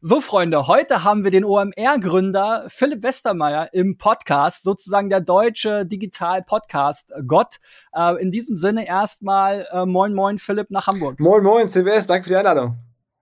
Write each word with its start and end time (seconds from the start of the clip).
So, 0.00 0.20
Freunde, 0.20 0.68
heute 0.68 1.02
haben 1.02 1.24
wir 1.24 1.32
den 1.32 1.44
OMR-Gründer 1.44 2.66
Philipp 2.68 3.02
Westermeier 3.02 3.70
im 3.72 3.98
Podcast, 3.98 4.62
sozusagen 4.62 5.08
der 5.08 5.20
deutsche 5.20 5.84
Digital-Podcast-Gott. 5.86 7.56
Äh, 7.92 8.22
in 8.22 8.30
diesem 8.30 8.56
Sinne 8.56 8.86
erstmal 8.86 9.66
äh, 9.72 9.84
Moin 9.86 10.14
Moin 10.14 10.38
Philipp 10.38 10.70
nach 10.70 10.86
Hamburg. 10.86 11.18
Moin 11.18 11.42
Moin 11.42 11.68
CBS, 11.68 12.06
danke 12.06 12.22
für 12.22 12.30
die 12.30 12.36
Einladung. 12.36 12.78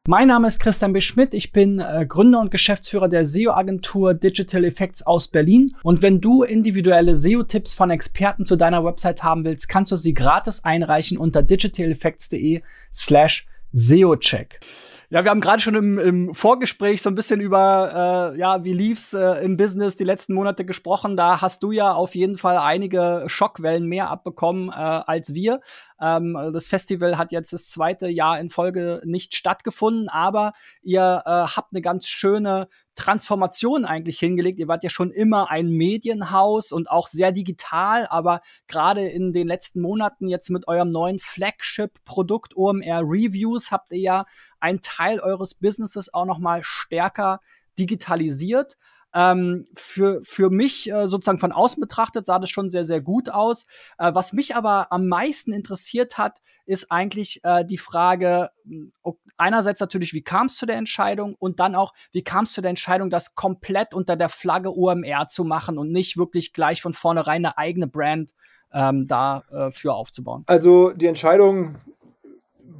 Mein 0.06 0.28
Name 0.28 0.48
ist 0.48 0.60
Christian 0.60 0.92
B. 0.92 1.00
Schmidt. 1.00 1.32
Ich 1.32 1.50
bin 1.50 1.78
äh, 1.78 2.04
Gründer 2.06 2.40
und 2.40 2.50
Geschäftsführer 2.50 3.08
der 3.08 3.24
SEO-Agentur 3.24 4.12
Digital 4.12 4.64
Effects 4.64 5.00
aus 5.00 5.28
Berlin. 5.28 5.74
Und 5.82 6.02
wenn 6.02 6.20
du 6.20 6.42
individuelle 6.42 7.16
SEO-Tipps 7.16 7.72
von 7.72 7.90
Experten 7.90 8.44
zu 8.44 8.54
deiner 8.54 8.84
Website 8.84 9.22
haben 9.22 9.46
willst, 9.46 9.70
kannst 9.70 9.92
du 9.92 9.96
sie 9.96 10.12
gratis 10.12 10.62
einreichen 10.62 11.16
unter 11.16 11.40
digitaleffects.de 11.40 12.60
slash 12.92 13.46
SEO-Check. 13.72 14.60
Ja, 15.08 15.22
wir 15.22 15.30
haben 15.30 15.40
gerade 15.40 15.62
schon 15.62 15.76
im, 15.76 15.98
im, 15.98 16.34
Vorgespräch 16.34 17.00
so 17.00 17.10
ein 17.10 17.14
bisschen 17.14 17.40
über, 17.40 18.32
äh, 18.34 18.38
ja, 18.38 18.64
wie 18.64 18.72
lief's 18.72 19.12
äh, 19.14 19.44
im 19.44 19.56
Business 19.56 19.94
die 19.94 20.04
letzten 20.04 20.34
Monate 20.34 20.64
gesprochen. 20.64 21.16
Da 21.16 21.40
hast 21.40 21.62
du 21.62 21.70
ja 21.70 21.92
auf 21.92 22.16
jeden 22.16 22.36
Fall 22.36 22.58
einige 22.58 23.24
Schockwellen 23.26 23.86
mehr 23.86 24.10
abbekommen 24.10 24.70
äh, 24.70 24.72
als 24.72 25.32
wir. 25.32 25.60
Ähm, 26.00 26.38
das 26.52 26.68
Festival 26.68 27.18
hat 27.18 27.32
jetzt 27.32 27.52
das 27.52 27.68
zweite 27.68 28.08
Jahr 28.08 28.38
in 28.38 28.50
Folge 28.50 29.00
nicht 29.04 29.34
stattgefunden, 29.34 30.08
aber 30.08 30.52
ihr 30.82 31.22
äh, 31.24 31.30
habt 31.30 31.72
eine 31.72 31.82
ganz 31.82 32.06
schöne 32.08 32.68
Transformation 32.96 33.84
eigentlich 33.84 34.18
hingelegt. 34.18 34.58
Ihr 34.58 34.68
wart 34.68 34.82
ja 34.82 34.90
schon 34.90 35.10
immer 35.10 35.50
ein 35.50 35.68
Medienhaus 35.68 36.72
und 36.72 36.90
auch 36.90 37.06
sehr 37.06 37.30
digital, 37.30 38.06
aber 38.08 38.40
gerade 38.68 39.06
in 39.06 39.32
den 39.32 39.46
letzten 39.46 39.80
Monaten 39.80 40.28
jetzt 40.28 40.50
mit 40.50 40.66
eurem 40.66 40.90
neuen 40.90 41.18
Flagship-Produkt 41.18 42.56
OMR 42.56 43.02
Reviews 43.02 43.70
habt 43.70 43.92
ihr 43.92 44.00
ja 44.00 44.26
einen 44.60 44.80
Teil 44.80 45.20
eures 45.20 45.54
Businesses 45.54 46.12
auch 46.12 46.24
noch 46.24 46.38
mal 46.38 46.62
stärker 46.62 47.40
digitalisiert. 47.78 48.76
Ähm, 49.18 49.64
für, 49.74 50.20
für 50.22 50.50
mich 50.50 50.92
äh, 50.92 51.08
sozusagen 51.08 51.38
von 51.38 51.50
außen 51.50 51.80
betrachtet 51.80 52.26
sah 52.26 52.38
das 52.38 52.50
schon 52.50 52.68
sehr, 52.68 52.84
sehr 52.84 53.00
gut 53.00 53.30
aus. 53.30 53.64
Äh, 53.96 54.14
was 54.14 54.34
mich 54.34 54.54
aber 54.56 54.92
am 54.92 55.06
meisten 55.06 55.54
interessiert 55.54 56.18
hat, 56.18 56.42
ist 56.66 56.92
eigentlich 56.92 57.40
äh, 57.42 57.64
die 57.64 57.78
Frage, 57.78 58.50
hm, 58.64 58.92
einerseits 59.38 59.80
natürlich, 59.80 60.12
wie 60.12 60.22
kam 60.22 60.46
es 60.46 60.56
zu 60.56 60.66
der 60.66 60.76
Entscheidung 60.76 61.34
und 61.38 61.60
dann 61.60 61.74
auch, 61.74 61.94
wie 62.12 62.22
kam 62.22 62.44
es 62.44 62.52
zu 62.52 62.60
der 62.60 62.68
Entscheidung, 62.68 63.08
das 63.08 63.34
komplett 63.34 63.94
unter 63.94 64.16
der 64.16 64.28
Flagge 64.28 64.76
OMR 64.76 65.28
zu 65.28 65.44
machen 65.44 65.78
und 65.78 65.92
nicht 65.92 66.18
wirklich 66.18 66.52
gleich 66.52 66.82
von 66.82 66.92
vornherein 66.92 67.46
eine 67.46 67.56
eigene 67.56 67.86
Brand 67.86 68.32
ähm, 68.70 69.06
dafür 69.06 69.92
äh, 69.92 69.94
aufzubauen? 69.94 70.44
Also 70.46 70.90
die 70.90 71.06
Entscheidung 71.06 71.76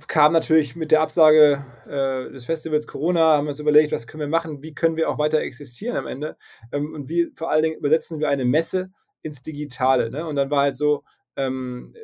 kam 0.08 0.32
natürlich 0.32 0.76
mit 0.76 0.90
der 0.90 1.00
Absage 1.00 1.64
äh, 1.86 2.32
des 2.32 2.44
Festivals 2.44 2.86
Corona, 2.86 3.36
haben 3.36 3.46
wir 3.46 3.50
uns 3.50 3.60
überlegt, 3.60 3.92
was 3.92 4.06
können 4.06 4.20
wir 4.20 4.28
machen, 4.28 4.62
wie 4.62 4.74
können 4.74 4.96
wir 4.96 5.08
auch 5.08 5.18
weiter 5.18 5.40
existieren 5.40 5.96
am 5.96 6.06
Ende 6.06 6.36
ähm, 6.72 6.94
und 6.94 7.08
wie 7.08 7.32
vor 7.34 7.50
allen 7.50 7.62
Dingen 7.62 7.76
übersetzen 7.76 8.18
wir 8.20 8.28
eine 8.28 8.44
Messe 8.44 8.90
ins 9.22 9.42
Digitale. 9.42 10.10
Ne? 10.10 10.26
Und 10.26 10.36
dann 10.36 10.50
war 10.50 10.62
halt 10.62 10.76
so 10.76 11.04
ähm, 11.36 11.94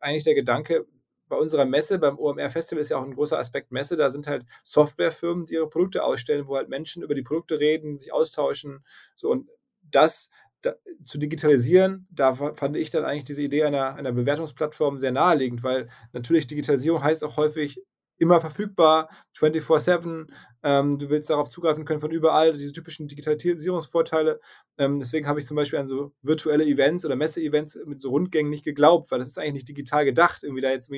eigentlich 0.00 0.24
der 0.24 0.34
Gedanke, 0.34 0.86
bei 1.28 1.36
unserer 1.36 1.66
Messe, 1.66 1.98
beim 1.98 2.18
OMR 2.18 2.48
Festival 2.48 2.80
ist 2.80 2.88
ja 2.88 2.98
auch 2.98 3.04
ein 3.04 3.14
großer 3.14 3.38
Aspekt 3.38 3.70
Messe, 3.70 3.96
da 3.96 4.10
sind 4.10 4.26
halt 4.26 4.46
Softwarefirmen, 4.62 5.44
die 5.44 5.54
ihre 5.54 5.68
Produkte 5.68 6.02
ausstellen, 6.02 6.48
wo 6.48 6.56
halt 6.56 6.68
Menschen 6.68 7.02
über 7.02 7.14
die 7.14 7.22
Produkte 7.22 7.60
reden, 7.60 7.98
sich 7.98 8.12
austauschen. 8.12 8.84
So 9.14 9.30
und 9.30 9.48
das 9.82 10.30
da, 10.62 10.74
zu 11.04 11.18
digitalisieren, 11.18 12.06
da 12.10 12.34
fand 12.34 12.76
ich 12.76 12.90
dann 12.90 13.04
eigentlich 13.04 13.24
diese 13.24 13.42
Idee 13.42 13.64
einer, 13.64 13.94
einer 13.94 14.12
Bewertungsplattform 14.12 14.98
sehr 14.98 15.12
naheliegend, 15.12 15.62
weil 15.62 15.88
natürlich 16.12 16.46
Digitalisierung 16.46 17.02
heißt 17.02 17.24
auch 17.24 17.36
häufig 17.36 17.82
immer 18.18 18.40
verfügbar, 18.40 19.08
24-7. 19.36 20.26
Ähm, 20.62 20.98
du 20.98 21.08
willst 21.08 21.30
darauf 21.30 21.48
zugreifen 21.48 21.84
können 21.84 22.00
von 22.00 22.10
überall, 22.10 22.52
diese 22.52 22.72
typischen 22.72 23.06
Digitalisierungsvorteile. 23.08 24.40
Ähm, 24.76 24.98
deswegen 24.98 25.26
habe 25.26 25.38
ich 25.38 25.46
zum 25.46 25.56
Beispiel 25.56 25.78
an 25.78 25.86
so 25.86 26.12
virtuelle 26.22 26.64
Events 26.64 27.04
oder 27.04 27.16
Messe-Events 27.16 27.78
mit 27.86 28.00
so 28.00 28.10
Rundgängen 28.10 28.50
nicht 28.50 28.64
geglaubt, 28.64 29.10
weil 29.10 29.20
das 29.20 29.28
ist 29.28 29.38
eigentlich 29.38 29.54
nicht 29.54 29.68
digital 29.68 30.04
gedacht, 30.04 30.42
irgendwie 30.42 30.62
da 30.62 30.70
jetzt 30.70 30.90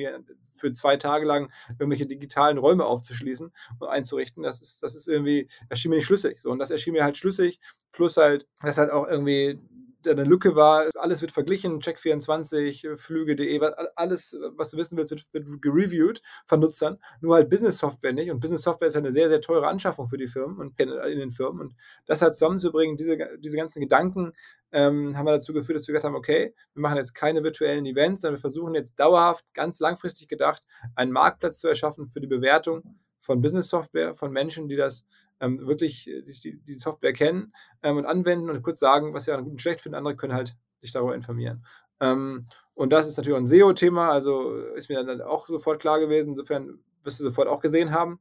für 0.49 0.73
zwei 0.73 0.97
Tage 0.97 1.25
lang 1.25 1.51
irgendwelche 1.79 2.07
digitalen 2.07 2.57
Räume 2.57 2.85
aufzuschließen 2.85 3.51
und 3.79 3.87
einzurichten. 3.87 4.43
Das 4.43 4.61
ist, 4.61 4.81
das 4.81 4.95
ist 4.95 5.07
irgendwie, 5.07 5.47
erschien 5.69 5.89
mir 5.89 5.97
nicht 5.97 6.05
schlüssig. 6.05 6.39
So, 6.39 6.49
und 6.49 6.59
das 6.59 6.71
erschien 6.71 6.93
mir 6.93 7.03
halt 7.03 7.17
schlüssig, 7.17 7.59
plus 7.91 8.17
halt, 8.17 8.47
dass 8.61 8.77
halt 8.77 8.91
auch 8.91 9.07
irgendwie 9.07 9.59
eine 10.07 10.23
Lücke 10.23 10.55
war, 10.55 10.89
alles 10.95 11.21
wird 11.21 11.31
verglichen, 11.31 11.79
Check24, 11.81 12.97
Flüge.de, 12.97 13.59
alles, 13.95 14.35
was 14.55 14.71
du 14.71 14.77
wissen 14.77 14.97
willst, 14.97 15.11
wird, 15.11 15.33
wird 15.33 15.61
gereviewt 15.61 16.21
von 16.45 16.59
Nutzern, 16.59 16.97
nur 17.21 17.35
halt 17.35 17.49
Business-Software 17.49 18.13
nicht. 18.13 18.31
Und 18.31 18.39
Business-Software 18.39 18.87
ist 18.87 18.95
eine 18.95 19.11
sehr, 19.11 19.29
sehr 19.29 19.41
teure 19.41 19.67
Anschaffung 19.67 20.07
für 20.07 20.17
die 20.17 20.27
Firmen 20.27 20.57
und 20.57 20.79
in 20.79 21.19
den 21.19 21.31
Firmen. 21.31 21.61
Und 21.61 21.75
das 22.05 22.21
halt 22.21 22.33
zusammenzubringen, 22.33 22.97
diese, 22.97 23.17
diese 23.39 23.57
ganzen 23.57 23.81
Gedanken, 23.81 24.33
ähm, 24.71 25.17
haben 25.17 25.25
wir 25.25 25.33
dazu 25.33 25.53
geführt, 25.53 25.77
dass 25.77 25.87
wir 25.87 25.93
gesagt 25.93 26.05
haben, 26.05 26.15
okay, 26.15 26.53
wir 26.73 26.81
machen 26.81 26.97
jetzt 26.97 27.13
keine 27.13 27.43
virtuellen 27.43 27.85
Events, 27.85 28.21
sondern 28.21 28.37
wir 28.37 28.41
versuchen 28.41 28.73
jetzt 28.73 28.99
dauerhaft, 28.99 29.45
ganz 29.53 29.79
langfristig 29.79 30.27
gedacht, 30.27 30.63
einen 30.95 31.11
Marktplatz 31.11 31.59
zu 31.59 31.67
erschaffen 31.67 32.07
für 32.07 32.21
die 32.21 32.27
Bewertung 32.27 32.99
von 33.19 33.41
Business-Software, 33.41 34.15
von 34.15 34.31
Menschen, 34.31 34.67
die 34.67 34.75
das 34.75 35.05
ähm, 35.41 35.67
wirklich 35.67 36.07
äh, 36.07 36.21
die, 36.21 36.61
die, 36.61 36.73
Software 36.75 37.13
kennen 37.13 37.53
ähm, 37.83 37.97
und 37.97 38.05
anwenden 38.05 38.49
und 38.49 38.61
kurz 38.61 38.79
sagen, 38.79 39.13
was 39.13 39.25
sie 39.25 39.33
an 39.33 39.43
gut 39.43 39.53
und 39.53 39.61
schlecht 39.61 39.81
finden. 39.81 39.97
Andere 39.97 40.15
können 40.15 40.33
halt 40.33 40.55
sich 40.79 40.91
darüber 40.91 41.15
informieren. 41.15 41.65
Ähm, 41.99 42.43
und 42.73 42.93
das 42.93 43.07
ist 43.07 43.17
natürlich 43.17 43.35
auch 43.35 43.41
ein 43.41 43.47
SEO-Thema, 43.47 44.09
also 44.11 44.55
ist 44.75 44.89
mir 44.89 45.03
dann 45.03 45.21
auch 45.21 45.47
sofort 45.47 45.81
klar 45.81 45.99
gewesen. 45.99 46.29
Insofern 46.29 46.79
wirst 47.03 47.19
du 47.19 47.23
sofort 47.23 47.47
auch 47.47 47.61
gesehen 47.61 47.91
haben. 47.91 48.19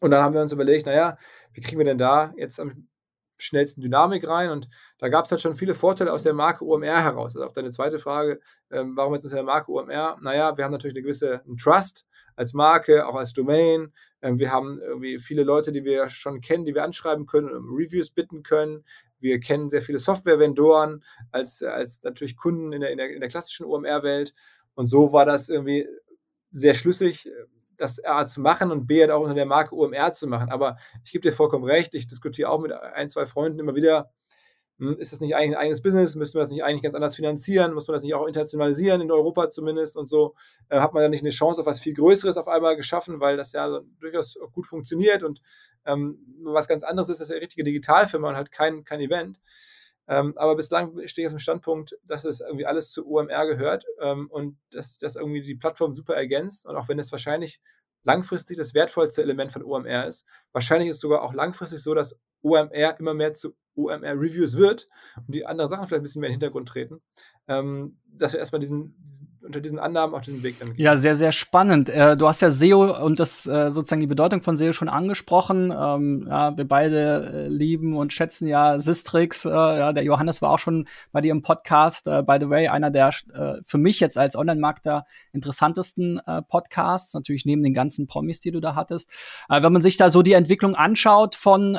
Und 0.00 0.10
dann 0.10 0.22
haben 0.22 0.34
wir 0.34 0.40
uns 0.40 0.52
überlegt, 0.52 0.86
naja, 0.86 1.18
wie 1.52 1.60
kriegen 1.60 1.78
wir 1.78 1.84
denn 1.84 1.98
da 1.98 2.32
jetzt 2.36 2.58
am 2.58 2.88
schnellsten 3.36 3.82
Dynamik 3.82 4.26
rein? 4.26 4.50
Und 4.50 4.68
da 4.98 5.08
gab 5.08 5.26
es 5.26 5.30
halt 5.30 5.42
schon 5.42 5.54
viele 5.54 5.74
Vorteile 5.74 6.12
aus 6.12 6.22
der 6.22 6.32
Marke 6.32 6.64
OMR 6.64 7.02
heraus. 7.02 7.36
Also 7.36 7.46
auf 7.46 7.52
deine 7.52 7.70
zweite 7.70 7.98
Frage, 7.98 8.40
ähm, 8.70 8.96
warum 8.96 9.14
jetzt 9.14 9.24
unter 9.24 9.36
der 9.36 9.44
Marke 9.44 9.70
OMR? 9.70 10.18
Naja, 10.22 10.56
wir 10.56 10.64
haben 10.64 10.72
natürlich 10.72 10.96
eine 10.96 11.02
gewisse 11.02 11.42
Trust 11.62 12.06
als 12.36 12.54
Marke, 12.54 13.06
auch 13.06 13.14
als 13.14 13.32
Domain. 13.32 13.92
Ähm, 14.22 14.38
wir 14.38 14.52
haben 14.52 14.80
irgendwie 14.80 15.18
viele 15.18 15.42
Leute, 15.42 15.72
die 15.72 15.84
wir 15.84 16.08
schon 16.08 16.40
kennen, 16.40 16.64
die 16.64 16.74
wir 16.74 16.84
anschreiben 16.84 17.26
können 17.26 17.50
und 17.50 17.76
Reviews 17.76 18.10
bitten 18.10 18.42
können. 18.42 18.84
Wir 19.18 19.40
kennen 19.40 19.70
sehr 19.70 19.82
viele 19.82 19.98
Software-Vendoren 19.98 21.04
als, 21.30 21.62
als 21.62 22.02
natürlich 22.02 22.36
Kunden 22.36 22.72
in 22.72 22.80
der, 22.80 22.90
in 22.90 22.98
der, 22.98 23.10
in 23.10 23.20
der 23.20 23.28
klassischen 23.28 23.66
OMR-Welt. 23.66 24.34
Und 24.74 24.88
so 24.88 25.12
war 25.12 25.26
das 25.26 25.48
irgendwie 25.48 25.86
sehr 26.50 26.74
schlüssig, 26.74 27.28
das 27.76 28.02
A 28.04 28.26
zu 28.26 28.40
machen 28.40 28.70
und 28.70 28.86
B 28.86 29.00
halt 29.00 29.10
auch 29.10 29.22
unter 29.22 29.34
der 29.34 29.46
Marke 29.46 29.74
OMR 29.74 30.12
zu 30.12 30.26
machen. 30.26 30.50
Aber 30.50 30.76
ich 31.04 31.12
gebe 31.12 31.22
dir 31.22 31.32
vollkommen 31.32 31.64
recht, 31.64 31.94
ich 31.94 32.08
diskutiere 32.08 32.50
auch 32.50 32.60
mit 32.60 32.72
ein, 32.72 33.08
zwei 33.08 33.26
Freunden 33.26 33.58
immer 33.58 33.74
wieder, 33.74 34.10
ist 34.98 35.12
das 35.12 35.20
nicht 35.20 35.36
eigentlich 35.36 35.56
ein 35.56 35.62
eigenes 35.62 35.82
Business? 35.82 36.16
Müssten 36.16 36.38
wir 36.38 36.42
das 36.42 36.50
nicht 36.50 36.64
eigentlich 36.64 36.82
ganz 36.82 36.94
anders 36.94 37.16
finanzieren? 37.16 37.74
Muss 37.74 37.86
man 37.86 37.94
das 37.94 38.02
nicht 38.02 38.14
auch 38.14 38.26
internationalisieren, 38.26 39.00
in 39.00 39.10
Europa 39.12 39.50
zumindest 39.50 39.96
und 39.96 40.08
so? 40.08 40.34
Äh, 40.68 40.80
hat 40.80 40.94
man 40.94 41.02
da 41.02 41.08
nicht 41.08 41.22
eine 41.22 41.30
Chance 41.30 41.60
auf 41.60 41.66
was 41.66 41.80
viel 41.80 41.94
Größeres 41.94 42.36
auf 42.36 42.48
einmal 42.48 42.76
geschaffen, 42.76 43.20
weil 43.20 43.36
das 43.36 43.52
ja 43.52 43.80
durchaus 43.98 44.38
gut 44.52 44.66
funktioniert 44.66 45.22
und 45.22 45.40
ähm, 45.84 46.18
was 46.42 46.68
ganz 46.68 46.82
anderes 46.82 47.08
ist, 47.08 47.20
das 47.20 47.28
ist 47.28 47.32
eine 47.32 47.42
richtige 47.42 47.64
Digitalfirma 47.64 48.30
und 48.30 48.36
halt 48.36 48.52
kein, 48.52 48.84
kein 48.84 49.00
Event. 49.00 49.38
Ähm, 50.08 50.32
aber 50.36 50.56
bislang 50.56 51.06
stehe 51.06 51.26
ich 51.26 51.28
auf 51.28 51.36
dem 51.36 51.38
Standpunkt, 51.38 51.96
dass 52.04 52.24
es 52.24 52.40
irgendwie 52.40 52.66
alles 52.66 52.90
zu 52.90 53.06
OMR 53.06 53.46
gehört 53.46 53.84
ähm, 54.00 54.28
und 54.30 54.58
dass 54.72 54.98
das 54.98 55.14
irgendwie 55.14 55.40
die 55.40 55.54
Plattform 55.54 55.94
super 55.94 56.14
ergänzt. 56.14 56.66
Und 56.66 56.76
auch 56.76 56.88
wenn 56.88 56.98
es 56.98 57.12
wahrscheinlich 57.12 57.60
langfristig 58.02 58.56
das 58.56 58.74
wertvollste 58.74 59.22
Element 59.22 59.52
von 59.52 59.62
OMR 59.62 60.06
ist, 60.06 60.26
wahrscheinlich 60.52 60.88
ist 60.88 60.96
es 60.96 61.02
sogar 61.02 61.22
auch 61.22 61.32
langfristig 61.32 61.80
so, 61.80 61.94
dass 61.94 62.18
OMR 62.42 62.98
immer 62.98 63.14
mehr 63.14 63.34
zu 63.34 63.54
OMR-Reviews 63.76 64.56
wird 64.56 64.88
und 65.26 65.34
die 65.34 65.46
anderen 65.46 65.70
Sachen 65.70 65.86
vielleicht 65.86 66.00
ein 66.00 66.02
bisschen 66.02 66.20
mehr 66.20 66.28
in 66.28 66.34
den 66.34 66.40
Hintergrund 66.40 66.68
treten, 66.68 67.00
ähm, 67.48 67.96
dass 68.12 68.32
wir 68.32 68.40
erstmal 68.40 68.60
diesen, 68.60 68.94
unter 69.42 69.60
diesen 69.60 69.78
Annahmen 69.78 70.14
auch 70.14 70.20
diesen 70.20 70.42
Weg 70.42 70.58
dann 70.58 70.68
gehen. 70.68 70.84
Ja, 70.84 70.96
sehr, 70.96 71.16
sehr 71.16 71.32
spannend. 71.32 71.88
Äh, 71.88 72.16
du 72.16 72.28
hast 72.28 72.42
ja 72.42 72.50
SEO 72.50 73.04
und 73.04 73.18
das 73.18 73.46
äh, 73.46 73.70
sozusagen 73.70 74.00
die 74.00 74.06
Bedeutung 74.06 74.42
von 74.42 74.56
SEO 74.56 74.72
schon 74.72 74.88
angesprochen. 74.88 75.72
Ähm, 75.76 76.26
ja, 76.28 76.56
wir 76.56 76.66
beide 76.66 77.46
äh, 77.46 77.48
lieben 77.48 77.96
und 77.96 78.12
schätzen 78.12 78.46
ja 78.46 78.78
Sistrix. 78.78 79.44
Äh, 79.44 79.50
ja, 79.50 79.92
der 79.92 80.04
Johannes 80.04 80.42
war 80.42 80.50
auch 80.50 80.58
schon 80.58 80.86
bei 81.12 81.20
dir 81.20 81.32
im 81.32 81.42
Podcast. 81.42 82.06
Äh, 82.06 82.22
by 82.22 82.38
the 82.40 82.50
way, 82.50 82.68
einer 82.68 82.90
der 82.90 83.10
äh, 83.32 83.60
für 83.64 83.78
mich 83.78 84.00
jetzt 84.00 84.18
als 84.18 84.36
Online-Markter 84.36 85.06
interessantesten 85.32 86.20
Podcasts, 86.48 87.14
natürlich 87.14 87.44
neben 87.44 87.62
den 87.62 87.74
ganzen 87.74 88.06
Promis, 88.06 88.40
die 88.40 88.50
du 88.50 88.60
da 88.60 88.74
hattest. 88.74 89.10
wenn 89.48 89.72
man 89.72 89.82
sich 89.82 89.96
da 89.96 90.10
so 90.10 90.22
die 90.22 90.32
Entwicklung 90.32 90.74
anschaut 90.74 91.34
von 91.34 91.78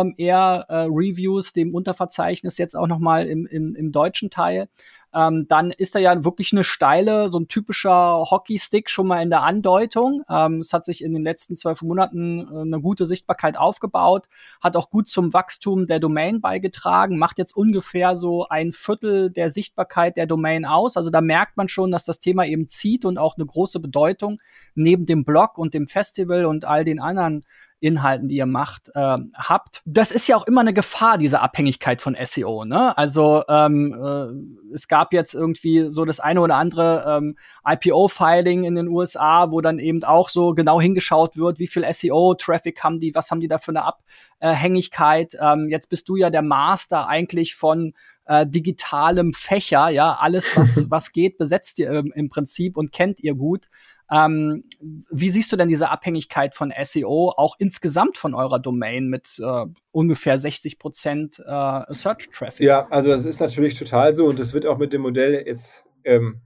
OMR-Reviews, 0.00 1.52
dem 1.52 1.74
Unterverzeichnis 1.74 2.58
jetzt 2.58 2.76
auch 2.76 2.86
noch 2.86 2.98
mal 2.98 3.26
im, 3.26 3.46
im, 3.46 3.74
im 3.74 3.92
deutschen 3.92 4.30
Teil, 4.30 4.68
ähm, 5.12 5.46
dann 5.48 5.72
ist 5.72 5.94
da 5.94 5.98
ja 5.98 6.24
wirklich 6.24 6.52
eine 6.52 6.62
steile, 6.62 7.28
so 7.28 7.38
ein 7.40 7.48
typischer 7.48 8.30
Hockeystick 8.30 8.88
schon 8.90 9.08
mal 9.08 9.22
in 9.22 9.30
der 9.30 9.42
Andeutung. 9.42 10.22
Ähm, 10.28 10.60
es 10.60 10.72
hat 10.72 10.84
sich 10.84 11.02
in 11.02 11.12
den 11.12 11.24
letzten 11.24 11.56
zwölf 11.56 11.82
Monaten 11.82 12.40
äh, 12.40 12.60
eine 12.60 12.80
gute 12.80 13.06
Sichtbarkeit 13.06 13.58
aufgebaut, 13.58 14.28
hat 14.60 14.76
auch 14.76 14.90
gut 14.90 15.08
zum 15.08 15.32
Wachstum 15.32 15.86
der 15.86 15.98
Domain 15.98 16.40
beigetragen, 16.40 17.18
macht 17.18 17.38
jetzt 17.38 17.56
ungefähr 17.56 18.14
so 18.14 18.46
ein 18.48 18.72
Viertel 18.72 19.30
der 19.30 19.48
Sichtbarkeit 19.48 20.16
der 20.16 20.26
Domain 20.26 20.64
aus. 20.64 20.96
Also 20.96 21.10
da 21.10 21.20
merkt 21.20 21.56
man 21.56 21.68
schon, 21.68 21.90
dass 21.90 22.04
das 22.04 22.20
Thema 22.20 22.46
eben 22.46 22.68
zieht 22.68 23.04
und 23.04 23.18
auch 23.18 23.36
eine 23.36 23.46
große 23.46 23.80
Bedeutung 23.80 24.40
neben 24.74 25.06
dem 25.06 25.24
Blog 25.24 25.58
und 25.58 25.74
dem 25.74 25.88
Festival 25.88 26.44
und 26.46 26.64
all 26.64 26.84
den 26.84 27.00
anderen 27.00 27.44
Inhalten, 27.80 28.28
die 28.28 28.36
ihr 28.36 28.46
macht, 28.46 28.90
äh, 28.94 29.18
habt. 29.34 29.82
Das 29.84 30.10
ist 30.10 30.26
ja 30.26 30.36
auch 30.36 30.46
immer 30.46 30.60
eine 30.60 30.74
Gefahr, 30.74 31.18
diese 31.18 31.40
Abhängigkeit 31.40 32.02
von 32.02 32.16
SEO. 32.22 32.64
Ne? 32.64 32.96
Also 32.96 33.42
ähm, 33.48 33.92
äh, 33.92 34.74
es 34.74 34.86
gab 34.86 35.12
jetzt 35.12 35.34
irgendwie 35.34 35.90
so 35.90 36.04
das 36.04 36.20
eine 36.20 36.40
oder 36.40 36.56
andere 36.56 37.04
ähm, 37.08 37.36
IPO-Filing 37.66 38.64
in 38.64 38.74
den 38.74 38.88
USA, 38.88 39.50
wo 39.50 39.60
dann 39.60 39.78
eben 39.78 40.04
auch 40.04 40.28
so 40.28 40.54
genau 40.54 40.80
hingeschaut 40.80 41.36
wird, 41.36 41.58
wie 41.58 41.66
viel 41.66 41.84
SEO-Traffic 41.90 42.82
haben 42.84 43.00
die, 43.00 43.14
was 43.14 43.30
haben 43.30 43.40
die 43.40 43.48
da 43.48 43.58
für 43.58 43.72
eine 43.72 43.84
Abhängigkeit. 44.40 45.36
Ähm, 45.40 45.68
jetzt 45.68 45.88
bist 45.88 46.08
du 46.08 46.16
ja 46.16 46.30
der 46.30 46.42
Master 46.42 47.08
eigentlich 47.08 47.54
von 47.54 47.94
äh, 48.26 48.46
digitalem 48.46 49.32
Fächer, 49.32 49.88
ja, 49.88 50.18
alles, 50.20 50.56
was, 50.56 50.86
was 50.90 51.12
geht, 51.12 51.38
besetzt 51.38 51.78
ihr 51.78 52.04
im 52.14 52.28
Prinzip 52.28 52.76
und 52.76 52.92
kennt 52.92 53.20
ihr 53.20 53.34
gut. 53.34 53.68
Ähm, 54.10 54.64
wie 55.10 55.28
siehst 55.28 55.52
du 55.52 55.56
denn 55.56 55.68
diese 55.68 55.90
Abhängigkeit 55.90 56.54
von 56.54 56.72
SEO 56.82 57.32
auch 57.36 57.56
insgesamt 57.58 58.18
von 58.18 58.34
eurer 58.34 58.58
Domain 58.58 59.08
mit 59.08 59.38
äh, 59.38 59.66
ungefähr 59.92 60.38
60 60.38 60.78
Prozent 60.78 61.38
äh, 61.38 61.94
Search 61.94 62.28
Traffic? 62.32 62.66
Ja, 62.66 62.88
also 62.90 63.10
das 63.10 63.24
ist 63.24 63.40
natürlich 63.40 63.78
total 63.78 64.14
so 64.14 64.26
und 64.26 64.38
das 64.38 64.52
wird 64.52 64.66
auch 64.66 64.78
mit 64.78 64.92
dem 64.92 65.02
Modell 65.02 65.44
jetzt 65.46 65.84
ähm, 66.04 66.40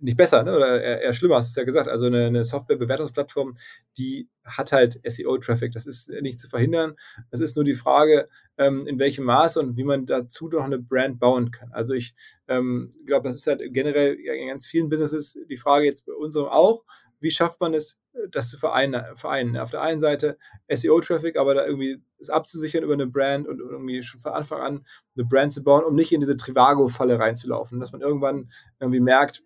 nicht 0.00 0.16
besser, 0.16 0.42
ne? 0.42 0.56
oder 0.56 0.82
eher, 0.82 1.02
eher 1.02 1.12
schlimmer, 1.12 1.36
hast 1.36 1.56
du 1.56 1.60
ja 1.60 1.64
gesagt. 1.64 1.88
Also 1.88 2.06
eine, 2.06 2.26
eine 2.26 2.44
Software-Bewertungsplattform, 2.44 3.54
die 3.98 4.28
hat 4.44 4.72
halt 4.72 5.00
SEO-Traffic. 5.04 5.72
Das 5.72 5.86
ist 5.86 6.08
nicht 6.08 6.38
zu 6.38 6.48
verhindern. 6.48 6.94
Es 7.30 7.40
ist 7.40 7.56
nur 7.56 7.64
die 7.64 7.74
Frage, 7.74 8.28
ähm, 8.58 8.86
in 8.86 8.98
welchem 8.98 9.24
Maße 9.24 9.60
und 9.60 9.76
wie 9.76 9.84
man 9.84 10.06
dazu 10.06 10.48
noch 10.48 10.64
eine 10.64 10.78
Brand 10.78 11.18
bauen 11.18 11.50
kann. 11.50 11.70
Also 11.72 11.94
ich 11.94 12.14
ähm, 12.48 12.90
glaube, 13.04 13.28
das 13.28 13.36
ist 13.36 13.46
halt 13.46 13.62
generell 13.72 14.14
in 14.14 14.48
ganz 14.48 14.66
vielen 14.66 14.88
Businesses 14.88 15.38
die 15.48 15.56
Frage 15.56 15.86
jetzt 15.86 16.06
bei 16.06 16.12
unserem 16.12 16.48
auch, 16.48 16.84
wie 17.26 17.30
schafft 17.32 17.60
man 17.60 17.74
es, 17.74 17.98
das 18.30 18.48
zu 18.48 18.56
vereinen, 18.56 19.02
vereinen. 19.16 19.56
Auf 19.56 19.72
der 19.72 19.82
einen 19.82 20.00
Seite 20.00 20.38
SEO-Traffic, 20.68 21.36
aber 21.36 21.54
da 21.54 21.66
irgendwie 21.66 22.00
es 22.20 22.30
abzusichern 22.30 22.84
über 22.84 22.94
eine 22.94 23.08
Brand 23.08 23.48
und 23.48 23.58
irgendwie 23.58 24.00
schon 24.04 24.20
von 24.20 24.32
Anfang 24.32 24.60
an 24.60 24.86
eine 25.16 25.26
Brand 25.26 25.52
zu 25.52 25.64
bauen, 25.64 25.84
um 25.84 25.96
nicht 25.96 26.12
in 26.12 26.20
diese 26.20 26.36
Trivago-Falle 26.36 27.18
reinzulaufen. 27.18 27.80
Dass 27.80 27.90
man 27.90 28.00
irgendwann 28.00 28.48
irgendwie 28.78 29.00
merkt, 29.00 29.42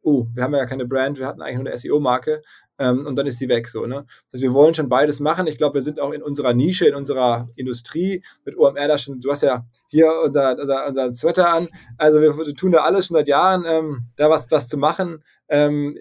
oh, 0.00 0.26
wir 0.32 0.44
haben 0.44 0.54
ja 0.54 0.64
keine 0.64 0.86
Brand, 0.86 1.18
wir 1.18 1.26
hatten 1.26 1.42
eigentlich 1.42 1.58
nur 1.58 1.66
eine 1.66 1.76
SEO-Marke 1.76 2.42
ähm, 2.78 3.04
und 3.04 3.16
dann 3.16 3.26
ist 3.26 3.38
sie 3.38 3.48
weg. 3.48 3.68
So, 3.68 3.84
ne? 3.84 4.06
Also 4.32 4.42
wir 4.44 4.52
wollen 4.52 4.74
schon 4.74 4.88
beides 4.88 5.18
machen. 5.18 5.48
Ich 5.48 5.58
glaube, 5.58 5.74
wir 5.74 5.82
sind 5.82 5.98
auch 5.98 6.12
in 6.12 6.22
unserer 6.22 6.54
Nische, 6.54 6.86
in 6.86 6.94
unserer 6.94 7.48
Industrie 7.56 8.22
mit 8.44 8.56
OMR 8.56 8.86
da 8.86 8.96
schon, 8.96 9.18
du 9.18 9.32
hast 9.32 9.42
ja 9.42 9.66
hier 9.90 10.12
unser, 10.24 10.56
unser, 10.56 10.86
unser 10.86 11.12
Sweater 11.14 11.52
an. 11.52 11.68
Also 11.98 12.20
wir, 12.20 12.36
wir 12.36 12.54
tun 12.54 12.70
da 12.70 12.84
alles 12.84 13.06
schon 13.06 13.16
seit 13.16 13.26
Jahren, 13.26 13.64
ähm, 13.66 14.06
da 14.14 14.30
was, 14.30 14.48
was 14.52 14.68
zu 14.68 14.76
machen. 14.76 15.24
Ähm, 15.48 15.96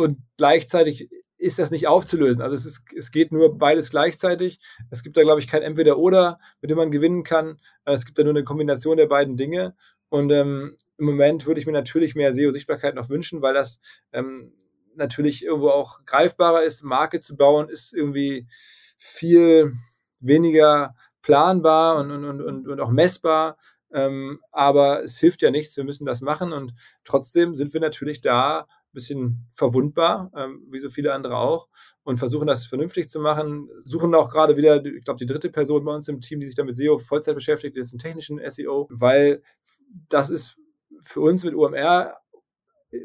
und 0.00 0.18
gleichzeitig 0.36 1.10
ist 1.40 1.58
das 1.58 1.70
nicht 1.70 1.88
aufzulösen. 1.88 2.42
Also 2.42 2.54
es, 2.54 2.66
ist, 2.66 2.84
es 2.94 3.10
geht 3.10 3.32
nur 3.32 3.56
beides 3.56 3.90
gleichzeitig. 3.90 4.60
Es 4.90 5.02
gibt 5.02 5.16
da, 5.16 5.22
glaube 5.22 5.40
ich, 5.40 5.48
kein 5.48 5.62
Entweder-Oder, 5.62 6.38
mit 6.60 6.70
dem 6.70 6.76
man 6.76 6.90
gewinnen 6.90 7.22
kann. 7.22 7.58
Äh, 7.84 7.94
es 7.94 8.04
gibt 8.04 8.18
da 8.18 8.24
nur 8.24 8.34
eine 8.34 8.44
Kombination 8.44 8.98
der 8.98 9.06
beiden 9.06 9.36
Dinge. 9.36 9.74
Und 10.10 10.30
ähm, 10.32 10.76
im 10.98 11.06
Moment 11.06 11.46
würde 11.46 11.60
ich 11.60 11.66
mir 11.66 11.72
natürlich 11.72 12.14
mehr 12.14 12.34
SEO-Sichtbarkeit 12.34 12.94
noch 12.94 13.08
wünschen, 13.08 13.40
weil 13.40 13.54
das 13.54 13.80
ähm, 14.12 14.52
natürlich 14.94 15.44
irgendwo 15.44 15.70
auch 15.70 16.04
greifbarer 16.04 16.62
ist. 16.62 16.82
Marke 16.82 17.20
zu 17.20 17.36
bauen 17.36 17.68
ist 17.68 17.94
irgendwie 17.94 18.46
viel 18.98 19.72
weniger 20.18 20.94
planbar 21.22 22.00
und, 22.00 22.10
und, 22.10 22.42
und, 22.42 22.68
und 22.68 22.80
auch 22.80 22.90
messbar. 22.90 23.56
Ähm, 23.92 24.38
aber 24.52 25.02
es 25.02 25.18
hilft 25.18 25.42
ja 25.42 25.50
nichts, 25.50 25.76
wir 25.76 25.84
müssen 25.84 26.04
das 26.04 26.20
machen 26.20 26.52
und 26.52 26.74
trotzdem 27.02 27.56
sind 27.56 27.72
wir 27.72 27.80
natürlich 27.80 28.20
da 28.20 28.68
bisschen 28.92 29.48
verwundbar, 29.54 30.30
ähm, 30.36 30.66
wie 30.70 30.78
so 30.78 30.90
viele 30.90 31.14
andere 31.14 31.36
auch, 31.36 31.68
und 32.02 32.18
versuchen 32.18 32.46
das 32.46 32.66
vernünftig 32.66 33.08
zu 33.08 33.20
machen. 33.20 33.68
Suchen 33.82 34.14
auch 34.14 34.30
gerade 34.30 34.56
wieder, 34.56 34.84
ich 34.84 35.04
glaube, 35.04 35.18
die 35.18 35.26
dritte 35.26 35.50
Person 35.50 35.84
bei 35.84 35.94
uns 35.94 36.08
im 36.08 36.20
Team, 36.20 36.40
die 36.40 36.46
sich 36.46 36.56
damit 36.56 36.76
SEO 36.76 36.98
Vollzeit 36.98 37.34
beschäftigt, 37.34 37.76
ist 37.76 37.92
ein 37.92 37.98
technischen 37.98 38.40
SEO, 38.48 38.88
weil 38.90 39.42
das 40.08 40.30
ist 40.30 40.58
für 41.00 41.20
uns 41.20 41.44
mit 41.44 41.54
OMR 41.54 42.14
äh, 42.90 42.98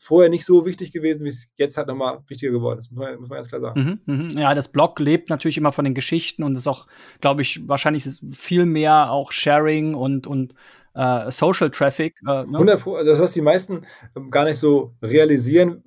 vorher 0.00 0.30
nicht 0.30 0.46
so 0.46 0.64
wichtig 0.64 0.92
gewesen, 0.92 1.24
wie 1.24 1.28
es 1.28 1.50
jetzt 1.56 1.76
halt 1.76 1.86
nochmal 1.86 2.20
wichtiger 2.26 2.52
geworden 2.52 2.78
ist, 2.78 2.90
muss 2.90 3.04
man, 3.04 3.20
muss 3.20 3.28
man 3.28 3.36
ganz 3.36 3.48
klar 3.48 3.60
sagen. 3.60 4.00
Mhm, 4.06 4.30
mh. 4.32 4.40
Ja, 4.40 4.54
das 4.54 4.68
Blog 4.68 4.98
lebt 4.98 5.28
natürlich 5.28 5.58
immer 5.58 5.72
von 5.72 5.84
den 5.84 5.94
Geschichten 5.94 6.42
und 6.42 6.56
ist 6.56 6.66
auch, 6.66 6.86
glaube 7.20 7.42
ich, 7.42 7.68
wahrscheinlich 7.68 8.08
viel 8.30 8.64
mehr 8.64 9.12
auch 9.12 9.30
Sharing 9.30 9.94
und, 9.94 10.26
und 10.26 10.54
äh, 10.94 11.30
Social 11.30 11.70
Traffic. 11.70 12.16
Äh, 12.22 12.44
ne? 12.44 12.58
100 12.58 12.80
Pro, 12.80 13.02
das, 13.02 13.20
was 13.20 13.32
die 13.32 13.42
meisten 13.42 13.82
ähm, 14.16 14.30
gar 14.30 14.44
nicht 14.44 14.58
so 14.58 14.94
realisieren 15.02 15.82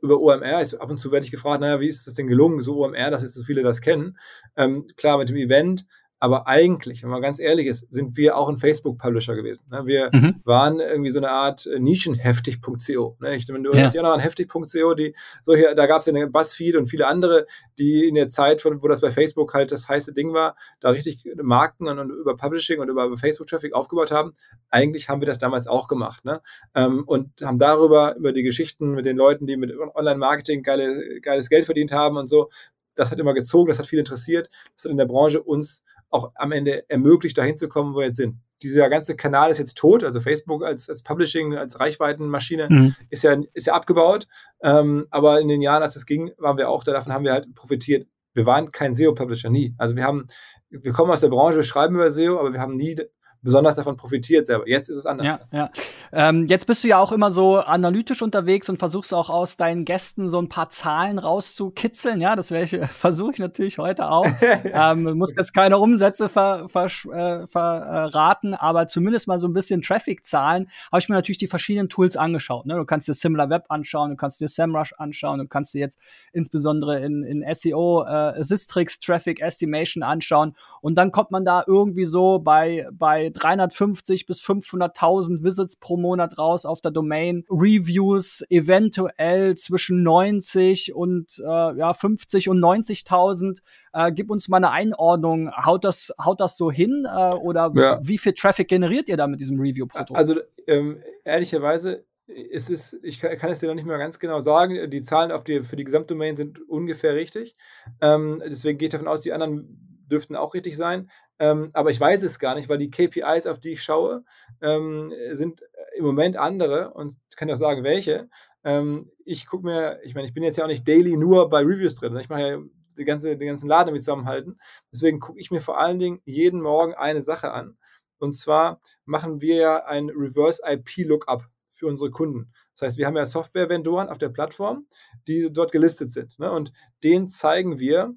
über 0.00 0.20
OMR, 0.20 0.60
ist, 0.60 0.74
ab 0.74 0.90
und 0.90 0.98
zu 0.98 1.10
werde 1.10 1.24
ich 1.24 1.32
gefragt, 1.32 1.60
naja, 1.60 1.80
wie 1.80 1.88
ist 1.88 2.06
das 2.06 2.14
denn 2.14 2.28
gelungen, 2.28 2.60
so 2.60 2.84
OMR, 2.84 3.10
dass 3.10 3.22
jetzt 3.22 3.34
so 3.34 3.42
viele 3.42 3.62
das 3.62 3.80
kennen. 3.80 4.16
Ähm, 4.56 4.86
klar, 4.96 5.18
mit 5.18 5.28
dem 5.28 5.36
Event 5.36 5.86
aber 6.22 6.46
eigentlich, 6.46 7.02
wenn 7.02 7.10
man 7.10 7.20
ganz 7.20 7.40
ehrlich 7.40 7.66
ist, 7.66 7.92
sind 7.92 8.16
wir 8.16 8.36
auch 8.36 8.48
ein 8.48 8.56
Facebook-Publisher 8.56 9.34
gewesen. 9.34 9.64
Ne? 9.72 9.86
Wir 9.86 10.08
mhm. 10.12 10.36
waren 10.44 10.78
irgendwie 10.78 11.10
so 11.10 11.18
eine 11.18 11.32
Art 11.32 11.66
äh, 11.66 11.80
Nischenheftig.co. 11.80 13.16
Ne? 13.18 13.34
Ich, 13.34 13.46
du 13.46 13.56
ja. 13.74 13.88
ja 13.88 14.02
noch 14.02 14.12
an 14.12 14.20
heftig.co, 14.20 14.94
die 14.94 15.16
solche, 15.42 15.74
da 15.74 15.86
gab 15.86 15.98
es 15.98 16.06
ja 16.06 16.14
eine 16.14 16.28
Buzzfeed 16.30 16.76
und 16.76 16.86
viele 16.86 17.08
andere, 17.08 17.48
die 17.76 18.06
in 18.06 18.14
der 18.14 18.28
Zeit, 18.28 18.60
von, 18.60 18.84
wo 18.84 18.86
das 18.86 19.00
bei 19.00 19.10
Facebook 19.10 19.52
halt 19.52 19.72
das 19.72 19.88
heiße 19.88 20.12
Ding 20.12 20.32
war, 20.32 20.54
da 20.78 20.90
richtig 20.90 21.24
Marken 21.42 21.88
und, 21.88 21.98
und 21.98 22.10
über 22.10 22.36
Publishing 22.36 22.78
und 22.78 22.88
über 22.88 23.16
Facebook-Traffic 23.16 23.72
aufgebaut 23.72 24.12
haben. 24.12 24.30
Eigentlich 24.70 25.08
haben 25.08 25.20
wir 25.20 25.26
das 25.26 25.40
damals 25.40 25.66
auch 25.66 25.88
gemacht. 25.88 26.24
Ne? 26.24 26.40
Ähm, 26.76 27.02
und 27.04 27.32
haben 27.42 27.58
darüber, 27.58 28.14
über 28.14 28.30
die 28.30 28.44
Geschichten 28.44 28.92
mit 28.92 29.06
den 29.06 29.16
Leuten, 29.16 29.48
die 29.48 29.56
mit 29.56 29.72
Online-Marketing 29.76 30.62
geile, 30.62 31.20
geiles 31.20 31.48
Geld 31.48 31.64
verdient 31.64 31.90
haben 31.90 32.16
und 32.16 32.30
so, 32.30 32.48
das 32.94 33.10
hat 33.10 33.18
immer 33.18 33.34
gezogen, 33.34 33.68
das 33.68 33.78
hat 33.78 33.86
viel 33.86 33.98
interessiert, 33.98 34.48
das 34.76 34.84
hat 34.84 34.90
in 34.90 34.98
der 34.98 35.06
Branche 35.06 35.42
uns 35.42 35.84
auch 36.10 36.32
am 36.34 36.52
Ende 36.52 36.88
ermöglicht, 36.88 37.36
dahin 37.38 37.56
zu 37.56 37.68
kommen, 37.68 37.94
wo 37.94 37.98
wir 37.98 38.06
jetzt 38.06 38.18
sind. 38.18 38.36
Dieser 38.62 38.88
ganze 38.88 39.16
Kanal 39.16 39.50
ist 39.50 39.58
jetzt 39.58 39.76
tot, 39.76 40.04
also 40.04 40.20
Facebook 40.20 40.64
als, 40.64 40.88
als 40.88 41.02
Publishing, 41.02 41.56
als 41.56 41.80
Reichweitenmaschine 41.80 42.68
mhm. 42.70 42.94
ist, 43.10 43.24
ja, 43.24 43.36
ist 43.54 43.66
ja 43.66 43.74
abgebaut. 43.74 44.28
Ähm, 44.62 45.06
aber 45.10 45.40
in 45.40 45.48
den 45.48 45.62
Jahren, 45.62 45.82
als 45.82 45.96
es 45.96 46.06
ging, 46.06 46.30
waren 46.38 46.58
wir 46.58 46.68
auch 46.68 46.84
da, 46.84 46.92
davon 46.92 47.12
haben 47.12 47.24
wir 47.24 47.32
halt 47.32 47.52
profitiert. 47.54 48.06
Wir 48.34 48.46
waren 48.46 48.70
kein 48.70 48.94
SEO-Publisher, 48.94 49.50
nie. 49.50 49.74
Also 49.78 49.96
wir 49.96 50.04
haben, 50.04 50.26
wir 50.70 50.92
kommen 50.92 51.10
aus 51.10 51.20
der 51.20 51.28
Branche, 51.28 51.56
wir 51.56 51.64
schreiben 51.64 51.96
über 51.96 52.10
SEO, 52.10 52.38
aber 52.38 52.52
wir 52.52 52.60
haben 52.60 52.76
nie 52.76 52.96
besonders 53.42 53.74
davon 53.74 53.96
profitiert 53.96 54.46
selber. 54.46 54.68
Jetzt 54.68 54.88
ist 54.88 54.96
es 54.96 55.06
anders. 55.06 55.26
Ja, 55.26 55.40
ja. 55.52 55.70
Ähm, 56.12 56.46
jetzt 56.46 56.66
bist 56.66 56.84
du 56.84 56.88
ja 56.88 56.98
auch 56.98 57.10
immer 57.10 57.30
so 57.30 57.58
analytisch 57.58 58.22
unterwegs 58.22 58.68
und 58.68 58.78
versuchst 58.78 59.12
auch 59.12 59.30
aus 59.30 59.56
deinen 59.56 59.84
Gästen 59.84 60.28
so 60.28 60.40
ein 60.40 60.48
paar 60.48 60.70
Zahlen 60.70 61.18
rauszukitzeln. 61.18 62.20
Ja, 62.20 62.36
das 62.36 62.52
versuche 62.98 63.32
ich 63.32 63.38
natürlich 63.38 63.78
heute 63.78 64.10
auch. 64.10 64.26
ähm, 64.64 65.18
muss 65.18 65.32
jetzt 65.36 65.52
keine 65.52 65.78
Umsätze 65.78 66.28
ver, 66.28 66.68
ver, 66.68 66.86
äh, 66.86 67.46
verraten, 67.48 68.54
aber 68.54 68.86
zumindest 68.86 69.26
mal 69.26 69.38
so 69.38 69.48
ein 69.48 69.52
bisschen 69.52 69.82
Traffic-Zahlen. 69.82 70.68
Habe 70.92 71.00
ich 71.00 71.08
mir 71.08 71.16
natürlich 71.16 71.38
die 71.38 71.48
verschiedenen 71.48 71.88
Tools 71.88 72.16
angeschaut. 72.16 72.66
Ne? 72.66 72.76
Du 72.76 72.84
kannst 72.84 73.08
dir 73.08 73.14
SimilarWeb 73.14 73.64
anschauen, 73.68 74.10
du 74.10 74.16
kannst 74.16 74.40
dir 74.40 74.48
SEMrush 74.48 74.94
anschauen, 74.98 75.40
du 75.40 75.48
kannst 75.48 75.74
dir 75.74 75.80
jetzt 75.80 75.98
insbesondere 76.32 77.00
in, 77.00 77.24
in 77.24 77.44
SEO 77.54 78.04
äh, 78.04 78.42
Sistrix 78.42 79.00
Traffic 79.00 79.40
Estimation 79.40 80.04
anschauen 80.04 80.54
und 80.80 80.94
dann 80.96 81.10
kommt 81.10 81.32
man 81.32 81.44
da 81.44 81.64
irgendwie 81.66 82.04
so 82.04 82.38
bei, 82.38 82.86
bei 82.92 83.31
350 83.32 84.26
bis 84.26 84.40
500.000 84.42 85.42
Visits 85.42 85.76
pro 85.76 85.96
Monat 85.96 86.38
raus 86.38 86.64
auf 86.64 86.80
der 86.80 86.90
Domain. 86.90 87.44
Reviews 87.50 88.44
eventuell 88.48 89.56
zwischen 89.56 90.02
90 90.02 90.94
und 90.94 91.38
äh, 91.38 91.76
ja, 91.76 91.94
50 91.94 92.48
und 92.48 92.58
90.000. 92.58 93.60
Äh, 93.92 94.12
gib 94.12 94.30
uns 94.30 94.48
mal 94.48 94.58
eine 94.58 94.70
Einordnung. 94.70 95.50
Haut 95.50 95.84
das, 95.84 96.12
haut 96.22 96.40
das 96.40 96.56
so 96.56 96.70
hin 96.70 97.06
äh, 97.06 97.34
oder 97.34 97.72
ja. 97.74 98.00
wie 98.02 98.18
viel 98.18 98.32
Traffic 98.34 98.68
generiert 98.68 99.08
ihr 99.08 99.16
da 99.16 99.26
mit 99.26 99.40
diesem 99.40 99.58
Review-Produkt? 99.60 100.16
Also 100.16 100.40
ähm, 100.66 101.02
ehrlicherweise 101.24 102.04
es 102.26 102.70
ist, 102.70 102.98
ich 103.02 103.20
kann, 103.20 103.36
kann, 103.36 103.50
es 103.50 103.60
dir 103.60 103.66
noch 103.66 103.74
nicht 103.74 103.86
mehr 103.86 103.98
ganz 103.98 104.18
genau 104.18 104.40
sagen. 104.40 104.90
Die 104.90 105.02
Zahlen 105.02 105.32
auf 105.32 105.44
die, 105.44 105.60
für 105.60 105.76
die 105.76 105.84
Gesamtdomain 105.84 106.36
sind 106.36 106.66
ungefähr 106.68 107.14
richtig. 107.14 107.54
Ähm, 108.00 108.42
deswegen 108.44 108.78
gehe 108.78 108.86
ich 108.86 108.92
davon 108.92 109.08
aus, 109.08 109.20
die 109.20 109.32
anderen 109.32 109.91
dürften 110.12 110.36
auch 110.36 110.54
richtig 110.54 110.76
sein. 110.76 111.10
Ähm, 111.38 111.70
aber 111.72 111.90
ich 111.90 111.98
weiß 111.98 112.22
es 112.22 112.38
gar 112.38 112.54
nicht, 112.54 112.68
weil 112.68 112.78
die 112.78 112.90
KPIs, 112.90 113.46
auf 113.46 113.58
die 113.58 113.70
ich 113.70 113.82
schaue, 113.82 114.24
ähm, 114.60 115.12
sind 115.30 115.62
im 115.96 116.04
Moment 116.04 116.36
andere 116.36 116.92
und 116.92 117.16
kann 117.36 117.48
ja 117.48 117.54
auch 117.54 117.58
sagen, 117.58 117.82
welche. 117.82 118.28
Ähm, 118.62 119.10
ich 119.24 119.46
gucke 119.46 119.64
mir, 119.64 119.98
ich 120.04 120.14
meine, 120.14 120.26
ich 120.26 120.34
bin 120.34 120.44
jetzt 120.44 120.58
ja 120.58 120.64
auch 120.64 120.68
nicht 120.68 120.86
daily 120.86 121.16
nur 121.16 121.50
bei 121.50 121.60
Reviews 121.62 121.96
drin. 121.96 122.16
Ich 122.18 122.28
mache 122.28 122.48
ja 122.48 122.58
die 122.98 123.04
ganze, 123.04 123.36
den 123.36 123.48
ganzen 123.48 123.68
Laden 123.68 123.92
mit 123.92 124.02
zusammenhalten. 124.02 124.60
Deswegen 124.92 125.18
gucke 125.18 125.40
ich 125.40 125.50
mir 125.50 125.60
vor 125.60 125.78
allen 125.78 125.98
Dingen 125.98 126.20
jeden 126.24 126.60
Morgen 126.60 126.94
eine 126.94 127.22
Sache 127.22 127.52
an. 127.52 127.76
Und 128.18 128.34
zwar 128.34 128.78
machen 129.04 129.40
wir 129.40 129.56
ja 129.56 129.84
ein 129.84 130.10
Reverse 130.10 130.62
IP 130.64 131.08
Lookup 131.08 131.48
für 131.70 131.86
unsere 131.86 132.10
Kunden. 132.10 132.52
Das 132.74 132.86
heißt, 132.86 132.98
wir 132.98 133.06
haben 133.06 133.16
ja 133.16 133.26
Software-Vendoren 133.26 134.08
auf 134.08 134.18
der 134.18 134.28
Plattform, 134.28 134.86
die 135.26 135.52
dort 135.52 135.72
gelistet 135.72 136.12
sind. 136.12 136.38
Ne? 136.38 136.50
Und 136.52 136.72
denen 137.02 137.28
zeigen 137.28 137.78
wir, 137.78 138.14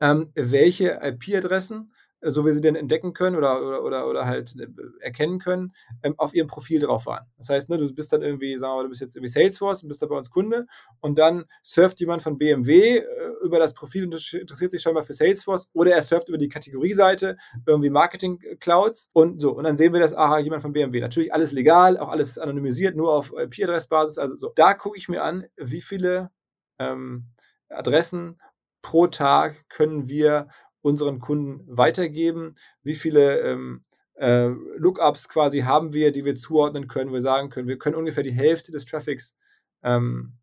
ähm, 0.00 0.30
welche 0.34 1.00
IP-Adressen 1.02 1.92
so 2.20 2.44
wie 2.44 2.52
sie 2.52 2.60
den 2.60 2.74
entdecken 2.74 3.12
können 3.12 3.36
oder, 3.36 3.64
oder, 3.64 3.84
oder, 3.84 4.08
oder 4.08 4.26
halt 4.26 4.56
äh, 4.58 4.66
erkennen 5.00 5.38
können, 5.38 5.72
ähm, 6.02 6.14
auf 6.18 6.34
ihrem 6.34 6.48
Profil 6.48 6.80
drauf 6.80 7.06
waren. 7.06 7.26
Das 7.36 7.48
heißt, 7.48 7.68
ne, 7.70 7.76
du 7.76 7.92
bist 7.94 8.12
dann 8.12 8.22
irgendwie, 8.22 8.56
sagen 8.56 8.72
wir 8.72 8.76
mal, 8.76 8.82
du 8.84 8.88
bist 8.88 9.00
jetzt 9.00 9.16
irgendwie 9.16 9.32
Salesforce 9.32 9.82
und 9.82 9.88
bist 9.88 10.02
da 10.02 10.06
bei 10.06 10.16
uns 10.16 10.30
Kunde 10.30 10.66
und 11.00 11.18
dann 11.18 11.44
surft 11.62 12.00
jemand 12.00 12.22
von 12.22 12.36
BMW 12.36 12.98
äh, 12.98 13.04
über 13.42 13.58
das 13.58 13.74
Profil 13.74 14.04
und 14.04 14.34
interessiert 14.34 14.70
sich 14.72 14.82
scheinbar 14.82 15.04
für 15.04 15.12
Salesforce 15.12 15.68
oder 15.72 15.92
er 15.92 16.02
surft 16.02 16.28
über 16.28 16.38
die 16.38 16.48
Kategorieseite, 16.48 17.36
irgendwie 17.66 17.90
Marketing 17.90 18.40
Clouds 18.58 19.10
und 19.12 19.40
so. 19.40 19.52
Und 19.52 19.64
dann 19.64 19.76
sehen 19.76 19.92
wir 19.92 20.00
das, 20.00 20.14
aha, 20.14 20.38
jemand 20.38 20.62
von 20.62 20.72
BMW. 20.72 21.00
Natürlich 21.00 21.32
alles 21.32 21.52
legal, 21.52 21.98
auch 21.98 22.08
alles 22.08 22.38
anonymisiert, 22.38 22.96
nur 22.96 23.12
auf 23.12 23.32
IP-Adressbasis. 23.36 24.18
Also 24.18 24.34
so. 24.36 24.52
Da 24.54 24.74
gucke 24.74 24.98
ich 24.98 25.08
mir 25.08 25.22
an, 25.22 25.46
wie 25.56 25.80
viele 25.80 26.30
ähm, 26.78 27.26
Adressen 27.68 28.40
pro 28.82 29.06
Tag 29.06 29.68
können 29.68 30.08
wir 30.08 30.48
unseren 30.80 31.18
Kunden 31.18 31.64
weitergeben, 31.66 32.54
wie 32.82 32.94
viele 32.94 33.40
ähm, 33.40 33.82
äh, 34.14 34.48
Lookups 34.76 35.28
quasi 35.28 35.60
haben 35.60 35.92
wir, 35.92 36.12
die 36.12 36.24
wir 36.24 36.36
zuordnen 36.36 36.88
können, 36.88 37.12
wir 37.12 37.20
sagen 37.20 37.50
können, 37.50 37.68
wir 37.68 37.78
können 37.78 37.96
ungefähr 37.96 38.22
die 38.22 38.32
Hälfte 38.32 38.72
des 38.72 38.84
Traffics 38.84 39.36
ähm, 39.82 40.38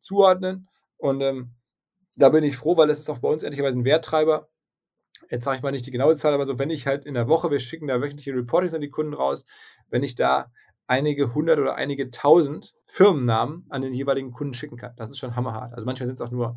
zuordnen. 0.00 0.68
Und 0.96 1.20
ähm, 1.22 1.54
da 2.16 2.30
bin 2.30 2.44
ich 2.44 2.56
froh, 2.56 2.76
weil 2.76 2.90
es 2.90 3.00
ist 3.00 3.10
auch 3.10 3.18
bei 3.18 3.28
uns 3.28 3.42
ehrlicherweise 3.42 3.78
ein 3.78 3.84
Werttreiber. 3.84 4.48
Jetzt 5.30 5.44
sage 5.44 5.58
ich 5.58 5.62
mal 5.62 5.72
nicht 5.72 5.86
die 5.86 5.90
genaue 5.90 6.16
Zahl, 6.16 6.32
aber 6.32 6.46
so, 6.46 6.58
wenn 6.58 6.70
ich 6.70 6.86
halt 6.86 7.04
in 7.04 7.14
der 7.14 7.28
Woche, 7.28 7.50
wir 7.50 7.60
schicken 7.60 7.86
da 7.86 8.00
wöchentliche 8.00 8.34
Reportings 8.34 8.74
an 8.74 8.80
die 8.80 8.90
Kunden 8.90 9.14
raus, 9.14 9.44
wenn 9.88 10.02
ich 10.02 10.14
da 10.14 10.50
einige 10.88 11.34
hundert 11.34 11.58
oder 11.58 11.76
einige 11.76 12.10
tausend 12.10 12.74
Firmennamen 12.86 13.66
an 13.68 13.82
den 13.82 13.94
jeweiligen 13.94 14.32
Kunden 14.32 14.54
schicken 14.54 14.78
kann. 14.78 14.94
Das 14.96 15.10
ist 15.10 15.18
schon 15.18 15.36
hammerhart. 15.36 15.74
Also 15.74 15.86
manchmal 15.86 16.06
sind 16.06 16.14
es 16.14 16.20
auch 16.22 16.32
nur 16.32 16.56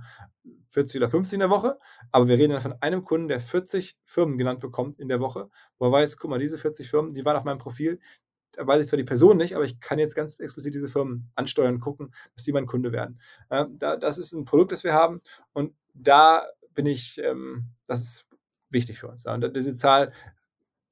40 0.70 1.02
oder 1.02 1.10
50 1.10 1.34
in 1.34 1.40
der 1.42 1.50
Woche, 1.50 1.78
aber 2.12 2.30
wir 2.30 2.38
reden 2.38 2.54
dann 2.54 2.62
von 2.62 2.76
einem 2.80 3.04
Kunden, 3.04 3.28
der 3.28 3.42
40 3.42 3.98
Firmen 4.06 4.38
genannt 4.38 4.62
bekommt 4.62 5.00
in 5.00 5.10
der 5.10 5.20
Woche, 5.20 5.50
wo 5.78 5.86
er 5.88 5.92
weiß, 5.92 6.18
guck 6.18 6.30
mal, 6.30 6.40
diese 6.40 6.58
40 6.58 6.90
Firmen, 6.90 7.14
die 7.14 7.26
waren 7.26 7.36
auf 7.36 7.44
meinem 7.44 7.58
Profil, 7.58 8.00
da 8.54 8.66
weiß 8.66 8.82
ich 8.82 8.88
zwar 8.88 8.98
die 8.98 9.04
Person 9.04 9.38
nicht, 9.38 9.56
aber 9.56 9.66
ich 9.66 9.82
kann 9.82 10.00
jetzt 10.00 10.16
ganz 10.16 10.40
explizit 10.40 10.74
diese 10.74 10.88
Firmen 10.88 11.30
ansteuern, 11.36 11.82
gucken, 11.82 12.14
dass 12.34 12.46
die 12.46 12.54
mein 12.54 12.66
Kunde 12.66 12.94
werden. 12.94 13.20
Äh, 13.50 13.66
da, 13.70 13.98
das 13.98 14.18
ist 14.18 14.32
ein 14.32 14.46
Produkt, 14.46 14.72
das 14.72 14.86
wir 14.86 14.94
haben 14.94 15.22
und 15.52 15.74
da 15.94 16.48
bin 16.74 16.86
ich, 16.86 17.22
ähm, 17.22 17.66
das 17.86 18.00
ist 18.00 18.26
wichtig 18.70 18.98
für 18.98 19.10
uns. 19.10 19.26
Und 19.26 19.56
diese 19.58 19.76
Zahl 19.76 20.14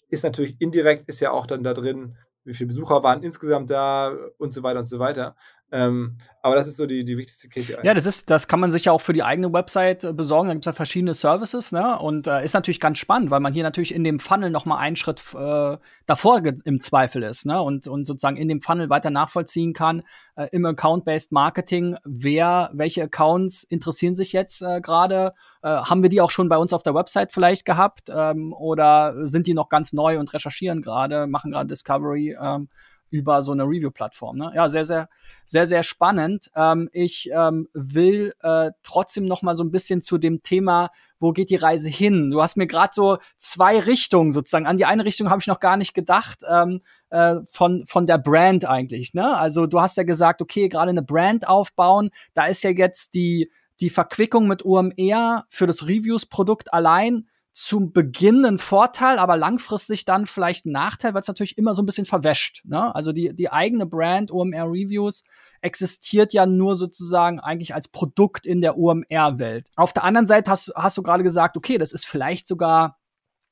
ist 0.09 0.23
natürlich 0.23 0.59
indirekt, 0.59 1.07
ist 1.07 1.21
ja 1.21 1.31
auch 1.31 1.47
dann 1.47 1.63
da 1.63 1.73
drin, 1.73 2.17
wie 2.45 2.53
viele 2.53 2.67
Besucher 2.67 3.03
waren 3.03 3.23
insgesamt 3.23 3.69
da 3.69 4.13
und 4.37 4.53
so 4.53 4.63
weiter 4.63 4.79
und 4.79 4.85
so 4.87 4.99
weiter. 4.99 5.35
Ähm, 5.71 6.17
aber 6.41 6.55
das 6.55 6.67
ist 6.67 6.77
so 6.77 6.85
die, 6.85 7.05
die 7.05 7.17
wichtigste 7.17 7.49
KPI. 7.49 7.77
Ja, 7.83 7.93
das 7.93 8.05
ist, 8.05 8.29
das 8.29 8.47
kann 8.47 8.59
man 8.59 8.71
sich 8.71 8.85
ja 8.85 8.91
auch 8.91 9.01
für 9.01 9.13
die 9.13 9.23
eigene 9.23 9.53
Website 9.53 10.03
äh, 10.03 10.13
besorgen. 10.13 10.47
Da 10.47 10.53
gibt 10.53 10.65
es 10.65 10.67
ja 10.67 10.73
verschiedene 10.73 11.13
Services, 11.13 11.71
ne? 11.71 11.99
Und 11.99 12.27
äh, 12.27 12.43
ist 12.43 12.53
natürlich 12.53 12.79
ganz 12.79 12.97
spannend, 12.97 13.29
weil 13.29 13.39
man 13.39 13.53
hier 13.53 13.63
natürlich 13.63 13.93
in 13.93 14.03
dem 14.03 14.19
Funnel 14.19 14.49
noch 14.49 14.65
mal 14.65 14.77
einen 14.77 14.95
Schritt 14.95 15.21
äh, 15.35 15.77
davor 16.05 16.41
im 16.63 16.81
Zweifel 16.81 17.23
ist, 17.23 17.45
ne? 17.45 17.61
Und, 17.61 17.87
und 17.87 18.05
sozusagen 18.05 18.37
in 18.37 18.47
dem 18.47 18.61
Funnel 18.61 18.89
weiter 18.89 19.09
nachvollziehen 19.09 19.73
kann, 19.73 20.03
äh, 20.35 20.47
im 20.51 20.65
Account-Based 20.65 21.31
Marketing, 21.31 21.97
wer, 22.03 22.71
welche 22.73 23.03
Accounts 23.03 23.63
interessieren 23.63 24.15
sich 24.15 24.33
jetzt 24.33 24.61
äh, 24.61 24.81
gerade? 24.81 25.33
Äh, 25.61 25.67
haben 25.67 26.01
wir 26.01 26.09
die 26.09 26.21
auch 26.21 26.31
schon 26.31 26.49
bei 26.49 26.57
uns 26.57 26.73
auf 26.73 26.83
der 26.83 26.95
Website 26.95 27.33
vielleicht 27.33 27.65
gehabt? 27.65 28.09
Ähm, 28.09 28.53
oder 28.53 29.27
sind 29.27 29.45
die 29.45 29.53
noch 29.53 29.69
ganz 29.69 29.93
neu 29.93 30.19
und 30.19 30.33
recherchieren 30.33 30.81
gerade, 30.81 31.27
machen 31.27 31.51
gerade 31.51 31.67
Discovery? 31.67 32.37
Ähm, 32.41 32.69
über 33.09 33.41
so 33.41 33.51
eine 33.51 33.63
Review-Plattform. 33.63 34.37
Ne? 34.37 34.51
Ja, 34.55 34.69
sehr, 34.69 34.85
sehr, 34.85 35.09
sehr, 35.45 35.65
sehr 35.65 35.83
spannend. 35.83 36.49
Ähm, 36.55 36.89
ich 36.91 37.29
ähm, 37.33 37.67
will 37.73 38.33
äh, 38.41 38.71
trotzdem 38.83 39.25
noch 39.25 39.41
mal 39.41 39.55
so 39.55 39.63
ein 39.63 39.71
bisschen 39.71 40.01
zu 40.01 40.17
dem 40.17 40.41
Thema, 40.43 40.89
wo 41.19 41.31
geht 41.31 41.49
die 41.49 41.55
Reise 41.55 41.89
hin? 41.89 42.31
Du 42.31 42.41
hast 42.41 42.55
mir 42.55 42.67
gerade 42.67 42.91
so 42.93 43.17
zwei 43.37 43.79
Richtungen 43.79 44.31
sozusagen. 44.31 44.67
An 44.67 44.77
die 44.77 44.85
eine 44.85 45.05
Richtung 45.05 45.29
habe 45.29 45.41
ich 45.41 45.47
noch 45.47 45.59
gar 45.59 45.77
nicht 45.77 45.93
gedacht 45.93 46.39
ähm, 46.49 46.81
äh, 47.09 47.37
von 47.45 47.85
von 47.85 48.07
der 48.07 48.17
Brand 48.17 48.65
eigentlich. 48.65 49.13
Ne? 49.13 49.37
Also 49.37 49.67
du 49.67 49.81
hast 49.81 49.97
ja 49.97 50.03
gesagt, 50.03 50.41
okay, 50.41 50.69
gerade 50.69 50.91
eine 50.91 51.03
Brand 51.03 51.47
aufbauen. 51.47 52.09
Da 52.33 52.45
ist 52.45 52.63
ja 52.63 52.69
jetzt 52.69 53.15
die 53.15 53.51
die 53.79 53.89
Verquickung 53.89 54.47
mit 54.47 54.63
UMR 54.63 55.45
für 55.49 55.67
das 55.67 55.87
Reviews-Produkt 55.87 56.73
allein 56.73 57.27
zum 57.61 57.91
Beginn 57.91 58.45
ein 58.45 58.57
Vorteil, 58.57 59.19
aber 59.19 59.35
langfristig 59.35 60.05
dann 60.05 60.27
vielleicht 60.27 60.65
ein 60.65 60.71
Nachteil, 60.71 61.13
weil 61.13 61.19
es 61.19 61.27
natürlich 61.27 61.57
immer 61.57 61.73
so 61.73 61.81
ein 61.81 61.85
bisschen 61.85 62.05
verwäscht. 62.05 62.61
Ne? 62.63 62.95
Also 62.95 63.11
die, 63.11 63.35
die 63.35 63.51
eigene 63.51 63.85
Brand 63.85 64.31
OMR 64.31 64.63
Reviews 64.63 65.25
existiert 65.59 66.31
ja 66.31 66.45
nur 66.45 66.77
sozusagen 66.77 67.41
eigentlich 67.41 67.75
als 67.75 67.89
Produkt 67.89 68.45
in 68.45 68.61
der 68.61 68.77
OMR-Welt. 68.77 69.67
Auf 69.75 69.91
der 69.91 70.05
anderen 70.05 70.25
Seite 70.25 70.49
hast, 70.49 70.71
hast 70.73 70.97
du 70.97 71.03
gerade 71.03 71.21
gesagt, 71.21 71.57
okay, 71.57 71.77
das 71.77 71.91
ist 71.91 72.07
vielleicht 72.07 72.47
sogar 72.47 72.97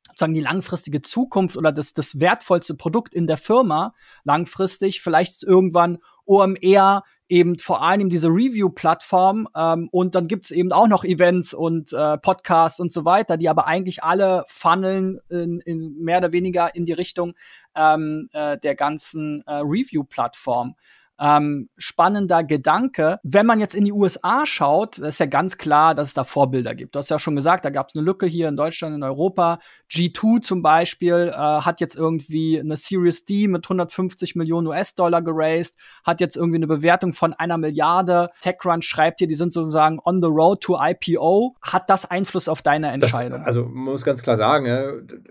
sozusagen 0.07 0.35
die 0.35 0.39
langfristige 0.39 1.01
Zukunft 1.01 1.57
oder 1.57 1.73
das, 1.73 1.93
das 1.93 2.21
wertvollste 2.21 2.75
Produkt 2.75 3.13
in 3.13 3.27
der 3.27 3.37
Firma 3.37 3.93
langfristig. 4.23 5.01
Vielleicht 5.01 5.43
irgendwann 5.43 5.97
OMR 6.25 7.03
eben 7.29 7.57
vor 7.59 7.81
allem 7.81 8.09
diese 8.09 8.29
Review-Plattform 8.29 9.47
ähm, 9.55 9.89
und 9.91 10.15
dann 10.15 10.27
gibt's 10.27 10.51
eben 10.51 10.71
auch 10.71 10.87
noch 10.87 11.03
Events 11.03 11.53
und 11.53 11.91
äh, 11.93 12.17
Podcasts 12.17 12.79
und 12.79 12.91
so 12.93 13.05
weiter, 13.05 13.37
die 13.37 13.49
aber 13.49 13.67
eigentlich 13.67 14.03
alle 14.03 14.43
funneln 14.47 15.19
in, 15.29 15.59
in 15.61 15.97
mehr 15.99 16.19
oder 16.19 16.31
weniger 16.31 16.73
in 16.75 16.85
die 16.85 16.93
Richtung 16.93 17.33
ähm, 17.75 18.29
äh, 18.33 18.57
der 18.57 18.75
ganzen 18.75 19.43
äh, 19.45 19.55
Review-Plattform 19.55 20.75
ähm, 21.19 21.69
spannender 21.77 22.43
Gedanke. 22.43 23.19
Wenn 23.23 23.45
man 23.45 23.59
jetzt 23.59 23.75
in 23.75 23.85
die 23.85 23.91
USA 23.91 24.45
schaut, 24.45 24.99
ist 24.99 25.19
ja 25.19 25.25
ganz 25.25 25.57
klar, 25.57 25.95
dass 25.95 26.09
es 26.09 26.13
da 26.13 26.23
Vorbilder 26.23 26.75
gibt. 26.75 26.95
Du 26.95 26.99
hast 26.99 27.09
ja 27.09 27.19
schon 27.19 27.35
gesagt, 27.35 27.65
da 27.65 27.69
gab 27.69 27.89
es 27.89 27.95
eine 27.95 28.03
Lücke 28.03 28.25
hier 28.25 28.47
in 28.47 28.55
Deutschland, 28.55 28.95
in 28.95 29.03
Europa. 29.03 29.59
G2 29.91 30.41
zum 30.41 30.61
Beispiel 30.61 31.31
äh, 31.33 31.35
hat 31.35 31.79
jetzt 31.79 31.95
irgendwie 31.95 32.59
eine 32.59 32.75
Series 32.75 33.25
D 33.25 33.47
mit 33.47 33.65
150 33.65 34.35
Millionen 34.35 34.67
US-Dollar 34.67 35.21
geraced, 35.21 35.75
hat 36.03 36.21
jetzt 36.21 36.37
irgendwie 36.37 36.57
eine 36.57 36.67
Bewertung 36.67 37.13
von 37.13 37.33
einer 37.33 37.57
Milliarde. 37.57 38.29
TechCrunch 38.41 38.85
schreibt 38.85 39.19
hier, 39.19 39.27
die 39.27 39.35
sind 39.35 39.53
sozusagen 39.53 39.99
on 40.03 40.21
the 40.21 40.27
road 40.27 40.61
to 40.61 40.77
IPO. 40.79 41.55
Hat 41.61 41.89
das 41.89 42.09
Einfluss 42.09 42.47
auf 42.47 42.61
deine 42.61 42.91
Entscheidung? 42.91 43.39
Das, 43.39 43.47
also 43.47 43.63
man 43.63 43.93
muss 43.93 44.05
ganz 44.05 44.21
klar 44.21 44.37
sagen, 44.37 44.67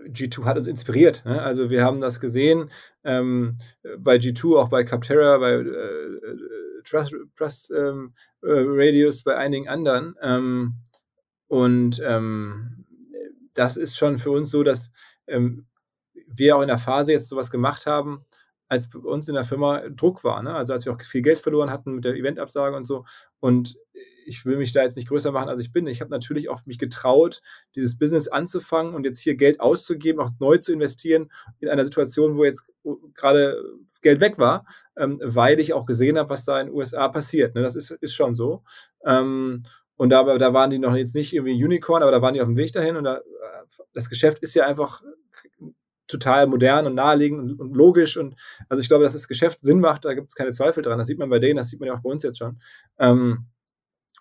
G2 0.09 0.45
hat 0.45 0.57
uns 0.57 0.67
inspiriert. 0.67 1.23
Ne? 1.25 1.41
Also 1.41 1.69
wir 1.69 1.83
haben 1.83 1.99
das 1.99 2.19
gesehen 2.19 2.69
ähm, 3.07 3.53
bei 3.99 4.17
G2, 4.17 4.59
auch 4.59 4.69
bei 4.69 4.83
Capterra, 4.83 5.37
bei 5.37 5.53
äh, 5.53 5.61
äh, 5.61 6.81
Trust, 6.83 7.15
Trust 7.35 7.71
ähm, 7.71 8.13
äh, 8.43 8.49
Radius, 8.51 9.23
bei 9.23 9.35
einigen 9.35 9.67
anderen. 9.67 10.15
Ähm, 10.21 10.75
und 11.47 12.01
ähm, 12.05 12.85
das 13.53 13.77
ist 13.77 13.97
schon 13.97 14.17
für 14.17 14.31
uns 14.31 14.51
so, 14.51 14.63
dass 14.63 14.91
ähm, 15.25 15.65
wir 16.27 16.57
auch 16.57 16.61
in 16.61 16.67
der 16.67 16.77
Phase 16.77 17.13
jetzt 17.13 17.29
sowas 17.29 17.49
gemacht 17.49 17.85
haben, 17.85 18.25
als 18.67 18.89
bei 18.89 18.99
uns 18.99 19.29
in 19.29 19.35
der 19.35 19.45
Firma 19.45 19.87
Druck 19.89 20.23
war. 20.25 20.43
Ne? 20.43 20.53
Also 20.53 20.73
als 20.73 20.85
wir 20.85 20.93
auch 20.93 21.01
viel 21.01 21.21
Geld 21.21 21.39
verloren 21.39 21.71
hatten 21.71 21.95
mit 21.95 22.05
der 22.05 22.15
Eventabsage 22.15 22.75
und 22.75 22.85
so. 22.85 23.05
Und 23.39 23.77
ich 24.27 24.45
will 24.45 24.57
mich 24.57 24.73
da 24.73 24.83
jetzt 24.83 24.97
nicht 24.97 25.07
größer 25.07 25.31
machen, 25.31 25.49
als 25.49 25.61
ich 25.61 25.71
bin. 25.71 25.87
Ich 25.87 26.01
habe 26.01 26.11
natürlich 26.11 26.49
auch 26.49 26.65
mich 26.65 26.77
getraut, 26.77 27.41
dieses 27.75 27.97
Business 27.97 28.27
anzufangen 28.27 28.93
und 28.93 29.05
jetzt 29.05 29.19
hier 29.19 29.35
Geld 29.35 29.59
auszugeben, 29.59 30.21
auch 30.21 30.31
neu 30.39 30.57
zu 30.57 30.73
investieren 30.73 31.31
in 31.59 31.69
einer 31.69 31.85
Situation, 31.85 32.35
wo 32.35 32.43
jetzt 32.43 32.67
gerade 33.13 33.61
Geld 34.01 34.19
weg 34.19 34.37
war, 34.37 34.65
ähm, 34.97 35.17
weil 35.21 35.59
ich 35.59 35.73
auch 35.73 35.85
gesehen 35.85 36.17
habe, 36.17 36.29
was 36.29 36.45
da 36.45 36.59
in 36.59 36.67
den 36.67 36.75
USA 36.75 37.07
passiert. 37.07 37.55
Ne? 37.55 37.61
Das 37.61 37.75
ist, 37.75 37.91
ist 37.91 38.13
schon 38.13 38.35
so. 38.35 38.63
Ähm, 39.05 39.63
und 39.95 40.09
da, 40.09 40.37
da 40.37 40.53
waren 40.53 40.69
die 40.69 40.79
noch 40.79 40.95
jetzt 40.95 41.15
nicht 41.15 41.33
irgendwie 41.33 41.63
Unicorn, 41.63 42.03
aber 42.03 42.11
da 42.11 42.21
waren 42.21 42.33
die 42.33 42.41
auf 42.41 42.47
dem 42.47 42.57
Weg 42.57 42.71
dahin. 42.71 42.97
Und 42.97 43.05
da, 43.05 43.21
das 43.93 44.09
Geschäft 44.09 44.39
ist 44.39 44.53
ja 44.53 44.67
einfach 44.67 45.01
total 46.07 46.47
modern 46.47 46.85
und 46.85 46.95
naheliegend 46.95 47.39
und, 47.39 47.59
und, 47.59 47.75
logisch. 47.75 48.17
Und 48.17 48.35
also 48.69 48.79
ich 48.79 48.87
glaube, 48.87 49.03
dass 49.03 49.13
das 49.13 49.27
Geschäft 49.27 49.59
Sinn 49.61 49.79
macht, 49.79 50.05
da 50.05 50.13
gibt 50.13 50.29
es 50.29 50.35
keine 50.35 50.51
Zweifel 50.51 50.83
dran. 50.83 50.97
Das 50.97 51.07
sieht 51.07 51.19
man 51.19 51.29
bei 51.29 51.39
denen, 51.39 51.57
das 51.57 51.69
sieht 51.69 51.79
man 51.79 51.87
ja 51.87 51.95
auch 51.95 52.01
bei 52.01 52.09
uns 52.09 52.23
jetzt 52.23 52.37
schon. 52.37 52.59
Ähm, 52.99 53.47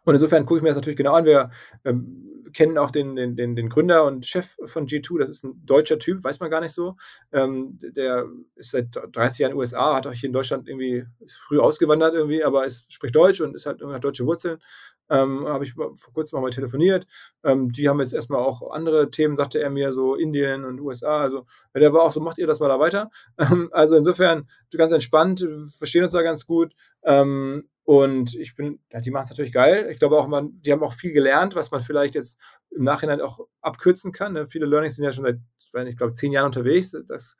und 0.06 0.14
insofern 0.14 0.46
gucke 0.46 0.58
ich 0.58 0.62
mir 0.62 0.68
das 0.68 0.76
natürlich 0.76 0.96
genau 0.96 1.14
an. 1.14 1.24
Wir 1.24 1.50
ähm, 1.84 2.44
kennen 2.52 2.78
auch 2.78 2.92
den, 2.92 3.16
den, 3.16 3.36
den, 3.36 3.56
den, 3.56 3.68
Gründer 3.68 4.04
und 4.04 4.24
Chef 4.24 4.56
von 4.64 4.86
G2, 4.86 5.18
das 5.18 5.28
ist 5.28 5.44
ein 5.44 5.60
deutscher 5.66 5.98
Typ, 5.98 6.22
weiß 6.22 6.38
man 6.38 6.48
gar 6.48 6.60
nicht 6.60 6.72
so. 6.72 6.96
Ähm, 7.32 7.76
der 7.80 8.26
ist 8.54 8.70
seit 8.70 8.96
30 9.12 9.40
Jahren 9.40 9.50
in 9.50 9.56
den 9.56 9.60
USA, 9.60 9.96
hat 9.96 10.06
auch 10.06 10.12
hier 10.12 10.28
in 10.28 10.32
Deutschland 10.32 10.68
irgendwie, 10.68 11.04
ist 11.18 11.36
früh 11.36 11.58
ausgewandert 11.58 12.14
irgendwie, 12.14 12.44
aber 12.44 12.64
ist, 12.64 12.92
spricht 12.92 13.16
Deutsch 13.16 13.40
und 13.40 13.56
ist 13.56 13.66
halt, 13.66 13.82
hat 13.82 14.04
deutsche 14.04 14.26
Wurzeln. 14.26 14.58
Ähm, 15.08 15.46
habe 15.46 15.64
ich 15.64 15.74
vor 15.74 15.94
kurzem 16.12 16.40
mal 16.40 16.50
telefoniert. 16.50 17.06
Ähm, 17.44 17.70
die 17.70 17.88
haben 17.88 18.00
jetzt 18.00 18.12
erstmal 18.12 18.40
auch 18.42 18.70
andere 18.70 19.10
Themen, 19.10 19.36
sagte 19.36 19.60
er 19.60 19.70
mir, 19.70 19.92
so 19.92 20.14
Indien 20.14 20.64
und 20.64 20.80
USA. 20.80 21.20
Also 21.20 21.46
der 21.74 21.92
war 21.92 22.02
auch 22.02 22.12
so, 22.12 22.20
macht 22.20 22.38
ihr 22.38 22.46
das 22.46 22.60
mal 22.60 22.68
da 22.68 22.78
weiter. 22.78 23.10
Ähm, 23.38 23.68
also 23.72 23.96
insofern 23.96 24.48
ganz 24.76 24.92
entspannt, 24.92 25.46
verstehen 25.76 26.04
uns 26.04 26.12
da 26.12 26.22
ganz 26.22 26.46
gut. 26.46 26.74
Ähm, 27.04 27.68
und 27.86 28.34
ich 28.34 28.56
bin, 28.56 28.80
ja, 28.90 29.00
die 29.00 29.12
machen 29.12 29.24
es 29.24 29.30
natürlich 29.30 29.52
geil. 29.52 29.88
Ich 29.92 30.00
glaube 30.00 30.18
auch, 30.18 30.26
man, 30.26 30.60
die 30.60 30.72
haben 30.72 30.82
auch 30.82 30.92
viel 30.92 31.12
gelernt, 31.12 31.54
was 31.54 31.70
man 31.70 31.80
vielleicht 31.80 32.16
jetzt 32.16 32.40
im 32.70 32.82
Nachhinein 32.82 33.20
auch 33.20 33.38
abkürzen 33.60 34.10
kann. 34.10 34.32
Ne? 34.32 34.44
Viele 34.44 34.66
Learnings 34.66 34.96
sind 34.96 35.04
ja 35.04 35.12
schon 35.12 35.24
seit, 35.24 35.86
ich 35.86 35.96
glaube, 35.96 36.12
zehn 36.12 36.32
Jahren 36.32 36.46
unterwegs. 36.46 36.96
Das 37.06 37.36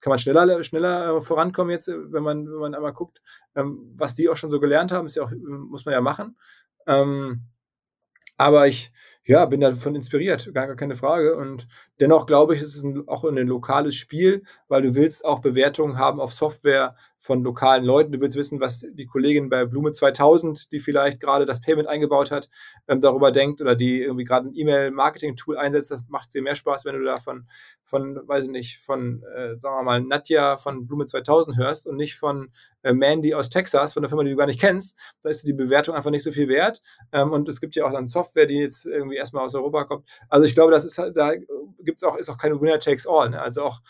kann 0.00 0.10
man 0.10 0.18
schneller, 0.18 0.64
schneller 0.64 1.20
vorankommen 1.20 1.70
jetzt, 1.70 1.88
wenn 1.88 2.22
man, 2.22 2.46
wenn 2.46 2.58
man 2.58 2.74
einmal 2.74 2.94
guckt, 2.94 3.20
ähm, 3.54 3.92
was 3.94 4.14
die 4.14 4.30
auch 4.30 4.36
schon 4.36 4.50
so 4.50 4.58
gelernt 4.58 4.90
haben, 4.90 5.06
ist 5.06 5.16
ja 5.16 5.24
auch, 5.24 5.32
muss 5.38 5.84
man 5.84 5.92
ja 5.92 6.00
machen. 6.00 6.38
Ähm, 6.86 7.46
Aber 8.36 8.66
ich 8.68 8.92
ja, 9.24 9.44
bin 9.46 9.60
davon 9.60 9.94
inspiriert, 9.94 10.52
gar, 10.54 10.74
keine 10.76 10.96
Frage. 10.96 11.36
Und 11.36 11.68
dennoch 12.00 12.26
glaube 12.26 12.54
ich, 12.56 12.62
es 12.62 12.74
ist 12.76 12.84
ein, 12.84 13.06
auch 13.08 13.24
ein 13.24 13.36
lokales 13.46 13.94
Spiel, 13.96 14.44
weil 14.68 14.82
du 14.82 14.94
willst 14.94 15.24
auch 15.24 15.40
Bewertungen 15.40 15.98
haben 15.98 16.20
auf 16.20 16.32
Software 16.32 16.96
von 17.20 17.44
lokalen 17.44 17.84
Leuten. 17.84 18.12
Du 18.12 18.20
willst 18.20 18.36
wissen, 18.36 18.60
was 18.60 18.84
die 18.92 19.06
Kollegin 19.06 19.50
bei 19.50 19.66
Blume 19.66 19.92
2000, 19.92 20.72
die 20.72 20.80
vielleicht 20.80 21.20
gerade 21.20 21.44
das 21.44 21.60
Payment 21.60 21.86
eingebaut 21.86 22.30
hat, 22.30 22.48
ähm, 22.88 23.00
darüber 23.00 23.30
denkt 23.30 23.60
oder 23.60 23.76
die 23.76 24.02
irgendwie 24.02 24.24
gerade 24.24 24.48
ein 24.48 24.54
E-Mail-Marketing-Tool 24.54 25.58
einsetzt. 25.58 25.90
Das 25.90 26.00
macht 26.08 26.32
dir 26.34 26.40
mehr 26.42 26.56
Spaß, 26.56 26.86
wenn 26.86 26.98
du 26.98 27.04
da 27.04 27.18
von, 27.18 27.46
von 27.84 28.18
weiß 28.26 28.46
ich 28.46 28.50
nicht, 28.50 28.78
von, 28.78 29.22
äh, 29.36 29.58
sagen 29.58 29.76
wir 29.76 29.82
mal, 29.82 30.00
Nadja 30.00 30.56
von 30.56 30.86
Blume 30.86 31.04
2000 31.04 31.58
hörst 31.58 31.86
und 31.86 31.96
nicht 31.96 32.16
von 32.16 32.50
äh, 32.82 32.94
Mandy 32.94 33.34
aus 33.34 33.50
Texas, 33.50 33.92
von 33.92 34.02
der 34.02 34.08
Firma, 34.08 34.24
die 34.24 34.30
du 34.30 34.36
gar 34.36 34.46
nicht 34.46 34.60
kennst. 34.60 34.98
Da 35.20 35.28
ist 35.28 35.46
die 35.46 35.52
Bewertung 35.52 35.94
einfach 35.94 36.10
nicht 36.10 36.22
so 36.22 36.32
viel 36.32 36.48
wert. 36.48 36.80
Ähm, 37.12 37.32
und 37.32 37.46
es 37.50 37.60
gibt 37.60 37.76
ja 37.76 37.84
auch 37.84 37.92
dann 37.92 38.08
Software, 38.08 38.46
die 38.46 38.58
jetzt 38.58 38.86
irgendwie 38.86 39.16
erstmal 39.16 39.44
aus 39.44 39.54
Europa 39.54 39.84
kommt. 39.84 40.08
Also 40.30 40.46
ich 40.46 40.54
glaube, 40.54 40.72
das 40.72 40.86
ist 40.86 40.96
halt, 40.96 41.14
da 41.18 41.34
gibt's 41.80 42.02
auch, 42.02 42.16
ist 42.16 42.30
auch 42.30 42.38
keine 42.38 42.58
Winner 42.62 42.78
takes 42.78 43.06
all. 43.06 43.28
Ne? 43.28 43.40
Also 43.40 43.62
auch 43.62 43.80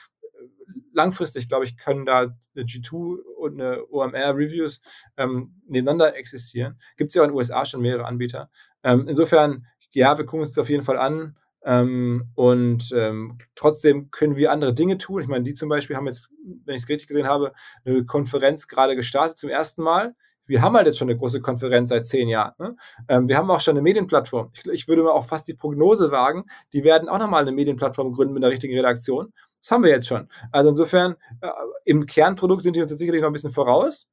langfristig, 0.93 1.49
glaube 1.49 1.65
ich, 1.65 1.77
können 1.77 2.07
da 2.07 2.19
eine 2.21 2.65
G2 2.65 3.19
und 3.39 3.61
eine 3.61 3.85
OMR 3.91 4.37
Reviews 4.37 4.81
ähm, 5.17 5.55
nebeneinander 5.67 6.17
existieren. 6.17 6.79
Gibt 6.97 7.11
es 7.11 7.15
ja 7.15 7.23
auch 7.23 7.27
in 7.27 7.33
den 7.33 7.37
USA 7.37 7.65
schon 7.65 7.83
mehrere 7.83 8.07
Anbieter. 8.07 8.51
Ähm, 8.83 9.07
insofern, 9.09 9.67
ja, 9.93 10.17
wir 10.17 10.25
gucken 10.25 10.43
uns 10.43 10.51
das 10.51 10.63
auf 10.63 10.71
jeden 10.71 10.85
Fall 10.85 10.99
an. 10.99 11.37
Ähm, 11.63 12.31
und 12.35 12.91
ähm, 12.95 13.39
trotzdem 13.55 14.11
können 14.11 14.37
wir 14.37 14.51
andere 14.51 14.73
Dinge 14.73 14.99
tun. 14.99 15.21
Ich 15.23 15.29
meine, 15.29 15.45
die 15.45 15.55
zum 15.55 15.69
Beispiel 15.69 15.97
haben 15.97 16.07
jetzt, 16.07 16.31
wenn 16.65 16.75
ich 16.75 16.83
es 16.83 16.89
richtig 16.89 17.09
gesehen 17.09 17.27
habe, 17.27 17.53
eine 17.85 18.05
Konferenz 18.05 18.67
gerade 18.67 18.97
gestartet 18.97 19.39
zum 19.39 19.51
ersten 19.51 19.83
Mal. 19.83 20.15
Wir 20.47 20.63
haben 20.63 20.75
halt 20.75 20.87
jetzt 20.87 20.99
schon 20.99 21.09
eine 21.09 21.19
große 21.19 21.41
Konferenz 21.41 21.91
seit 21.91 22.07
zehn 22.07 22.29
Jahren. 22.29 22.55
Ne? 22.59 22.77
Ähm, 23.09 23.29
wir 23.29 23.37
haben 23.37 23.51
auch 23.51 23.61
schon 23.61 23.75
eine 23.75 23.83
Medienplattform. 23.83 24.51
Ich, 24.57 24.67
ich 24.67 24.89
würde 24.89 25.03
mal 25.03 25.13
auch 25.13 25.25
fast 25.25 25.47
die 25.47 25.55
Prognose 25.55 26.11
wagen, 26.11 26.45
die 26.73 26.83
werden 26.83 27.09
auch 27.09 27.19
nochmal 27.19 27.43
eine 27.43 27.53
Medienplattform 27.53 28.13
gründen 28.13 28.35
mit 28.35 28.43
einer 28.43 28.51
richtigen 28.51 28.75
Redaktion. 28.75 29.33
Das 29.61 29.71
haben 29.71 29.85
wir 29.85 29.91
jetzt 29.91 30.09
schon. 30.09 30.29
Also 30.53 30.71
insofern, 30.71 31.17
äh, 31.41 31.49
im 31.85 32.07
Kernprodukt 32.07 32.63
sind 32.63 32.77
die 32.77 32.83
uns 32.83 32.91
jetzt 32.91 32.99
sicherlich 32.99 33.21
noch 33.21 33.29
ein 33.29 33.33
bisschen 33.35 33.53
voraus, 33.53 34.09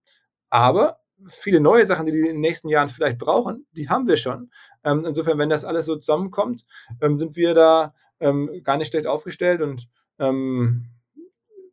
aber 0.50 1.00
viele 1.28 1.60
neue 1.60 1.86
Sachen, 1.86 2.06
die 2.06 2.12
die 2.12 2.20
in 2.20 2.26
den 2.26 2.42
nächsten 2.42 2.70
Jahren 2.70 2.90
vielleicht 2.90 3.18
brauchen, 3.18 3.66
die 3.72 3.90
haben 3.90 4.08
wir 4.08 4.18
schon. 4.18 4.52
Ähm, 4.84 5.04
insofern, 5.06 5.38
wenn 5.38 5.50
das 5.50 5.66
alles 5.66 5.86
so 5.86 5.96
zusammenkommt, 5.96 6.66
ähm, 7.02 7.18
sind 7.18 7.36
wir 7.36 7.54
da 7.54 7.94
ähm, 8.20 8.50
gar 8.64 8.78
nicht 8.78 8.90
schlecht 8.90 9.08
aufgestellt 9.08 9.62
und 9.62 9.88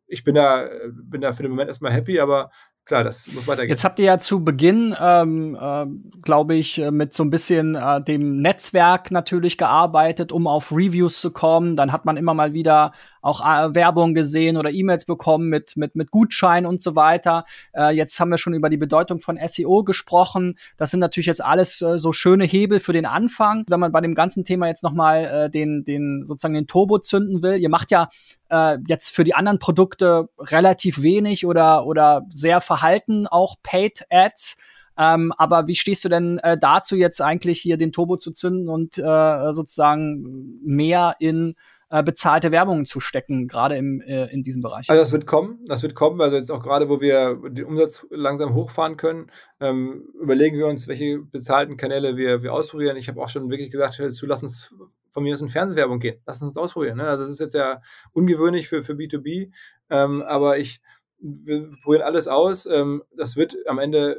ich 0.06 0.22
bin 0.22 0.34
da, 0.34 0.68
bin 0.92 1.22
da 1.22 1.32
für 1.32 1.42
den 1.42 1.50
Moment 1.50 1.68
erstmal 1.68 1.92
happy, 1.92 2.20
aber 2.20 2.50
klar, 2.84 3.04
das 3.04 3.32
muss 3.32 3.46
weitergehen. 3.46 3.70
Jetzt 3.70 3.84
habt 3.84 3.98
ihr 3.98 4.04
ja 4.06 4.18
zu 4.18 4.44
Beginn, 4.44 4.94
ähm, 5.00 5.56
äh, 5.60 5.86
glaube 6.22 6.54
ich, 6.54 6.78
äh, 6.78 6.90
mit 6.90 7.12
so 7.12 7.22
ein 7.24 7.30
bisschen 7.30 7.74
äh, 7.74 8.02
dem 8.02 8.40
Netzwerk 8.42 9.10
natürlich 9.10 9.58
gearbeitet, 9.58 10.32
um 10.32 10.46
auf 10.46 10.72
Reviews 10.72 11.20
zu 11.20 11.30
kommen. 11.30 11.76
Dann 11.76 11.92
hat 11.92 12.04
man 12.04 12.16
immer 12.16 12.34
mal 12.34 12.52
wieder 12.52 12.92
auch 13.24 13.40
äh, 13.40 13.74
Werbung 13.74 14.12
gesehen 14.12 14.56
oder 14.56 14.70
E-Mails 14.70 15.06
bekommen 15.06 15.48
mit, 15.48 15.76
mit, 15.76 15.96
mit 15.96 16.10
Gutschein 16.10 16.66
und 16.66 16.82
so 16.82 16.94
weiter. 16.94 17.44
Äh, 17.72 17.96
jetzt 17.96 18.20
haben 18.20 18.30
wir 18.30 18.38
schon 18.38 18.52
über 18.52 18.68
die 18.68 18.76
Bedeutung 18.76 19.18
von 19.18 19.38
SEO 19.44 19.82
gesprochen. 19.82 20.58
Das 20.76 20.90
sind 20.90 21.00
natürlich 21.00 21.26
jetzt 21.26 21.42
alles 21.42 21.80
äh, 21.80 21.98
so 21.98 22.12
schöne 22.12 22.44
Hebel 22.44 22.80
für 22.80 22.92
den 22.92 23.06
Anfang. 23.06 23.64
Wenn 23.68 23.80
man 23.80 23.92
bei 23.92 24.02
dem 24.02 24.14
ganzen 24.14 24.44
Thema 24.44 24.68
jetzt 24.68 24.82
nochmal 24.82 25.24
äh, 25.24 25.50
den, 25.50 25.84
den, 25.84 26.24
sozusagen 26.26 26.54
den 26.54 26.66
Turbo 26.66 26.98
zünden 26.98 27.42
will. 27.42 27.56
Ihr 27.56 27.70
macht 27.70 27.90
ja 27.90 28.10
äh, 28.50 28.76
jetzt 28.86 29.10
für 29.10 29.24
die 29.24 29.34
anderen 29.34 29.58
Produkte 29.58 30.28
relativ 30.38 31.00
wenig 31.00 31.46
oder, 31.46 31.86
oder 31.86 32.26
sehr 32.28 32.60
verhalten 32.60 33.26
auch 33.26 33.56
Paid 33.62 34.04
Ads. 34.10 34.58
Ähm, 34.96 35.32
aber 35.36 35.66
wie 35.66 35.74
stehst 35.74 36.04
du 36.04 36.08
denn 36.08 36.38
äh, 36.38 36.56
dazu, 36.56 36.94
jetzt 36.94 37.20
eigentlich 37.20 37.60
hier 37.60 37.76
den 37.76 37.90
Turbo 37.90 38.16
zu 38.16 38.32
zünden 38.32 38.68
und 38.68 38.98
äh, 38.98 39.52
sozusagen 39.52 40.60
mehr 40.62 41.16
in 41.18 41.56
äh, 41.90 42.02
bezahlte 42.02 42.50
Werbung 42.50 42.84
zu 42.84 43.00
stecken, 43.00 43.48
gerade 43.48 43.76
im, 43.76 44.00
äh, 44.00 44.26
in 44.32 44.42
diesem 44.42 44.62
Bereich? 44.62 44.88
Also 44.88 45.00
das 45.00 45.12
wird 45.12 45.26
kommen, 45.26 45.60
das 45.66 45.82
wird 45.82 45.94
kommen. 45.94 46.20
Also 46.20 46.36
jetzt 46.36 46.50
auch 46.50 46.62
gerade, 46.62 46.88
wo 46.88 47.00
wir 47.00 47.38
den 47.50 47.64
Umsatz 47.64 48.06
langsam 48.10 48.54
hochfahren 48.54 48.96
können, 48.96 49.30
ähm, 49.60 50.08
überlegen 50.20 50.58
wir 50.58 50.66
uns, 50.66 50.88
welche 50.88 51.18
bezahlten 51.18 51.76
Kanäle 51.76 52.16
wir, 52.16 52.42
wir 52.42 52.52
ausprobieren. 52.52 52.96
Ich 52.96 53.08
habe 53.08 53.20
auch 53.20 53.28
schon 53.28 53.50
wirklich 53.50 53.70
gesagt, 53.70 53.94
zu 53.94 54.26
lass 54.26 54.42
uns 54.42 54.74
von 55.10 55.22
mir 55.22 55.34
aus 55.34 55.40
in 55.40 55.48
Fernsehwerbung 55.48 56.00
gehen. 56.00 56.20
Lass 56.26 56.42
uns 56.42 56.56
ausprobieren. 56.56 56.98
Ne? 56.98 57.04
Also 57.04 57.22
das 57.22 57.32
ist 57.32 57.40
jetzt 57.40 57.54
ja 57.54 57.80
ungewöhnlich 58.12 58.68
für, 58.68 58.82
für 58.82 58.94
B2B, 58.94 59.50
ähm, 59.90 60.22
aber 60.22 60.58
ich 60.58 60.80
wir 61.24 61.70
probieren 61.82 62.02
alles 62.02 62.28
aus. 62.28 62.66
Ähm, 62.66 63.02
das 63.16 63.36
wird 63.36 63.56
am 63.66 63.78
Ende 63.78 64.18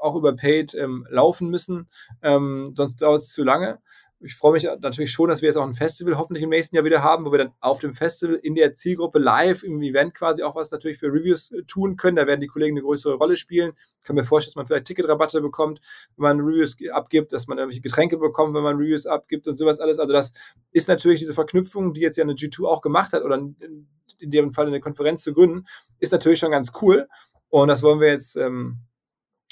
auch 0.00 0.16
über 0.16 0.34
Paid 0.34 0.74
ähm, 0.74 1.06
laufen 1.10 1.50
müssen, 1.50 1.88
ähm, 2.22 2.72
sonst 2.74 3.02
dauert 3.02 3.22
es 3.22 3.32
zu 3.32 3.44
lange 3.44 3.78
ich 4.22 4.34
freue 4.34 4.52
mich 4.52 4.64
natürlich 4.80 5.10
schon, 5.10 5.30
dass 5.30 5.40
wir 5.40 5.48
jetzt 5.48 5.56
auch 5.56 5.66
ein 5.66 5.72
Festival 5.72 6.18
hoffentlich 6.18 6.42
im 6.42 6.50
nächsten 6.50 6.76
Jahr 6.76 6.84
wieder 6.84 7.02
haben, 7.02 7.24
wo 7.24 7.32
wir 7.32 7.38
dann 7.38 7.52
auf 7.60 7.80
dem 7.80 7.94
Festival 7.94 8.36
in 8.36 8.54
der 8.54 8.74
Zielgruppe 8.74 9.18
live 9.18 9.62
im 9.62 9.80
Event 9.80 10.14
quasi 10.14 10.42
auch 10.42 10.54
was 10.54 10.70
natürlich 10.70 10.98
für 10.98 11.06
Reviews 11.06 11.50
äh, 11.52 11.62
tun 11.62 11.96
können. 11.96 12.16
Da 12.16 12.26
werden 12.26 12.40
die 12.40 12.46
Kollegen 12.46 12.76
eine 12.76 12.84
größere 12.84 13.14
Rolle 13.14 13.36
spielen. 13.36 13.72
Ich 13.98 14.02
kann 14.04 14.16
mir 14.16 14.24
vorstellen, 14.24 14.50
dass 14.50 14.56
man 14.56 14.66
vielleicht 14.66 14.84
Ticketrabatte 14.84 15.40
bekommt, 15.40 15.80
wenn 16.16 16.22
man 16.22 16.40
Reviews 16.40 16.76
abgibt, 16.92 17.32
dass 17.32 17.46
man 17.46 17.56
irgendwelche 17.56 17.80
Getränke 17.80 18.18
bekommt, 18.18 18.54
wenn 18.54 18.62
man 18.62 18.76
Reviews 18.76 19.06
abgibt 19.06 19.46
und 19.46 19.56
sowas 19.56 19.80
alles. 19.80 19.98
Also 19.98 20.12
das 20.12 20.34
ist 20.70 20.88
natürlich 20.88 21.20
diese 21.20 21.34
Verknüpfung, 21.34 21.94
die 21.94 22.02
jetzt 22.02 22.18
ja 22.18 22.24
eine 22.24 22.34
G2 22.34 22.66
auch 22.66 22.82
gemacht 22.82 23.14
hat 23.14 23.22
oder 23.22 23.36
in 23.36 24.30
dem 24.30 24.52
Fall 24.52 24.66
eine 24.66 24.80
Konferenz 24.80 25.22
zu 25.22 25.32
gründen, 25.32 25.66
ist 25.98 26.12
natürlich 26.12 26.38
schon 26.40 26.50
ganz 26.50 26.72
cool. 26.82 27.08
Und 27.48 27.68
das 27.68 27.82
wollen 27.82 28.00
wir 28.00 28.08
jetzt, 28.08 28.36
ähm, 28.36 28.80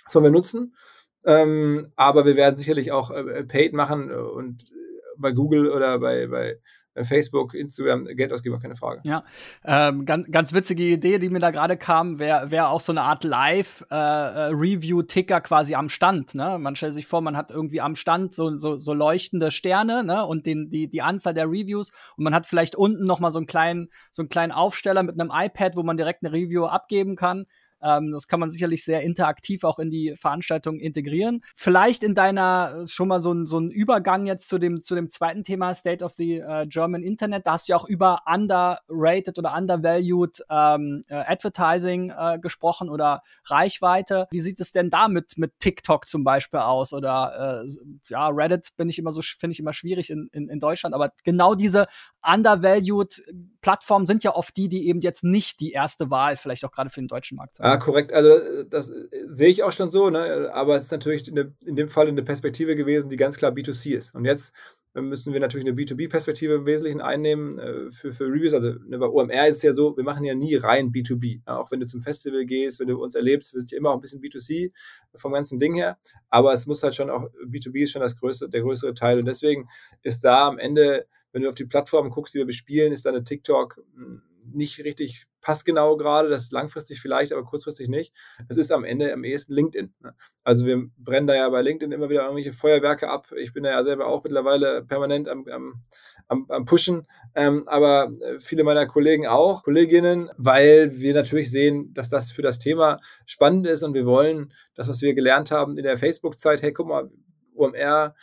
das 0.05 0.15
wollen 0.15 0.25
wir 0.25 0.31
nutzen. 0.31 0.75
Ähm, 1.25 1.93
aber 1.97 2.25
wir 2.25 2.37
werden 2.37 2.57
sicherlich 2.57 2.93
auch 2.93 3.11
äh, 3.11 3.45
Paid 3.45 3.73
machen 3.73 4.11
und 4.11 4.63
äh, 4.63 4.75
bei 5.19 5.33
Google 5.33 5.69
oder 5.69 5.99
bei, 5.99 6.27
bei 6.27 6.59
Facebook, 7.05 7.55
Instagram 7.55 8.07
Geld 8.07 8.33
ausgeben, 8.33 8.59
keine 8.61 8.75
Frage. 8.77 9.01
Ja, 9.05 9.25
ähm, 9.65 10.05
ganz, 10.05 10.31
ganz 10.31 10.53
witzige 10.53 10.85
Idee, 10.85 11.19
die 11.19 11.29
mir 11.29 11.41
da 11.41 11.51
gerade 11.51 11.77
kam, 11.77 12.19
wäre 12.19 12.51
wär 12.51 12.71
auch 12.71 12.81
so 12.81 12.93
eine 12.93 13.03
Art 13.03 13.25
Live-Review-Ticker 13.25 15.37
äh, 15.37 15.41
quasi 15.41 15.75
am 15.75 15.89
Stand. 15.89 16.35
Ne? 16.35 16.59
Man 16.59 16.77
stellt 16.77 16.95
sich 16.95 17.07
vor, 17.07 17.21
man 17.21 17.37
hat 17.37 17.51
irgendwie 17.51 17.81
am 17.81 17.97
Stand 17.97 18.33
so, 18.35 18.59
so, 18.59 18.79
so 18.79 18.95
leuchtende 18.95 19.51
Sterne 19.51 20.05
ne? 20.05 20.25
und 20.25 20.47
den, 20.47 20.71
die, 20.71 20.89
die 20.89 21.03
Anzahl 21.03 21.35
der 21.35 21.47
Reviews 21.47 21.91
und 22.17 22.23
man 22.25 22.35
hat 22.35 22.47
vielleicht 22.47 22.77
unten 22.77 23.05
noch 23.05 23.21
mal 23.21 23.31
so 23.31 23.39
so 23.39 24.23
einen 24.23 24.29
kleinen 24.29 24.53
Aufsteller 24.53 25.03
mit 25.03 25.21
einem 25.21 25.33
iPad, 25.33 25.77
wo 25.77 25.83
man 25.83 25.97
direkt 25.97 26.25
eine 26.25 26.33
Review 26.33 26.67
abgeben 26.67 27.17
kann. 27.17 27.47
Ähm, 27.83 28.13
das 28.13 28.29
kann 28.29 28.41
man 28.41 28.51
sicherlich 28.51 28.85
sehr 28.85 29.03
interaktiv 29.03 29.65
auch 29.65 29.79
in 29.79 29.91
die 29.91 30.15
Veranstaltung 30.17 30.79
integrieren. 30.79 31.43
Vielleicht 31.55 32.03
in 32.03 32.15
deiner 32.15 32.83
äh, 32.83 32.87
schon 32.87 33.09
mal 33.09 33.21
so 33.21 33.33
ein, 33.33 33.47
so 33.47 33.59
ein 33.59 33.71
Übergang 33.71 34.27
jetzt 34.27 34.49
zu 34.49 34.59
dem, 34.59 34.83
zu 34.83 34.95
dem 34.95 35.11
zweiten 35.11 35.45
Thema 35.45 35.75
State 35.75 36.05
of 36.05 36.15
the 36.15 36.43
uh, 36.43 36.65
German 36.67 37.03
Internet. 37.03 37.47
Da 37.47 37.53
hast 37.53 37.69
du 37.69 37.73
ja 37.73 37.77
auch 37.77 37.89
über 37.89 38.23
underrated 38.27 39.39
oder 39.39 39.55
undervalued 39.57 40.43
ähm, 40.51 41.05
äh, 41.09 41.15
Advertising 41.15 42.11
äh, 42.11 42.39
gesprochen 42.39 42.89
oder 42.89 43.23
Reichweite. 43.45 44.27
Wie 44.31 44.41
sieht 44.41 44.61
es 44.61 44.73
denn 44.73 44.91
da 44.91 45.09
mit, 45.09 45.39
mit 45.39 45.53
TikTok 45.61 46.09
zum 46.09 46.25
Beispiel 46.25 46.61
aus? 46.61 46.93
Oder 46.93 47.65
äh, 47.65 47.69
ja, 48.09 48.29
Reddit 48.29 48.77
bin 48.77 48.89
ich 48.89 48.99
immer 48.99 49.13
so, 49.13 49.23
finde 49.23 49.53
ich 49.53 49.61
immer 49.61 49.73
schwierig 49.73 50.11
in, 50.11 50.29
in, 50.33 50.49
in 50.49 50.59
Deutschland, 50.59 50.95
aber 50.95 51.13
genau 51.25 51.55
diese 51.55 51.87
undervalued 52.23 53.23
Plattformen 53.61 54.07
sind 54.07 54.25
ja 54.25 54.35
oft 54.35 54.57
die, 54.57 54.69
die 54.69 54.89
eben 54.89 55.01
jetzt 55.01 55.25
nicht 55.25 55.61
die 55.61 55.73
erste 55.73 56.11
Wahl, 56.11 56.37
vielleicht 56.37 56.65
auch 56.65 56.71
gerade 56.71 56.91
für 56.91 57.01
den 57.01 57.09
deutschen 57.09 57.37
Markt 57.37 57.57
sind. 57.57 57.67
Ja, 57.67 57.77
korrekt. 57.77 58.13
Also 58.13 58.65
das 58.69 58.93
sehe 59.27 59.49
ich 59.49 59.63
auch 59.63 59.73
schon 59.73 59.91
so, 59.91 60.11
ne? 60.11 60.51
aber 60.53 60.77
es 60.77 60.85
ist 60.85 60.93
natürlich 60.93 61.29
in 61.29 61.77
dem 61.77 61.89
Fall 61.89 62.09
eine 62.09 62.23
Perspektive 62.23 62.77
gewesen, 62.77 63.09
die 63.11 63.17
ganz 63.17 63.37
klar 63.37 63.53
B2C 63.53 63.97
ist. 63.97 64.15
Und 64.15 64.25
jetzt 64.25 64.55
müssen 65.01 65.33
wir 65.33 65.41
natürlich 65.41 65.67
eine 65.67 65.77
B2B-Perspektive 65.77 66.55
im 66.55 66.67
Wesentlichen 66.67 67.01
einnehmen 67.01 67.59
äh, 67.59 67.91
für, 67.91 68.13
für 68.13 68.27
Reviews. 68.27 68.55
Also 68.55 68.75
ne, 68.87 68.99
bei 68.99 69.07
OMR 69.07 69.49
ist 69.49 69.59
es 69.59 69.63
ja 69.63 69.73
so, 69.73 69.97
wir 69.97 70.05
machen 70.05 70.25
ja 70.25 70.35
nie 70.35 70.55
rein 70.57 70.93
B2B. 70.93 71.43
Ja, 71.47 71.59
auch 71.59 71.71
wenn 71.71 71.81
du 71.81 71.87
zum 71.87 72.03
Festival 72.03 72.45
gehst, 72.45 72.81
wenn 72.81 72.89
du 72.89 73.03
uns 73.03 73.15
erlebst, 73.15 73.53
wir 73.53 73.61
sind 73.61 73.71
ja 73.71 73.79
immer 73.79 73.91
auch 73.91 73.95
ein 73.95 74.01
bisschen 74.01 74.21
B2C 74.21 74.73
vom 75.15 75.33
ganzen 75.33 75.59
Ding 75.59 75.75
her. 75.75 75.99
Aber 76.31 76.53
es 76.53 76.67
muss 76.67 76.83
halt 76.83 76.95
schon 76.95 77.11
auch, 77.11 77.29
B2B 77.47 77.83
ist 77.85 77.93
schon 77.93 78.03
das 78.03 78.17
größte, 78.17 78.49
der 78.49 78.63
größere 78.63 78.95
Teil. 78.95 79.19
Und 79.19 79.27
deswegen 79.27 79.69
ist 80.03 80.25
da 80.25 80.49
am 80.49 80.59
Ende, 80.59 81.07
wenn 81.33 81.43
du 81.43 81.49
auf 81.49 81.55
die 81.55 81.67
Plattformen 81.67 82.11
guckst, 82.11 82.35
die 82.35 82.39
wir 82.39 82.47
bespielen, 82.47 82.93
ist 82.93 83.07
da 83.07 83.11
eine 83.11 83.25
TikTok 83.25 83.83
hm, 83.95 84.23
nicht 84.53 84.85
richtig 84.85 85.27
passgenau 85.41 85.97
gerade, 85.97 86.29
das 86.29 86.45
ist 86.45 86.53
langfristig 86.53 87.01
vielleicht, 87.01 87.33
aber 87.33 87.45
kurzfristig 87.45 87.89
nicht. 87.89 88.13
Es 88.49 88.57
ist 88.57 88.73
am 88.73 88.85
Ende 88.85 89.13
am 89.13 89.25
ehesten 89.25 89.55
LinkedIn. 89.55 89.95
Ne? 90.01 90.15
Also 90.45 90.67
wir 90.67 90.91
brennen 90.99 91.27
da 91.27 91.35
ja 91.35 91.49
bei 91.49 91.63
LinkedIn 91.63 91.93
immer 91.93 92.11
wieder 92.11 92.23
irgendwelche 92.23 92.53
Feuerwerke 92.53 93.09
ab. 93.09 93.33
Ich 93.37 93.53
bin 93.53 93.63
da 93.63 93.71
ja 93.71 93.83
selber 93.83 94.07
auch 94.07 94.23
mittlerweile 94.25 94.85
permanent 94.85 95.29
am, 95.29 95.47
am, 95.49 95.83
am, 96.27 96.47
am 96.51 96.65
Pushen, 96.65 97.07
ähm, 97.35 97.63
aber 97.67 98.13
äh, 98.21 98.39
viele 98.39 98.65
meiner 98.65 98.87
Kollegen 98.87 99.27
auch, 99.27 99.63
Kolleginnen, 99.63 100.29
weil 100.37 100.91
wir 101.01 101.15
natürlich 101.15 101.51
sehen, 101.51 101.95
dass 101.95 102.11
das 102.11 102.31
für 102.31 102.43
das 102.43 102.59
Thema 102.59 103.01
spannend 103.25 103.67
ist 103.67 103.83
und 103.83 103.95
wir 103.95 104.07
wollen 104.07 104.53
das, 104.75 104.89
was 104.89 105.01
wir 105.03 105.15
gelernt 105.15 105.51
haben 105.51 105.79
in 105.79 105.85
der 105.85 105.97
Facebook-Zeit, 105.97 106.63
hey, 106.63 106.73
guck 106.73 106.89
mal, 106.89 107.11
OMR 107.55 108.15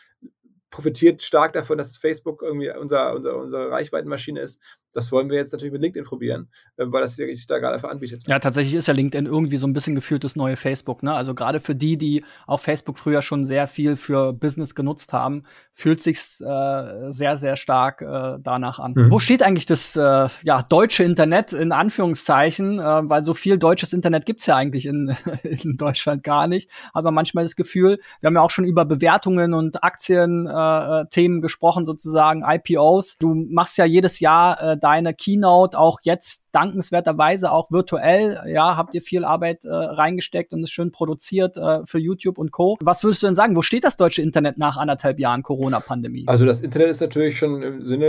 profitiert 0.75 1.23
stark 1.23 1.53
davon, 1.53 1.77
dass 1.77 1.95
Facebook 1.95 2.41
irgendwie 2.41 2.69
unser, 2.69 3.15
unser, 3.15 3.38
unsere 3.38 3.71
Reichweitenmaschine 3.71 4.41
ist. 4.41 4.61
Das 4.95 5.12
wollen 5.12 5.29
wir 5.29 5.38
jetzt 5.38 5.51
natürlich 5.51 5.73
mit 5.73 5.81
LinkedIn 5.81 6.05
probieren, 6.05 6.47
äh, 6.77 6.86
weil 6.88 7.01
das 7.01 7.15
sich 7.15 7.47
da 7.47 7.60
gerade 7.60 7.88
anbietet. 7.88 8.23
Ja, 8.27 8.39
tatsächlich 8.39 8.75
ist 8.75 8.88
ja 8.88 8.93
LinkedIn 8.93 9.25
irgendwie 9.25 9.58
so 9.58 9.67
ein 9.67 9.73
bisschen 9.73 9.95
gefühlt 9.95 10.23
das 10.23 10.36
neue 10.36 10.55
Facebook. 10.55 11.03
Ne? 11.03 11.13
Also 11.13 11.36
gerade 11.36 11.60
für 11.60 11.75
die, 11.75 11.97
die 11.97 12.23
auch 12.47 12.60
Facebook 12.60 12.97
früher 12.97 13.21
schon 13.21 13.45
sehr 13.45 13.67
viel 13.67 13.95
für 13.95 14.34
Business 14.34 14.73
genutzt 14.75 15.13
haben, 15.13 15.43
fühlt 15.73 16.01
sich 16.01 16.17
äh, 16.39 17.12
sehr, 17.12 17.38
sehr 17.38 17.58
stark 17.58 18.01
äh, 18.01 18.38
danach 18.41 18.79
an. 18.79 18.93
Mhm. 18.95 19.12
Wo 19.12 19.19
steht 19.19 19.43
eigentlich 19.43 19.65
das 19.65 19.95
äh, 19.97 20.29
ja, 20.43 20.62
deutsche 20.63 21.03
Internet 21.03 21.51
in 21.51 21.71
Anführungszeichen? 21.71 22.79
Äh, 22.79 23.10
weil 23.10 23.23
so 23.23 23.34
viel 23.34 23.58
deutsches 23.58 23.91
Internet 23.91 24.25
gibt's 24.25 24.45
ja 24.45 24.55
eigentlich 24.55 24.86
in, 24.86 25.15
in 25.43 25.75
Deutschland 25.75 26.23
gar 26.23 26.47
nicht. 26.47 26.69
Aber 26.93 27.12
manchmal 27.12 27.43
das 27.43 27.58
Gefühl, 27.58 27.99
wir 28.21 28.27
haben 28.27 28.36
ja 28.36 28.41
auch 28.41 28.49
schon 28.49 28.65
über 28.65 28.86
Bewertungen 28.86 29.53
und 29.53 29.84
Aktien-Themen 29.84 31.38
äh, 31.38 31.41
gesprochen, 31.41 31.86
sozusagen 31.86 32.43
IPOs. 32.47 33.17
Du 33.17 33.36
machst 33.49 33.77
ja 33.77 33.86
jedes 33.86 34.19
Jahr 34.21 34.62
äh, 34.62 34.77
deine 34.86 35.15
Keynote 35.15 35.80
auch 35.80 35.98
jetzt 36.04 36.43
dankenswerterweise 36.52 37.52
auch 37.52 37.71
virtuell. 37.71 38.39
Ja, 38.45 38.78
habt 38.78 38.93
ihr 38.93 39.02
viel 39.02 39.26
Arbeit 39.26 39.65
äh, 39.65 39.69
reingesteckt 39.69 40.54
und 40.54 40.63
ist 40.63 40.69
schön 40.69 40.91
produziert 40.91 41.58
äh, 41.58 41.80
für 41.86 41.98
YouTube 41.98 42.38
und 42.38 42.52
Co. 42.52 42.78
Was 42.82 43.04
würdest 43.04 43.24
du 43.24 43.26
denn 43.26 43.34
sagen? 43.34 43.56
Wo 43.56 43.63
steht 43.63 43.84
das 43.84 43.95
deutsche 43.95 44.21
Internet 44.21 44.60
nach 44.60 44.78
anderthalb 44.78 45.19
Jahren 45.19 45.41
Corona-Pandemie? 45.41 46.26
Also 46.28 46.45
das 46.45 46.62
Internet 46.62 46.89
ist 46.89 47.02
natürlich 47.02 47.36
schon 47.36 47.63
im 47.63 47.84
Sinne 47.84 48.06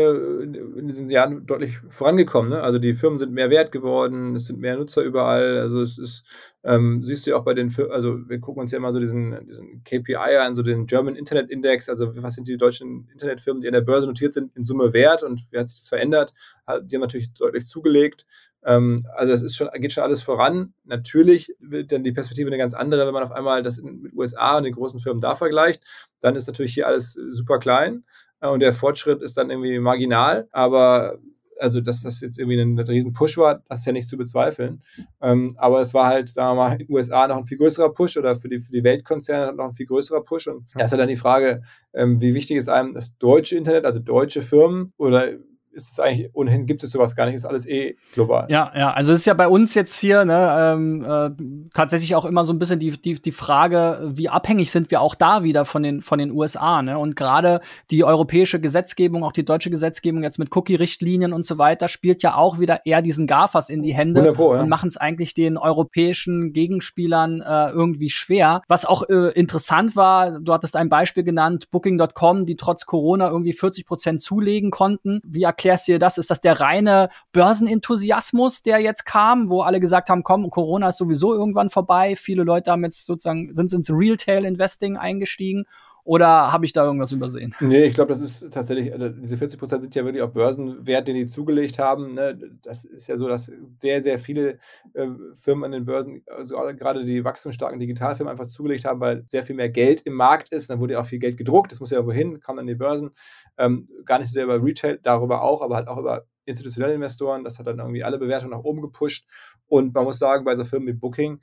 in 0.76 0.86
diesen 0.86 1.08
Jahren 1.08 1.46
deutlich 1.46 1.78
vorangekommen. 1.88 2.50
Ne? 2.50 2.60
Also 2.60 2.78
die 2.78 2.92
Firmen 2.92 3.18
sind 3.18 3.32
mehr 3.32 3.48
wert 3.48 3.72
geworden, 3.72 4.36
es 4.36 4.44
sind 4.44 4.60
mehr 4.60 4.76
Nutzer 4.76 5.02
überall. 5.02 5.58
Also 5.58 5.80
es 5.80 5.96
ist 5.96 6.24
ähm, 6.66 7.04
siehst 7.04 7.26
du 7.26 7.30
ja 7.30 7.36
auch 7.36 7.44
bei 7.44 7.54
den, 7.54 7.72
also 7.90 8.28
wir 8.28 8.40
gucken 8.40 8.60
uns 8.60 8.72
ja 8.72 8.78
immer 8.78 8.92
so 8.92 8.98
diesen, 8.98 9.46
diesen 9.46 9.84
KPI 9.84 10.16
an, 10.16 10.56
so 10.56 10.62
den 10.62 10.86
German 10.86 11.14
Internet 11.14 11.48
Index, 11.48 11.88
also 11.88 12.10
was 12.16 12.34
sind 12.34 12.48
die 12.48 12.56
deutschen 12.56 13.08
Internetfirmen, 13.12 13.60
die 13.60 13.68
an 13.68 13.74
der 13.74 13.82
Börse 13.82 14.06
notiert 14.06 14.34
sind, 14.34 14.54
in 14.56 14.64
Summe 14.64 14.92
wert 14.92 15.22
und 15.22 15.40
wie 15.52 15.58
hat 15.58 15.68
sich 15.68 15.78
das 15.78 15.88
verändert? 15.88 16.34
Die 16.82 16.96
haben 16.96 17.02
natürlich 17.02 17.32
deutlich 17.34 17.66
zugelegt. 17.66 18.26
Ähm, 18.64 19.06
also 19.14 19.32
es 19.32 19.42
ist 19.42 19.56
schon, 19.56 19.68
geht 19.74 19.92
schon 19.92 20.02
alles 20.02 20.24
voran. 20.24 20.74
Natürlich 20.84 21.54
wird 21.60 21.92
dann 21.92 22.02
die 22.02 22.12
Perspektive 22.12 22.48
eine 22.48 22.58
ganz 22.58 22.74
andere, 22.74 23.06
wenn 23.06 23.14
man 23.14 23.22
auf 23.22 23.32
einmal 23.32 23.62
das 23.62 23.80
mit 23.80 24.12
USA 24.12 24.56
und 24.56 24.64
den 24.64 24.74
großen 24.74 24.98
Firmen 24.98 25.20
da 25.20 25.36
vergleicht. 25.36 25.84
Dann 26.20 26.34
ist 26.34 26.48
natürlich 26.48 26.74
hier 26.74 26.88
alles 26.88 27.12
super 27.12 27.60
klein 27.60 28.04
äh, 28.40 28.48
und 28.48 28.60
der 28.60 28.72
Fortschritt 28.72 29.22
ist 29.22 29.36
dann 29.36 29.50
irgendwie 29.50 29.78
marginal, 29.78 30.48
aber 30.50 31.18
also 31.58 31.80
dass 31.80 32.02
das 32.02 32.20
jetzt 32.20 32.38
irgendwie 32.38 32.60
ein, 32.60 32.78
ein 32.78 32.86
riesen 32.86 33.12
Push 33.12 33.38
war, 33.38 33.62
das 33.68 33.80
ist 33.80 33.86
ja 33.86 33.92
nicht 33.92 34.08
zu 34.08 34.16
bezweifeln. 34.16 34.82
Ähm, 35.22 35.54
aber 35.56 35.80
es 35.80 35.94
war 35.94 36.06
halt, 36.06 36.28
sagen 36.28 36.56
wir 36.56 36.62
mal, 36.62 36.72
in 36.72 36.78
den 36.78 36.90
USA 36.90 37.26
noch 37.28 37.36
ein 37.36 37.46
viel 37.46 37.58
größerer 37.58 37.92
Push 37.92 38.16
oder 38.16 38.36
für 38.36 38.48
die, 38.48 38.58
für 38.58 38.72
die 38.72 38.84
Weltkonzerne 38.84 39.52
noch 39.54 39.66
ein 39.66 39.72
viel 39.72 39.86
größerer 39.86 40.22
Push. 40.22 40.48
Und 40.48 40.66
da 40.74 40.84
ist 40.84 40.90
ja 40.90 40.98
dann 40.98 41.08
die 41.08 41.16
Frage, 41.16 41.62
ähm, 41.94 42.20
wie 42.20 42.34
wichtig 42.34 42.56
ist 42.56 42.68
einem 42.68 42.94
das 42.94 43.16
deutsche 43.18 43.56
Internet, 43.56 43.84
also 43.84 44.00
deutsche 44.00 44.42
Firmen 44.42 44.92
oder 44.96 45.32
ist 45.76 45.92
es 45.92 46.00
eigentlich, 46.00 46.30
ohnehin 46.32 46.66
gibt 46.66 46.82
es 46.82 46.90
sowas 46.90 47.14
gar 47.14 47.26
nicht, 47.26 47.34
ist 47.34 47.44
alles 47.44 47.66
eh 47.66 47.96
global. 48.12 48.46
Ja, 48.48 48.72
ja, 48.74 48.92
also 48.92 49.12
es 49.12 49.20
ist 49.20 49.26
ja 49.26 49.34
bei 49.34 49.46
uns 49.46 49.74
jetzt 49.74 49.98
hier 49.98 50.24
ne, 50.24 50.74
ähm, 50.74 51.04
äh, 51.04 51.68
tatsächlich 51.74 52.14
auch 52.14 52.24
immer 52.24 52.44
so 52.44 52.52
ein 52.52 52.58
bisschen 52.58 52.80
die, 52.80 52.90
die, 52.90 53.20
die 53.20 53.32
Frage, 53.32 54.00
wie 54.14 54.28
abhängig 54.28 54.70
sind 54.70 54.90
wir 54.90 55.02
auch 55.02 55.14
da 55.14 55.42
wieder 55.42 55.64
von 55.66 55.82
den, 55.82 56.00
von 56.00 56.18
den 56.18 56.32
USA. 56.32 56.82
Ne? 56.82 56.98
Und 56.98 57.14
gerade 57.14 57.60
die 57.90 58.04
europäische 58.04 58.58
Gesetzgebung, 58.58 59.22
auch 59.22 59.32
die 59.32 59.44
deutsche 59.44 59.70
Gesetzgebung 59.70 60.22
jetzt 60.22 60.38
mit 60.38 60.54
Cookie-Richtlinien 60.56 61.32
und 61.32 61.44
so 61.44 61.58
weiter, 61.58 61.88
spielt 61.88 62.22
ja 62.22 62.36
auch 62.36 62.58
wieder 62.58 62.86
eher 62.86 63.02
diesen 63.02 63.26
GAFAs 63.26 63.68
in 63.68 63.82
die 63.82 63.94
Hände 63.94 64.32
Pro, 64.32 64.54
ja. 64.54 64.62
und 64.62 64.68
machen 64.68 64.88
es 64.88 64.96
eigentlich 64.96 65.34
den 65.34 65.58
europäischen 65.58 66.52
Gegenspielern 66.54 67.42
äh, 67.42 67.70
irgendwie 67.70 68.10
schwer. 68.10 68.62
Was 68.66 68.86
auch 68.86 69.02
äh, 69.08 69.32
interessant 69.32 69.94
war, 69.94 70.40
du 70.40 70.52
hattest 70.52 70.74
ein 70.76 70.88
Beispiel 70.88 71.22
genannt, 71.22 71.70
Booking.com, 71.70 72.46
die 72.46 72.56
trotz 72.56 72.86
Corona 72.86 73.28
irgendwie 73.28 73.52
40 73.52 73.84
Prozent 73.84 74.22
zulegen 74.22 74.70
konnten. 74.70 75.20
Wie 75.22 75.42
erklärt 75.42 75.65
erklärst 75.66 75.88
dir 75.88 75.98
das? 75.98 76.16
Ist 76.16 76.30
das 76.30 76.40
der 76.40 76.60
reine 76.60 77.08
Börsenenthusiasmus, 77.32 78.62
der 78.62 78.78
jetzt 78.78 79.04
kam, 79.04 79.50
wo 79.50 79.62
alle 79.62 79.80
gesagt 79.80 80.08
haben, 80.08 80.22
komm, 80.22 80.48
Corona 80.50 80.88
ist 80.88 80.98
sowieso 80.98 81.34
irgendwann 81.34 81.70
vorbei. 81.70 82.14
Viele 82.14 82.44
Leute 82.44 82.70
haben 82.70 82.84
jetzt 82.84 83.06
sozusagen, 83.06 83.52
sind 83.52 83.72
ins 83.72 83.90
Retail-Investing 83.90 84.96
eingestiegen 84.96 85.64
oder 86.06 86.52
habe 86.52 86.64
ich 86.64 86.72
da 86.72 86.84
irgendwas 86.84 87.10
übersehen? 87.10 87.52
Nee, 87.58 87.86
ich 87.86 87.94
glaube, 87.94 88.10
das 88.10 88.20
ist 88.20 88.52
tatsächlich, 88.52 88.92
also 88.92 89.08
diese 89.08 89.36
40 89.36 89.58
Prozent 89.58 89.82
sind 89.82 89.94
ja 89.96 90.04
wirklich 90.04 90.22
auch 90.22 90.30
Börsenwert, 90.30 91.08
den 91.08 91.16
die 91.16 91.26
zugelegt 91.26 91.80
haben. 91.80 92.14
Ne? 92.14 92.38
Das 92.62 92.84
ist 92.84 93.08
ja 93.08 93.16
so, 93.16 93.26
dass 93.26 93.50
sehr, 93.82 94.04
sehr 94.04 94.20
viele 94.20 94.58
äh, 94.94 95.08
Firmen 95.34 95.64
an 95.64 95.72
den 95.72 95.84
Börsen, 95.84 96.22
also 96.28 96.56
gerade 96.76 97.04
die 97.04 97.24
wachstumsstarken 97.24 97.80
Digitalfirmen 97.80 98.30
einfach 98.30 98.46
zugelegt 98.46 98.84
haben, 98.84 99.00
weil 99.00 99.24
sehr 99.26 99.42
viel 99.42 99.56
mehr 99.56 99.68
Geld 99.68 100.02
im 100.02 100.14
Markt 100.14 100.50
ist. 100.50 100.70
Dann 100.70 100.80
wurde 100.80 100.94
ja 100.94 101.00
auch 101.00 101.06
viel 101.06 101.18
Geld 101.18 101.36
gedruckt, 101.36 101.72
das 101.72 101.80
muss 101.80 101.90
ja 101.90 102.06
wohin, 102.06 102.38
kam 102.38 102.60
an 102.60 102.68
die 102.68 102.76
Börsen. 102.76 103.10
Ähm, 103.58 103.88
gar 104.04 104.20
nicht 104.20 104.28
so 104.28 104.34
sehr 104.34 104.44
über 104.44 104.62
Retail, 104.62 105.00
darüber 105.02 105.42
auch, 105.42 105.60
aber 105.60 105.74
halt 105.74 105.88
auch 105.88 105.98
über 105.98 106.24
institutionelle 106.44 106.94
Investoren. 106.94 107.42
Das 107.42 107.58
hat 107.58 107.66
dann 107.66 107.80
irgendwie 107.80 108.04
alle 108.04 108.18
Bewertungen 108.18 108.52
nach 108.52 108.62
oben 108.62 108.80
gepusht. 108.80 109.26
Und 109.66 109.92
man 109.92 110.04
muss 110.04 110.20
sagen, 110.20 110.44
bei 110.44 110.54
so 110.54 110.64
Firmen 110.64 110.86
wie 110.86 110.92
Booking, 110.92 111.40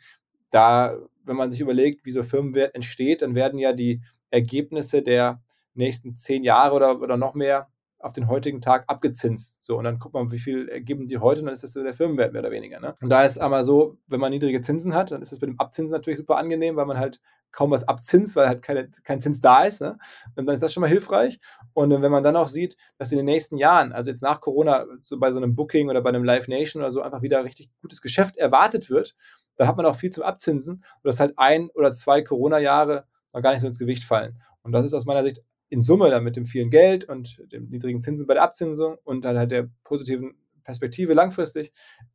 da, 0.52 0.98
wenn 1.26 1.36
man 1.36 1.52
sich 1.52 1.60
überlegt, 1.60 2.06
wie 2.06 2.12
so 2.12 2.24
Firmenwert 2.24 2.76
entsteht, 2.76 3.24
dann 3.24 3.36
werden 3.36 3.60
ja 3.60 3.74
die 3.74 4.02
Ergebnisse 4.34 5.04
der 5.04 5.42
nächsten 5.76 6.18
zehn 6.18 6.44
Jahre 6.44 6.76
oder, 6.76 7.00
oder 7.00 7.18
noch 7.18 7.36
mehr 7.36 7.68
auf 8.00 8.14
den 8.14 8.28
heutigen 8.28 8.60
Tag 8.60 8.84
abgezinst. 8.88 9.64
So, 9.64 9.78
und 9.78 9.86
dann 9.86 9.98
guckt 9.98 10.14
man, 10.14 10.32
wie 10.32 10.40
viel 10.40 10.68
ergeben 10.68 11.08
die 11.08 11.20
heute, 11.20 11.40
und 11.40 11.46
dann 11.46 11.54
ist 11.54 11.64
das 11.64 11.72
so 11.72 11.84
der 11.84 11.94
Firmenwert 11.94 12.34
mehr 12.34 12.42
oder 12.42 12.52
weniger. 12.52 12.80
Ne? 12.80 12.96
Und 13.00 13.10
da 13.10 13.24
ist 13.24 13.38
einmal 13.38 13.64
so, 13.64 13.98
wenn 14.08 14.20
man 14.20 14.32
niedrige 14.32 14.62
Zinsen 14.62 14.94
hat, 14.94 15.12
dann 15.12 15.22
ist 15.22 15.32
das 15.32 15.40
mit 15.40 15.50
dem 15.50 15.60
Abzinsen 15.60 15.94
natürlich 15.94 16.18
super 16.18 16.38
angenehm, 16.38 16.76
weil 16.76 16.86
man 16.86 16.98
halt 16.98 17.22
kaum 17.52 17.72
was 17.72 17.88
abzinst, 17.88 18.36
weil 18.36 18.48
halt 18.48 18.62
keine, 18.62 18.90
kein 19.04 19.22
Zins 19.22 19.40
da 19.40 19.64
ist. 19.64 19.80
Ne? 19.80 19.98
Und 20.36 20.48
dann 20.48 20.54
ist 20.54 20.64
das 20.64 20.74
schon 20.74 20.82
mal 20.82 20.90
hilfreich. 20.90 21.40
Und 21.74 21.92
wenn 21.92 22.12
man 22.12 22.24
dann 22.24 22.36
auch 22.36 22.48
sieht, 22.50 22.76
dass 22.98 23.12
in 23.12 23.18
den 23.18 23.26
nächsten 23.26 23.56
Jahren, 23.56 23.94
also 23.94 24.10
jetzt 24.10 24.24
nach 24.24 24.42
Corona, 24.42 24.86
so 25.04 25.18
bei 25.18 25.32
so 25.32 25.38
einem 25.38 25.56
Booking 25.56 25.90
oder 25.90 26.02
bei 26.02 26.10
einem 26.10 26.24
Live 26.24 26.48
Nation 26.48 26.82
oder 26.82 26.92
so 26.92 27.02
einfach 27.02 27.22
wieder 27.22 27.46
richtig 27.46 27.70
gutes 27.82 28.02
Geschäft 28.02 28.36
erwartet 28.36 28.90
wird, 28.90 29.16
dann 29.56 29.68
hat 29.68 29.78
man 29.78 29.86
auch 29.86 29.96
viel 29.96 30.10
zum 30.10 30.24
Abzinsen. 30.24 30.74
Und 30.74 31.04
das 31.04 31.20
halt 31.20 31.34
ein 31.38 31.70
oder 31.70 31.94
zwei 31.94 32.22
Corona-Jahre 32.22 33.06
noch 33.34 33.42
gar 33.42 33.52
nicht 33.52 33.62
so 33.62 33.68
ins 33.68 33.80
Gewicht 33.80 34.04
fallen. 34.04 34.40
Und 34.62 34.72
das 34.72 34.86
ist 34.86 34.94
aus 34.94 35.06
meiner 35.06 35.24
Sicht 35.24 35.42
in 35.70 35.82
Summe 35.82 36.10
dann 36.10 36.24
mit 36.24 36.36
dem 36.36 36.46
vielen 36.46 36.70
Geld 36.70 37.06
und 37.06 37.52
dem 37.52 37.70
niedrigen 37.70 38.02
Zinsen 38.02 38.28
bei 38.28 38.36
der 38.36 38.44
Abzinsung 38.44 38.98
und 39.04 39.26
dann 39.26 39.38
halt 39.38 39.52
der 39.52 39.70
positiven 39.84 40.36
Perspektive 40.64 41.14
langfristig, 41.14 41.74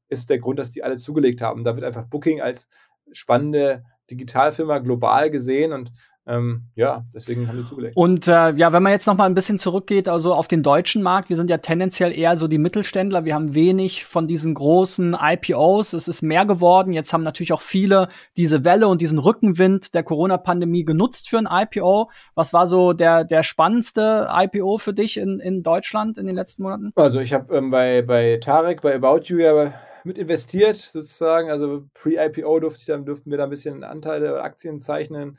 ist 0.09 0.31
der 0.31 0.39
Grund, 0.39 0.59
dass 0.59 0.71
die 0.71 0.83
alle 0.83 0.97
zugelegt 0.97 1.43
haben. 1.43 1.65
Da 1.65 1.75
wird 1.77 1.85
einfach 1.85 2.07
Booking 2.07 2.41
als 2.41 2.69
spannende 3.13 3.85
Digitalfirma 4.11 4.79
global 4.79 5.31
gesehen 5.31 5.73
und 5.73 5.93
ähm, 6.29 6.65
ja, 6.75 7.07
deswegen 7.15 7.49
haben 7.49 7.57
wir 7.57 7.65
zugelegt. 7.65 7.97
Und 7.97 8.29
äh, 8.29 8.53
ja, 8.53 8.73
wenn 8.73 8.83
man 8.83 8.93
jetzt 8.93 9.07
noch 9.07 9.17
mal 9.17 9.25
ein 9.25 9.35
bisschen 9.35 9.59
zurückgeht, 9.59 10.11
also 10.11 10.35
auf 10.35 10.47
den 10.47 10.63
deutschen 10.63 11.03
Markt, 11.03 11.31
wir 11.31 11.37
sind 11.37 11.49
ja 11.49 11.57
tendenziell 11.57 12.17
eher 12.17 12.37
so 12.37 12.49
die 12.49 12.59
Mittelständler. 12.59 13.25
Wir 13.25 13.35
haben 13.35 13.55
wenig 13.55 14.05
von 14.05 14.29
diesen 14.29 14.53
großen 14.53 15.17
IPOs. 15.19 15.95
Es 15.95 16.07
ist 16.07 16.21
mehr 16.21 16.45
geworden. 16.45 16.93
Jetzt 16.93 17.15
haben 17.15 17.23
natürlich 17.23 17.55
auch 17.55 17.63
viele 17.63 18.09
diese 18.37 18.63
Welle 18.63 18.89
und 18.89 19.01
diesen 19.01 19.19
Rückenwind 19.19 19.95
der 19.95 20.03
Corona-Pandemie 20.03 20.85
genutzt 20.85 21.31
für 21.31 21.39
ein 21.39 21.49
IPO. 21.51 22.11
Was 22.35 22.53
war 22.53 22.67
so 22.67 22.93
der, 22.93 23.25
der 23.25 23.43
spannendste 23.43 24.29
IPO 24.31 24.77
für 24.77 24.93
dich 24.93 25.17
in, 25.17 25.41
in 25.41 25.63
Deutschland 25.63 26.19
in 26.19 26.27
den 26.27 26.35
letzten 26.35 26.63
Monaten? 26.63 26.93
Also 26.95 27.21
ich 27.21 27.33
habe 27.33 27.57
ähm, 27.57 27.71
bei, 27.71 28.03
bei 28.03 28.37
Tarek, 28.37 28.83
bei 28.83 28.95
About 28.95 29.23
You 29.25 29.39
ja 29.39 29.73
mit 30.05 30.19
investiert 30.19 30.77
sozusagen. 30.77 31.51
Also 31.51 31.85
pre-IPO 31.95 32.61
durfte 32.61 32.81
ich 32.81 32.87
dann, 32.87 33.05
durften 33.05 33.31
wir 33.31 33.39
da 33.39 33.45
ein 33.45 33.51
bisschen 33.51 33.85
Anteile 33.85 34.33
oder 34.33 34.45
Aktien 34.45 34.81
zeichnen 34.81 35.39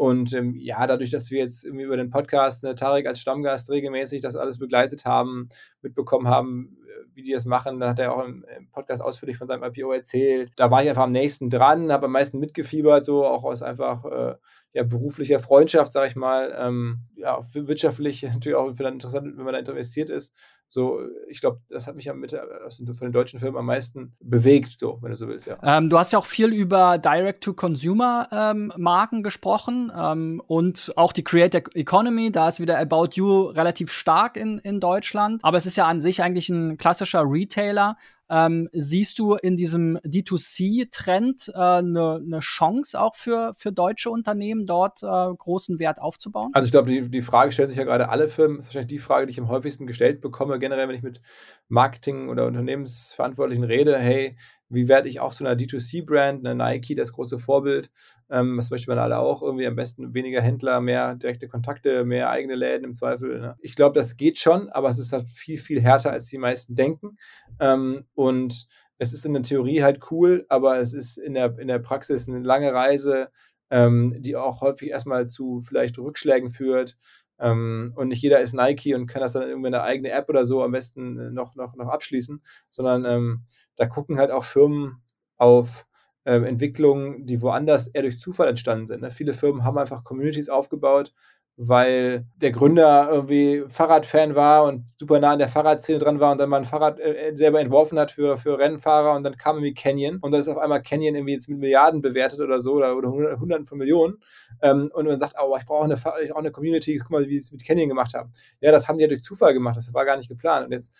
und 0.00 0.32
ähm, 0.32 0.54
ja, 0.56 0.86
dadurch, 0.86 1.10
dass 1.10 1.30
wir 1.30 1.40
jetzt 1.40 1.62
über 1.62 1.98
den 1.98 2.08
Podcast 2.08 2.62
ne, 2.62 2.74
Tarek 2.74 3.06
als 3.06 3.20
Stammgast 3.20 3.68
regelmäßig 3.68 4.22
das 4.22 4.34
alles 4.34 4.58
begleitet 4.58 5.04
haben, 5.04 5.50
mitbekommen 5.82 6.26
haben, 6.26 6.78
äh, 6.86 7.14
wie 7.14 7.22
die 7.22 7.32
das 7.32 7.44
machen, 7.44 7.78
dann 7.80 7.90
hat 7.90 7.98
er 7.98 8.14
auch 8.14 8.24
im, 8.24 8.46
im, 8.56 8.70
Podcast 8.70 9.02
ausführlich 9.02 9.36
von 9.36 9.46
seinem 9.46 9.62
IPO 9.62 9.92
erzählt. 9.92 10.52
Da 10.56 10.70
war 10.70 10.82
ich 10.82 10.88
einfach 10.88 11.02
am 11.02 11.12
nächsten 11.12 11.50
dran, 11.50 11.92
habe 11.92 12.06
am 12.06 12.12
meisten 12.12 12.38
mitgefiebert, 12.38 13.04
so 13.04 13.26
auch 13.26 13.44
aus 13.44 13.62
einfach 13.62 14.06
äh, 14.06 14.36
ja, 14.72 14.84
beruflicher 14.84 15.40
Freundschaft, 15.40 15.92
sage 15.92 16.08
ich 16.08 16.16
mal. 16.16 16.54
Ähm, 16.56 17.00
ja, 17.16 17.40
wirtschaftlich 17.54 18.22
natürlich 18.34 18.56
auch 18.56 18.68
interessant, 18.68 19.36
wenn 19.36 19.44
man 19.44 19.52
da 19.52 19.60
investiert 19.60 20.10
ist. 20.10 20.32
So, 20.72 21.00
ich 21.28 21.40
glaube, 21.40 21.60
das 21.68 21.88
hat 21.88 21.96
mich 21.96 22.04
ja 22.04 22.14
mit 22.14 22.30
von 22.30 22.96
den 23.00 23.10
deutschen 23.10 23.40
Filmen 23.40 23.56
am 23.56 23.66
meisten 23.66 24.14
bewegt, 24.20 24.78
so, 24.78 25.00
wenn 25.02 25.10
du 25.10 25.16
so 25.16 25.26
willst, 25.26 25.48
ja. 25.48 25.58
Ähm, 25.64 25.88
du 25.88 25.98
hast 25.98 26.12
ja 26.12 26.20
auch 26.20 26.26
viel 26.26 26.52
über 26.52 26.96
Direct-to-Consumer-Marken 26.98 29.16
ähm, 29.16 29.22
gesprochen 29.24 29.90
ähm, 29.96 30.40
und 30.46 30.92
auch 30.94 31.12
die 31.12 31.24
Creator 31.24 31.62
Economy, 31.74 32.30
da 32.30 32.46
ist 32.46 32.60
wieder 32.60 32.78
About 32.78 33.08
You 33.14 33.46
relativ 33.46 33.90
stark 33.90 34.36
in, 34.36 34.58
in 34.58 34.78
Deutschland. 34.78 35.44
Aber 35.44 35.58
es 35.58 35.66
ist 35.66 35.76
ja 35.76 35.88
an 35.88 36.00
sich 36.00 36.22
eigentlich 36.22 36.48
ein 36.48 36.78
klassischer 36.78 37.24
Retailer. 37.26 37.96
Ähm, 38.30 38.68
siehst 38.72 39.18
du 39.18 39.34
in 39.34 39.56
diesem 39.56 39.98
D2C-Trend 39.98 41.52
eine 41.54 42.20
äh, 42.22 42.28
ne 42.28 42.38
Chance 42.38 43.00
auch 43.00 43.16
für, 43.16 43.54
für 43.56 43.72
deutsche 43.72 44.08
Unternehmen, 44.08 44.66
dort 44.66 45.02
äh, 45.02 45.06
großen 45.06 45.80
Wert 45.80 46.00
aufzubauen? 46.00 46.50
Also 46.52 46.66
ich 46.66 46.70
glaube, 46.70 46.90
die, 46.90 47.10
die 47.10 47.22
Frage 47.22 47.50
stellt 47.50 47.70
sich 47.70 47.78
ja 47.78 47.84
gerade 47.84 48.08
alle 48.08 48.28
Firmen. 48.28 48.58
Das 48.58 48.66
ist 48.66 48.70
wahrscheinlich 48.70 48.88
die 48.88 48.98
Frage, 49.00 49.26
die 49.26 49.32
ich 49.32 49.40
am 49.40 49.48
häufigsten 49.48 49.88
gestellt 49.88 50.20
bekomme, 50.20 50.60
generell, 50.60 50.86
wenn 50.88 50.94
ich 50.94 51.02
mit 51.02 51.20
Marketing- 51.68 52.28
oder 52.28 52.46
Unternehmensverantwortlichen 52.46 53.64
rede. 53.64 53.98
Hey, 53.98 54.36
wie 54.70 54.88
werde 54.88 55.08
ich 55.08 55.20
auch 55.20 55.34
zu 55.34 55.44
einer 55.44 55.56
D2C-Brand, 55.56 56.46
eine 56.46 56.54
Nike, 56.54 56.94
das 56.94 57.12
große 57.12 57.38
Vorbild? 57.38 57.90
Ähm, 58.30 58.56
das 58.56 58.70
möchte 58.70 58.88
man 58.88 58.98
alle 58.98 59.18
auch 59.18 59.42
irgendwie 59.42 59.66
am 59.66 59.76
besten 59.76 60.14
weniger 60.14 60.40
Händler, 60.40 60.80
mehr 60.80 61.16
direkte 61.16 61.48
Kontakte, 61.48 62.04
mehr 62.04 62.30
eigene 62.30 62.54
Läden 62.54 62.84
im 62.84 62.92
Zweifel. 62.92 63.40
Ne? 63.40 63.56
Ich 63.60 63.74
glaube, 63.74 63.98
das 63.98 64.16
geht 64.16 64.38
schon, 64.38 64.70
aber 64.70 64.88
es 64.88 64.98
ist 64.98 65.12
halt 65.12 65.28
viel, 65.28 65.58
viel 65.58 65.80
härter, 65.80 66.12
als 66.12 66.26
die 66.26 66.38
meisten 66.38 66.76
denken. 66.76 67.18
Ähm, 67.58 68.06
und 68.14 68.68
es 68.98 69.12
ist 69.12 69.26
in 69.26 69.32
der 69.32 69.42
Theorie 69.42 69.82
halt 69.82 70.00
cool, 70.10 70.46
aber 70.48 70.78
es 70.78 70.92
ist 70.92 71.18
in 71.18 71.34
der, 71.34 71.58
in 71.58 71.68
der 71.68 71.80
Praxis 71.80 72.28
eine 72.28 72.38
lange 72.38 72.72
Reise, 72.72 73.30
ähm, 73.70 74.14
die 74.18 74.36
auch 74.36 74.60
häufig 74.60 74.90
erstmal 74.90 75.26
zu 75.26 75.60
vielleicht 75.60 75.98
Rückschlägen 75.98 76.50
führt. 76.50 76.96
Ähm, 77.40 77.92
und 77.96 78.08
nicht 78.08 78.22
jeder 78.22 78.40
ist 78.40 78.52
Nike 78.52 78.94
und 78.94 79.06
kann 79.06 79.22
das 79.22 79.32
dann 79.32 79.48
irgendwie 79.48 79.68
eine 79.68 79.82
eigene 79.82 80.10
App 80.10 80.28
oder 80.28 80.44
so 80.44 80.62
am 80.62 80.72
besten 80.72 81.18
äh, 81.18 81.30
noch, 81.30 81.54
noch, 81.54 81.74
noch 81.74 81.88
abschließen, 81.88 82.42
sondern 82.70 83.04
ähm, 83.04 83.44
da 83.76 83.86
gucken 83.86 84.18
halt 84.18 84.30
auch 84.30 84.44
Firmen 84.44 85.02
auf 85.36 85.86
ähm, 86.26 86.44
Entwicklungen, 86.44 87.24
die 87.26 87.40
woanders 87.40 87.88
eher 87.88 88.02
durch 88.02 88.18
Zufall 88.18 88.48
entstanden 88.48 88.86
sind. 88.86 89.00
Ne? 89.00 89.10
Viele 89.10 89.32
Firmen 89.32 89.64
haben 89.64 89.78
einfach 89.78 90.04
Communities 90.04 90.50
aufgebaut, 90.50 91.14
weil 91.62 92.24
der 92.36 92.52
Gründer 92.52 93.10
irgendwie 93.12 93.64
Fahrradfan 93.68 94.34
war 94.34 94.64
und 94.64 94.88
super 94.98 95.20
nah 95.20 95.32
an 95.32 95.38
der 95.38 95.48
Fahrradszene 95.48 95.98
dran 95.98 96.18
war 96.18 96.32
und 96.32 96.38
dann 96.38 96.48
mal 96.48 96.56
ein 96.56 96.64
Fahrrad 96.64 96.98
äh, 96.98 97.32
selber 97.34 97.60
entworfen 97.60 97.98
hat 97.98 98.10
für, 98.10 98.38
für 98.38 98.58
Rennfahrer 98.58 99.12
und 99.14 99.24
dann 99.24 99.36
kam 99.36 99.56
irgendwie 99.56 99.74
Canyon 99.74 100.20
und 100.22 100.32
dann 100.32 100.40
ist 100.40 100.48
auf 100.48 100.56
einmal 100.56 100.80
Canyon 100.80 101.16
irgendwie 101.16 101.34
jetzt 101.34 101.50
mit 101.50 101.58
Milliarden 101.58 102.00
bewertet 102.00 102.40
oder 102.40 102.62
so 102.62 102.72
oder, 102.72 102.96
oder 102.96 103.10
Hunderten 103.10 103.66
von 103.66 103.76
Millionen 103.76 104.22
ähm, 104.62 104.90
und 104.94 105.04
man 105.04 105.18
sagt, 105.18 105.34
oh, 105.38 105.54
ich 105.58 105.66
brauche 105.66 105.84
eine, 105.84 106.00
ich 106.24 106.34
eine 106.34 106.50
Community, 106.50 106.96
guck 106.96 107.10
mal, 107.10 107.26
wie 107.26 107.32
sie 107.32 107.36
es 107.36 107.52
mit 107.52 107.66
Canyon 107.66 107.90
gemacht 107.90 108.14
haben. 108.14 108.32
Ja, 108.62 108.72
das 108.72 108.88
haben 108.88 108.96
die 108.96 109.02
ja 109.02 109.08
durch 109.08 109.22
Zufall 109.22 109.52
gemacht, 109.52 109.76
das 109.76 109.92
war 109.92 110.06
gar 110.06 110.16
nicht 110.16 110.30
geplant 110.30 110.64
und 110.64 110.72
jetzt 110.72 110.94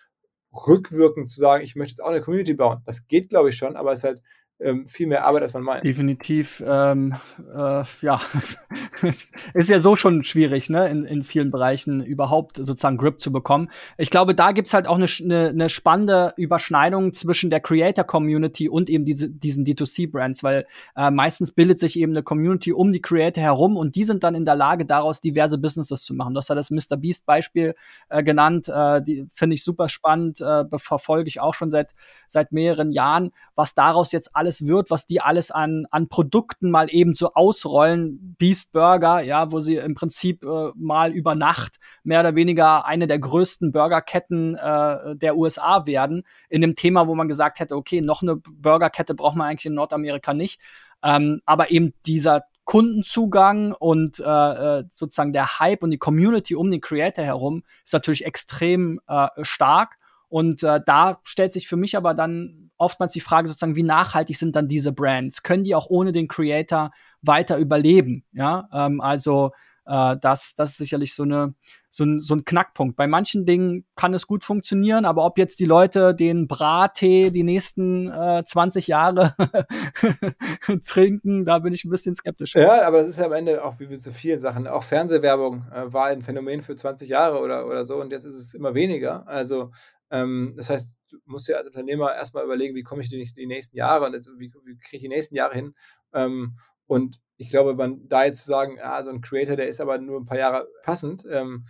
rückwirkend 0.67 1.31
zu 1.31 1.39
sagen, 1.39 1.63
ich 1.63 1.75
möchte 1.75 1.93
jetzt 1.93 2.03
auch 2.03 2.09
eine 2.09 2.21
Community 2.21 2.53
bauen, 2.53 2.83
das 2.85 3.07
geht, 3.07 3.29
glaube 3.29 3.49
ich, 3.49 3.57
schon, 3.57 3.75
aber 3.75 3.93
es 3.93 3.99
ist 3.99 4.03
halt 4.03 4.21
ähm, 4.63 4.87
viel 4.87 5.07
mehr 5.07 5.25
Arbeit, 5.25 5.41
als 5.43 5.53
man 5.53 5.63
meint. 5.63 5.85
Definitiv, 5.85 6.63
ähm, 6.65 7.15
äh, 7.53 7.83
ja, 8.01 8.21
ist 9.53 9.69
ja 9.69 9.79
so 9.79 9.95
schon 9.95 10.23
schwierig, 10.23 10.69
ne, 10.69 10.87
in, 10.87 11.05
in 11.05 11.23
vielen 11.23 11.51
Bereichen 11.51 12.03
überhaupt 12.03 12.57
sozusagen 12.57 12.97
Grip 12.97 13.19
zu 13.19 13.31
bekommen. 13.31 13.69
Ich 13.97 14.09
glaube, 14.09 14.35
da 14.35 14.51
gibt's 14.51 14.73
halt 14.73 14.87
auch 14.87 14.95
eine, 14.95 15.07
eine, 15.21 15.49
eine 15.49 15.69
spannende 15.69 16.33
Überschneidung 16.37 17.13
zwischen 17.13 17.49
der 17.49 17.59
Creator-Community 17.59 18.69
und 18.69 18.89
eben 18.89 19.05
diese, 19.05 19.29
diesen 19.29 19.65
D2C-Brands, 19.65 20.43
weil 20.43 20.65
äh, 20.95 21.11
meistens 21.11 21.51
bildet 21.51 21.79
sich 21.79 21.97
eben 21.97 22.13
eine 22.13 22.23
Community 22.23 22.73
um 22.73 22.91
die 22.91 23.01
Creator 23.01 23.43
herum 23.43 23.77
und 23.77 23.95
die 23.95 24.03
sind 24.03 24.23
dann 24.23 24.35
in 24.35 24.45
der 24.45 24.55
Lage, 24.55 24.85
daraus 24.85 25.21
diverse 25.21 25.57
Businesses 25.57 26.03
zu 26.03 26.13
machen. 26.13 26.33
Du 26.33 26.39
hast 26.39 26.49
ja 26.49 26.55
das 26.55 26.71
Mr. 26.71 26.97
Beast-Beispiel 26.97 27.75
äh, 28.09 28.23
genannt, 28.23 28.69
äh, 28.69 29.01
die 29.01 29.27
finde 29.31 29.55
ich 29.55 29.63
super 29.63 29.89
spannend, 29.89 30.41
äh, 30.41 30.65
verfolge 30.77 31.27
ich 31.27 31.39
auch 31.39 31.53
schon 31.53 31.71
seit, 31.71 31.93
seit 32.27 32.51
mehreren 32.51 32.91
Jahren, 32.91 33.31
was 33.55 33.73
daraus 33.73 34.11
jetzt 34.11 34.35
alles 34.35 34.50
alles 34.51 34.67
wird, 34.67 34.89
was 34.89 35.05
die 35.05 35.21
alles 35.21 35.49
an, 35.51 35.85
an 35.91 36.09
Produkten 36.09 36.71
mal 36.71 36.87
eben 36.89 37.13
so 37.13 37.31
ausrollen. 37.33 38.35
Beast 38.37 38.73
Burger, 38.73 39.21
ja, 39.21 39.51
wo 39.51 39.61
sie 39.61 39.77
im 39.77 39.95
Prinzip 39.95 40.43
äh, 40.43 40.71
mal 40.75 41.11
über 41.11 41.35
Nacht 41.35 41.77
mehr 42.03 42.19
oder 42.19 42.35
weniger 42.35 42.85
eine 42.85 43.07
der 43.07 43.19
größten 43.19 43.71
Burgerketten 43.71 44.55
äh, 44.55 45.15
der 45.15 45.37
USA 45.37 45.85
werden. 45.85 46.23
In 46.49 46.61
dem 46.61 46.75
Thema, 46.75 47.07
wo 47.07 47.15
man 47.15 47.29
gesagt 47.29 47.59
hätte, 47.59 47.75
okay, 47.75 48.01
noch 48.01 48.21
eine 48.21 48.35
Burgerkette 48.35 49.15
braucht 49.15 49.37
man 49.37 49.47
eigentlich 49.47 49.67
in 49.67 49.73
Nordamerika 49.73 50.33
nicht. 50.33 50.59
Ähm, 51.03 51.41
aber 51.45 51.71
eben 51.71 51.93
dieser 52.05 52.43
Kundenzugang 52.65 53.73
und 53.73 54.19
äh, 54.19 54.23
äh, 54.79 54.83
sozusagen 54.89 55.33
der 55.33 55.59
Hype 55.59 55.83
und 55.83 55.91
die 55.91 55.97
Community 55.97 56.55
um 56.55 56.69
den 56.69 56.81
Creator 56.81 57.23
herum 57.23 57.63
ist 57.83 57.93
natürlich 57.93 58.25
extrem 58.25 58.99
äh, 59.07 59.27
stark. 59.41 59.97
Und 60.27 60.63
äh, 60.63 60.79
da 60.85 61.19
stellt 61.23 61.53
sich 61.53 61.67
für 61.67 61.75
mich 61.75 61.97
aber 61.97 62.13
dann 62.13 62.60
oftmals 62.81 63.13
die 63.13 63.21
Frage 63.21 63.47
sozusagen, 63.47 63.75
wie 63.75 63.83
nachhaltig 63.83 64.37
sind 64.37 64.55
dann 64.55 64.67
diese 64.67 64.91
Brands? 64.91 65.43
Können 65.43 65.63
die 65.63 65.75
auch 65.75 65.89
ohne 65.89 66.11
den 66.11 66.27
Creator 66.27 66.91
weiter 67.21 67.57
überleben? 67.57 68.25
Ja, 68.33 68.67
ähm, 68.73 68.99
also 68.99 69.51
äh, 69.85 70.17
das, 70.19 70.55
das 70.55 70.71
ist 70.71 70.77
sicherlich 70.77 71.13
so, 71.13 71.23
eine, 71.23 71.53
so, 71.89 72.03
ein, 72.03 72.19
so 72.19 72.35
ein 72.35 72.45
Knackpunkt. 72.45 72.95
Bei 72.95 73.07
manchen 73.07 73.45
Dingen 73.45 73.85
kann 73.95 74.13
es 74.13 74.25
gut 74.25 74.43
funktionieren, 74.43 75.05
aber 75.05 75.25
ob 75.25 75.37
jetzt 75.37 75.59
die 75.59 75.65
Leute 75.65 76.15
den 76.15 76.47
Brattee 76.47 77.29
die 77.29 77.43
nächsten 77.43 78.09
äh, 78.09 78.43
20 78.43 78.87
Jahre 78.87 79.35
trinken, 80.87 81.45
da 81.45 81.59
bin 81.59 81.73
ich 81.73 81.85
ein 81.85 81.89
bisschen 81.89 82.15
skeptisch. 82.15 82.55
Ja, 82.55 82.85
aber 82.85 82.99
das 82.99 83.07
ist 83.07 83.19
ja 83.19 83.25
am 83.25 83.33
Ende 83.33 83.63
auch 83.63 83.79
wie 83.79 83.87
mit 83.87 83.99
so 83.99 84.11
vielen 84.11 84.39
Sachen. 84.39 84.67
Auch 84.67 84.83
Fernsehwerbung 84.83 85.65
äh, 85.73 85.91
war 85.91 86.07
ein 86.07 86.21
Phänomen 86.21 86.63
für 86.63 86.75
20 86.75 87.09
Jahre 87.09 87.39
oder, 87.39 87.67
oder 87.67 87.83
so 87.83 88.01
und 88.01 88.11
jetzt 88.11 88.25
ist 88.25 88.35
es 88.35 88.53
immer 88.53 88.73
weniger. 88.73 89.27
Also 89.27 89.71
ähm, 90.09 90.53
das 90.57 90.69
heißt, 90.69 90.95
du 91.11 91.19
musst 91.25 91.47
ja 91.47 91.57
als 91.57 91.67
Unternehmer 91.67 92.15
erstmal 92.15 92.43
überlegen, 92.43 92.75
wie 92.75 92.83
komme 92.83 93.01
ich 93.01 93.09
die, 93.09 93.23
die 93.35 93.47
nächsten 93.47 93.75
Jahre 93.75 94.05
und 94.05 94.13
jetzt, 94.13 94.29
wie, 94.37 94.51
wie 94.65 94.77
kriege 94.77 94.97
ich 94.97 95.01
die 95.01 95.09
nächsten 95.09 95.35
Jahre 95.35 95.53
hin. 95.53 95.75
Ähm, 96.13 96.57
und 96.87 97.21
ich 97.37 97.49
glaube, 97.49 97.73
man 97.73 98.07
da 98.07 98.25
jetzt 98.25 98.41
zu 98.41 98.47
sagen, 98.47 98.77
ah, 98.81 99.03
so 99.03 99.11
ein 99.11 99.21
Creator, 99.21 99.55
der 99.55 99.67
ist 99.67 99.81
aber 99.81 99.97
nur 99.97 100.19
ein 100.19 100.25
paar 100.25 100.37
Jahre 100.37 100.67
passend, 100.83 101.25
ähm, 101.29 101.65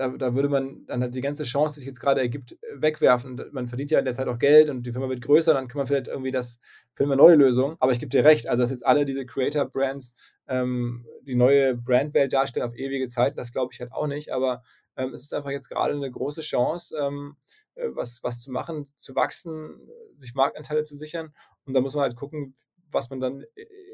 da, 0.00 0.08
da, 0.08 0.34
würde 0.34 0.48
man 0.48 0.86
dann 0.86 1.02
halt 1.02 1.14
die 1.14 1.20
ganze 1.20 1.44
Chance, 1.44 1.74
die 1.74 1.80
sich 1.80 1.88
jetzt 1.88 2.00
gerade 2.00 2.22
ergibt, 2.22 2.56
wegwerfen. 2.74 3.38
Man 3.52 3.68
verdient 3.68 3.90
ja 3.90 3.98
in 3.98 4.06
der 4.06 4.14
Zeit 4.14 4.28
auch 4.28 4.38
Geld 4.38 4.70
und 4.70 4.86
die 4.86 4.92
Firma 4.92 5.10
wird 5.10 5.20
größer, 5.20 5.52
dann 5.52 5.68
kann 5.68 5.76
man 5.76 5.86
vielleicht 5.86 6.08
irgendwie 6.08 6.30
das, 6.30 6.58
finden 6.94 7.10
wir 7.10 7.16
neue 7.16 7.36
Lösungen. 7.36 7.76
Aber 7.80 7.92
ich 7.92 8.00
gebe 8.00 8.08
dir 8.08 8.24
recht, 8.24 8.48
also 8.48 8.62
dass 8.62 8.70
jetzt 8.70 8.86
alle 8.86 9.04
diese 9.04 9.26
Creator-Brands 9.26 10.14
ähm, 10.48 11.06
die 11.22 11.34
neue 11.34 11.76
Brandwelt 11.76 12.32
darstellen 12.32 12.64
auf 12.64 12.74
ewige 12.74 13.08
Zeiten, 13.08 13.36
das 13.36 13.52
glaube 13.52 13.74
ich 13.74 13.80
halt 13.80 13.92
auch 13.92 14.06
nicht. 14.06 14.32
Aber 14.32 14.62
ähm, 14.96 15.12
es 15.12 15.22
ist 15.22 15.34
einfach 15.34 15.50
jetzt 15.50 15.68
gerade 15.68 15.92
eine 15.92 16.10
große 16.10 16.40
Chance, 16.40 16.96
ähm, 16.98 17.36
äh, 17.74 17.88
was, 17.92 18.22
was 18.22 18.40
zu 18.40 18.50
machen, 18.50 18.88
zu 18.96 19.14
wachsen, 19.14 19.86
sich 20.14 20.34
Marktanteile 20.34 20.82
zu 20.82 20.96
sichern. 20.96 21.34
Und 21.66 21.74
da 21.74 21.82
muss 21.82 21.94
man 21.94 22.04
halt 22.04 22.16
gucken, 22.16 22.54
was 22.92 23.10
man 23.10 23.20
dann 23.20 23.44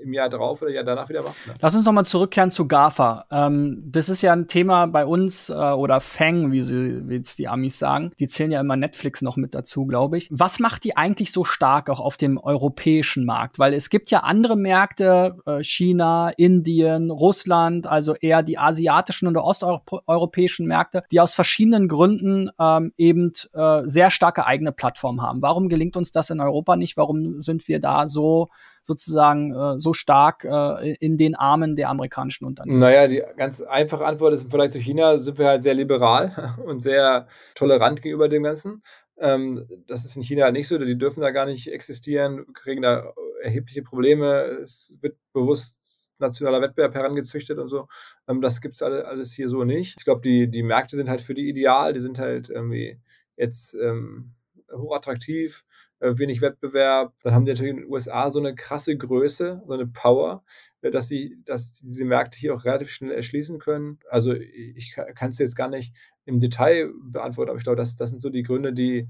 im 0.02 0.12
Jahr 0.12 0.28
drauf 0.28 0.62
oder 0.62 0.70
Jahr 0.70 0.84
danach 0.84 1.08
wieder 1.08 1.22
macht. 1.22 1.46
Ne? 1.46 1.54
Lass 1.60 1.74
uns 1.74 1.84
noch 1.84 1.92
mal 1.92 2.04
zurückkehren 2.04 2.50
zu 2.50 2.68
GAFA. 2.68 3.26
Ähm, 3.30 3.82
das 3.86 4.08
ist 4.08 4.22
ja 4.22 4.32
ein 4.32 4.46
Thema 4.46 4.86
bei 4.86 5.06
uns 5.06 5.50
äh, 5.50 5.54
oder 5.54 6.00
Fang, 6.00 6.52
wie 6.52 6.62
sie 6.62 7.08
wie 7.08 7.16
es 7.16 7.36
die 7.36 7.48
Amis 7.48 7.78
sagen. 7.78 8.12
Die 8.18 8.26
zählen 8.26 8.50
ja 8.50 8.60
immer 8.60 8.76
Netflix 8.76 9.22
noch 9.22 9.36
mit 9.36 9.54
dazu, 9.54 9.86
glaube 9.86 10.18
ich. 10.18 10.28
Was 10.30 10.58
macht 10.58 10.84
die 10.84 10.96
eigentlich 10.96 11.32
so 11.32 11.44
stark 11.44 11.90
auch 11.90 12.00
auf 12.00 12.16
dem 12.16 12.38
europäischen 12.38 13.24
Markt? 13.24 13.58
Weil 13.58 13.74
es 13.74 13.90
gibt 13.90 14.10
ja 14.10 14.20
andere 14.20 14.56
Märkte, 14.56 15.36
äh, 15.46 15.62
China, 15.62 16.30
Indien, 16.36 17.10
Russland, 17.10 17.86
also 17.86 18.14
eher 18.14 18.42
die 18.42 18.58
asiatischen 18.58 19.28
und 19.28 19.36
osteuropäischen 19.36 20.66
Märkte, 20.66 21.04
die 21.10 21.20
aus 21.20 21.34
verschiedenen 21.34 21.88
Gründen 21.88 22.50
ähm, 22.60 22.92
eben 22.96 23.32
äh, 23.52 23.82
sehr 23.84 24.10
starke 24.10 24.46
eigene 24.46 24.72
Plattformen 24.72 25.22
haben. 25.22 25.42
Warum 25.42 25.68
gelingt 25.68 25.96
uns 25.96 26.10
das 26.10 26.30
in 26.30 26.40
Europa 26.40 26.76
nicht? 26.76 26.96
Warum 26.96 27.40
sind 27.40 27.66
wir 27.68 27.80
da 27.80 28.06
so 28.06 28.48
sozusagen 28.86 29.52
äh, 29.52 29.80
so 29.80 29.92
stark 29.92 30.44
äh, 30.44 30.94
in 31.00 31.18
den 31.18 31.34
Armen 31.34 31.74
der 31.74 31.88
amerikanischen 31.88 32.44
Unternehmen? 32.44 32.78
Naja, 32.78 33.08
die 33.08 33.20
ganz 33.36 33.60
einfache 33.60 34.04
Antwort 34.04 34.32
ist 34.32 34.44
im 34.44 34.50
Vergleich 34.50 34.70
zu 34.70 34.78
China 34.78 35.18
sind 35.18 35.38
wir 35.38 35.48
halt 35.48 35.64
sehr 35.64 35.74
liberal 35.74 36.54
und 36.64 36.82
sehr 36.82 37.26
tolerant 37.56 38.00
gegenüber 38.00 38.28
dem 38.28 38.44
Ganzen. 38.44 38.84
Ähm, 39.18 39.66
das 39.88 40.04
ist 40.04 40.16
in 40.16 40.22
China 40.22 40.44
halt 40.44 40.52
nicht 40.52 40.68
so, 40.68 40.78
die 40.78 40.96
dürfen 40.96 41.20
da 41.20 41.32
gar 41.32 41.46
nicht 41.46 41.72
existieren, 41.72 42.46
kriegen 42.54 42.82
da 42.82 43.12
erhebliche 43.42 43.82
Probleme. 43.82 44.42
Es 44.62 44.92
wird 45.00 45.16
bewusst 45.32 46.12
nationaler 46.18 46.62
Wettbewerb 46.62 46.94
herangezüchtet 46.94 47.58
und 47.58 47.68
so. 47.68 47.88
Ähm, 48.28 48.40
das 48.40 48.60
gibt 48.60 48.76
es 48.76 48.82
alles 48.82 49.32
hier 49.32 49.48
so 49.48 49.64
nicht. 49.64 49.96
Ich 49.98 50.04
glaube, 50.04 50.20
die, 50.20 50.48
die 50.48 50.62
Märkte 50.62 50.94
sind 50.94 51.08
halt 51.08 51.22
für 51.22 51.34
die 51.34 51.48
ideal, 51.48 51.92
die 51.92 52.00
sind 52.00 52.20
halt 52.20 52.50
irgendwie 52.50 53.00
jetzt 53.36 53.74
ähm, 53.74 54.36
hochattraktiv, 54.72 55.64
äh, 56.00 56.18
wenig 56.18 56.40
Wettbewerb. 56.40 57.14
Dann 57.22 57.34
haben 57.34 57.44
die 57.44 57.52
natürlich 57.52 57.70
in 57.70 57.80
den 57.82 57.90
USA 57.90 58.30
so 58.30 58.38
eine 58.38 58.54
krasse 58.54 58.96
Größe, 58.96 59.62
so 59.66 59.72
eine 59.72 59.86
Power, 59.86 60.44
äh, 60.82 60.90
dass 60.90 61.08
sie, 61.08 61.38
dass 61.44 61.72
diese 61.72 62.04
Märkte 62.04 62.38
hier 62.38 62.54
auch 62.54 62.64
relativ 62.64 62.90
schnell 62.90 63.12
erschließen 63.12 63.58
können. 63.58 63.98
Also 64.10 64.32
ich 64.34 64.96
kann 65.14 65.30
es 65.30 65.38
jetzt 65.38 65.56
gar 65.56 65.68
nicht 65.68 65.94
im 66.24 66.40
Detail 66.40 66.90
beantworten, 67.02 67.50
aber 67.50 67.58
ich 67.58 67.64
glaube, 67.64 67.76
das, 67.76 67.96
das 67.96 68.10
sind 68.10 68.20
so 68.20 68.30
die 68.30 68.42
Gründe, 68.42 68.72
die, 68.72 69.08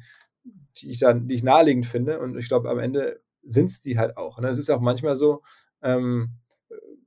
die 0.79 0.91
ich 0.91 0.99
dann, 0.99 1.27
die 1.27 1.35
ich 1.35 1.43
naheliegend 1.43 1.87
finde. 1.87 2.21
Und 2.21 2.37
ich 2.37 2.49
glaube, 2.49 2.71
am 2.71 2.79
Ende 2.79 3.21
sind 3.43 3.71
es 3.71 3.81
die 3.81 3.99
halt 3.99 4.17
auch. 4.17 4.39
Ne? 4.41 4.49
Es 4.49 4.59
ist 4.59 4.71
auch 4.71 4.81
manchmal 4.81 5.17
so, 5.17 5.43
ähm, 5.83 6.33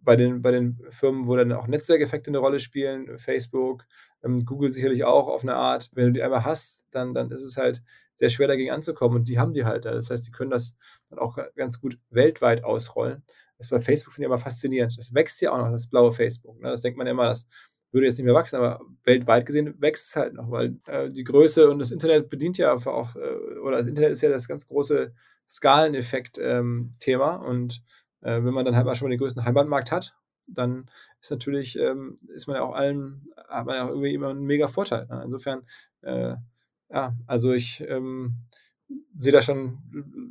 bei 0.10 0.16
den, 0.16 0.42
bei 0.42 0.50
den 0.50 0.82
Firmen, 0.90 1.28
wo 1.28 1.36
dann 1.36 1.52
auch 1.52 1.68
Netzwerkeffekte 1.68 2.32
eine 2.32 2.40
Rolle 2.40 2.58
spielen, 2.58 3.20
Facebook, 3.20 3.86
ähm, 4.24 4.44
Google 4.44 4.72
sicherlich 4.72 5.04
auch 5.04 5.28
auf 5.28 5.44
eine 5.44 5.54
Art. 5.54 5.92
Wenn 5.94 6.08
du 6.08 6.14
die 6.14 6.24
einmal 6.24 6.46
hast, 6.46 6.88
dann, 6.90 7.14
dann 7.14 7.30
ist 7.30 7.44
es 7.44 7.58
halt 7.58 7.84
sehr 8.16 8.30
schwer 8.30 8.48
dagegen 8.48 8.72
anzukommen 8.72 9.18
und 9.18 9.28
die 9.28 9.38
haben 9.38 9.54
die 9.54 9.66
halt. 9.66 9.86
Das 9.86 10.10
heißt, 10.10 10.26
die 10.26 10.32
können 10.32 10.50
das 10.50 10.76
dann 11.12 11.20
auch 11.20 11.38
ganz 11.56 11.80
gut 11.80 12.00
weltweit 12.10 12.64
ausrollen. 12.64 13.22
Das 13.60 13.68
bei 13.68 13.80
Facebook 13.82 14.12
finde 14.12 14.26
ich 14.26 14.30
immer 14.30 14.40
faszinierend. 14.40 14.98
Das 14.98 15.14
wächst 15.14 15.42
ja 15.42 15.52
auch 15.52 15.60
noch, 15.60 15.70
das 15.70 15.88
blaue 15.88 16.12
Facebook. 16.12 16.60
Ne? 16.60 16.72
Das 16.72 16.82
denkt 16.82 16.98
man 16.98 17.06
immer, 17.06 17.26
das 17.26 17.48
würde 17.92 18.08
jetzt 18.08 18.18
nicht 18.18 18.26
mehr 18.26 18.34
wachsen, 18.34 18.56
aber 18.56 18.82
weltweit 19.04 19.46
gesehen 19.46 19.80
wächst 19.80 20.08
es 20.08 20.16
halt 20.16 20.34
noch, 20.34 20.50
weil 20.50 20.80
äh, 20.88 21.10
die 21.10 21.24
Größe 21.24 21.70
und 21.70 21.78
das 21.78 21.92
Internet 21.92 22.32
bedient 22.32 22.58
ja 22.58 22.74
auch, 22.74 23.16
äh, 23.16 23.60
oder 23.60 23.78
das 23.78 23.86
Internet 23.86 24.14
ist 24.14 24.24
ja 24.24 24.30
das 24.30 24.48
ganz 24.48 24.68
große 24.68 25.14
Skaleneffekt-Thema 25.48 27.36
ähm, 27.36 27.46
und 27.46 27.84
äh, 28.22 28.44
wenn 28.44 28.54
man 28.54 28.66
dann 28.66 28.76
halt 28.76 28.86
mal 28.86 28.96
schon 28.96 29.08
mal 29.08 29.12
den 29.12 29.20
größten 29.20 29.46
Heimatmarkt 29.46 29.92
hat, 29.92 30.16
dann 30.48 30.90
ist 31.22 31.32
natürlich, 31.32 31.78
ähm, 31.78 32.18
ist 32.34 32.48
man 32.48 32.56
ja 32.56 32.64
auch 32.64 32.74
allen, 32.74 33.28
hat 33.48 33.66
man 33.66 33.76
ja 33.76 33.86
auch 33.86 33.90
irgendwie 33.90 34.14
immer 34.14 34.30
einen 34.30 34.46
mega 34.46 34.68
Vorteil. 34.68 35.06
Ne? 35.08 35.22
Insofern, 35.26 35.62
äh, 36.02 36.36
ja, 36.90 37.16
also 37.28 37.54
ich 37.54 37.82
ähm, 37.88 38.36
sehe 39.20 39.34
da 39.34 39.42
schon 39.42 39.78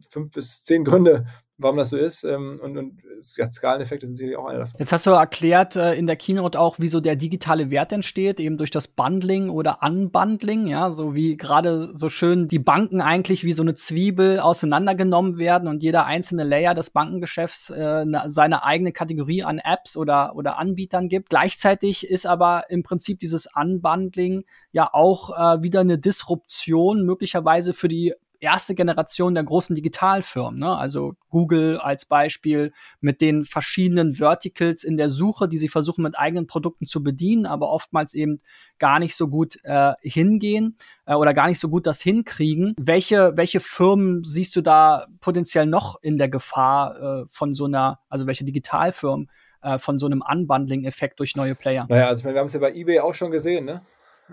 fünf 0.08 0.30
bis 0.30 0.64
zehn 0.64 0.82
Gründe, 0.82 1.26
warum 1.58 1.76
das 1.76 1.90
so 1.90 1.98
ist. 1.98 2.24
Ähm, 2.24 2.58
und, 2.62 2.78
und 2.78 3.02
ja, 3.36 3.50
Skaleneffekte 3.52 4.06
sind 4.06 4.16
sicherlich 4.16 4.38
auch 4.38 4.46
einer 4.46 4.60
davon. 4.60 4.78
Jetzt 4.78 4.92
hast 4.92 5.06
du 5.06 5.10
erklärt 5.10 5.76
äh, 5.76 5.94
in 5.94 6.06
der 6.06 6.16
Keynote 6.16 6.58
auch, 6.58 6.78
wie 6.78 6.88
so 6.88 7.00
der 7.00 7.14
digitale 7.14 7.70
Wert 7.70 7.92
entsteht, 7.92 8.40
eben 8.40 8.56
durch 8.56 8.70
das 8.70 8.88
Bundling 8.88 9.50
oder 9.50 9.80
Unbundling, 9.82 10.66
ja, 10.68 10.90
so 10.90 11.14
wie 11.14 11.36
gerade 11.36 11.94
so 11.94 12.08
schön 12.08 12.48
die 12.48 12.58
Banken 12.58 13.02
eigentlich 13.02 13.44
wie 13.44 13.52
so 13.52 13.62
eine 13.62 13.74
Zwiebel 13.74 14.40
auseinandergenommen 14.40 15.36
werden 15.36 15.68
und 15.68 15.82
jeder 15.82 16.06
einzelne 16.06 16.44
Layer 16.44 16.74
des 16.74 16.88
Bankengeschäfts 16.88 17.68
äh, 17.68 18.06
seine 18.26 18.64
eigene 18.64 18.92
Kategorie 18.92 19.42
an 19.42 19.58
Apps 19.58 19.98
oder, 19.98 20.34
oder 20.34 20.56
Anbietern 20.56 21.10
gibt. 21.10 21.28
Gleichzeitig 21.28 22.08
ist 22.08 22.26
aber 22.26 22.70
im 22.70 22.82
Prinzip 22.82 23.18
dieses 23.18 23.48
Unbundling 23.54 24.44
ja 24.72 24.88
auch 24.90 25.36
äh, 25.36 25.62
wieder 25.62 25.80
eine 25.80 25.98
Disruption 25.98 27.04
möglicherweise 27.04 27.74
für 27.74 27.88
die 27.88 28.14
erste 28.40 28.74
Generation 28.74 29.34
der 29.34 29.44
großen 29.44 29.74
Digitalfirmen, 29.74 30.58
ne? 30.58 30.76
also 30.76 31.14
Google 31.28 31.78
als 31.78 32.04
Beispiel 32.04 32.72
mit 33.00 33.20
den 33.20 33.44
verschiedenen 33.44 34.14
Verticals 34.14 34.84
in 34.84 34.96
der 34.96 35.10
Suche, 35.10 35.48
die 35.48 35.58
sie 35.58 35.68
versuchen 35.68 36.02
mit 36.02 36.18
eigenen 36.18 36.46
Produkten 36.46 36.86
zu 36.86 37.02
bedienen, 37.02 37.46
aber 37.46 37.70
oftmals 37.70 38.14
eben 38.14 38.38
gar 38.78 38.98
nicht 38.98 39.16
so 39.16 39.28
gut 39.28 39.58
äh, 39.64 39.92
hingehen 40.00 40.76
äh, 41.06 41.14
oder 41.14 41.34
gar 41.34 41.48
nicht 41.48 41.58
so 41.58 41.68
gut 41.68 41.86
das 41.86 42.00
hinkriegen. 42.00 42.74
Welche, 42.78 43.36
welche 43.36 43.60
Firmen 43.60 44.24
siehst 44.24 44.54
du 44.56 44.60
da 44.60 45.06
potenziell 45.20 45.66
noch 45.66 46.00
in 46.02 46.18
der 46.18 46.28
Gefahr 46.28 47.22
äh, 47.22 47.24
von 47.28 47.52
so 47.54 47.64
einer, 47.64 48.00
also 48.08 48.26
welche 48.26 48.44
Digitalfirmen 48.44 49.28
äh, 49.62 49.78
von 49.78 49.98
so 49.98 50.06
einem 50.06 50.22
Unbundling-Effekt 50.22 51.18
durch 51.18 51.34
neue 51.34 51.54
Player? 51.54 51.86
Naja, 51.88 52.06
also 52.06 52.24
wir 52.24 52.38
haben 52.38 52.46
es 52.46 52.54
ja 52.54 52.60
bei 52.60 52.72
eBay 52.72 53.00
auch 53.00 53.14
schon 53.14 53.30
gesehen, 53.30 53.64
ne? 53.64 53.82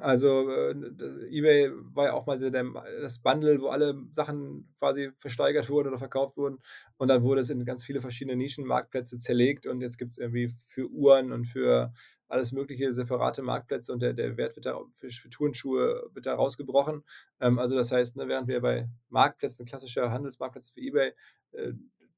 Also 0.02 0.50
äh, 0.50 0.72
eBay 1.30 1.72
war 1.94 2.06
ja 2.06 2.14
auch 2.14 2.26
mal 2.26 2.38
der, 2.38 2.64
das 3.02 3.20
Bundle, 3.20 3.62
wo 3.62 3.68
alle 3.68 3.96
Sachen 4.12 4.74
quasi 4.80 5.12
versteigert 5.16 5.70
wurden 5.70 5.90
oder 5.90 5.98
verkauft 5.98 6.38
wurden. 6.38 6.60
Und 6.98 7.08
dann 7.08 7.24
wurde 7.24 7.42
es 7.42 7.50
in 7.50 7.66
ganz 7.66 7.86
viele 7.86 8.02
verschiedene 8.02 8.36
Nischenmarktplätze 8.36 9.18
zerlegt 9.20 9.66
und 9.68 9.82
jetzt 9.82 9.98
gibt 9.98 10.12
es 10.12 10.18
irgendwie 10.18 10.50
für 10.68 10.88
Uhren 10.90 11.32
und 11.32 11.46
für 11.46 11.94
alles 12.28 12.52
mögliche 12.52 12.94
separate 12.94 13.42
Marktplätze 13.42 13.94
und 13.94 14.02
der, 14.02 14.14
der 14.14 14.36
Wert 14.38 14.56
wird 14.56 14.66
da 14.66 14.80
für, 14.92 15.10
für 15.10 15.30
Turnschuhe 15.30 16.10
wird 16.14 16.26
da 16.26 16.36
rausgebrochen. 16.36 17.04
Ähm, 17.40 17.60
also 17.60 17.76
das 17.76 17.92
heißt, 17.92 18.16
ne, 18.16 18.28
während 18.28 18.48
wir 18.48 18.62
bei 18.62 18.90
Marktplätzen, 19.10 19.66
klassischer 19.66 20.12
Handelsmarktplätze 20.12 20.74
für 20.74 20.82
eBay, 20.82 21.14
äh, 21.52 21.74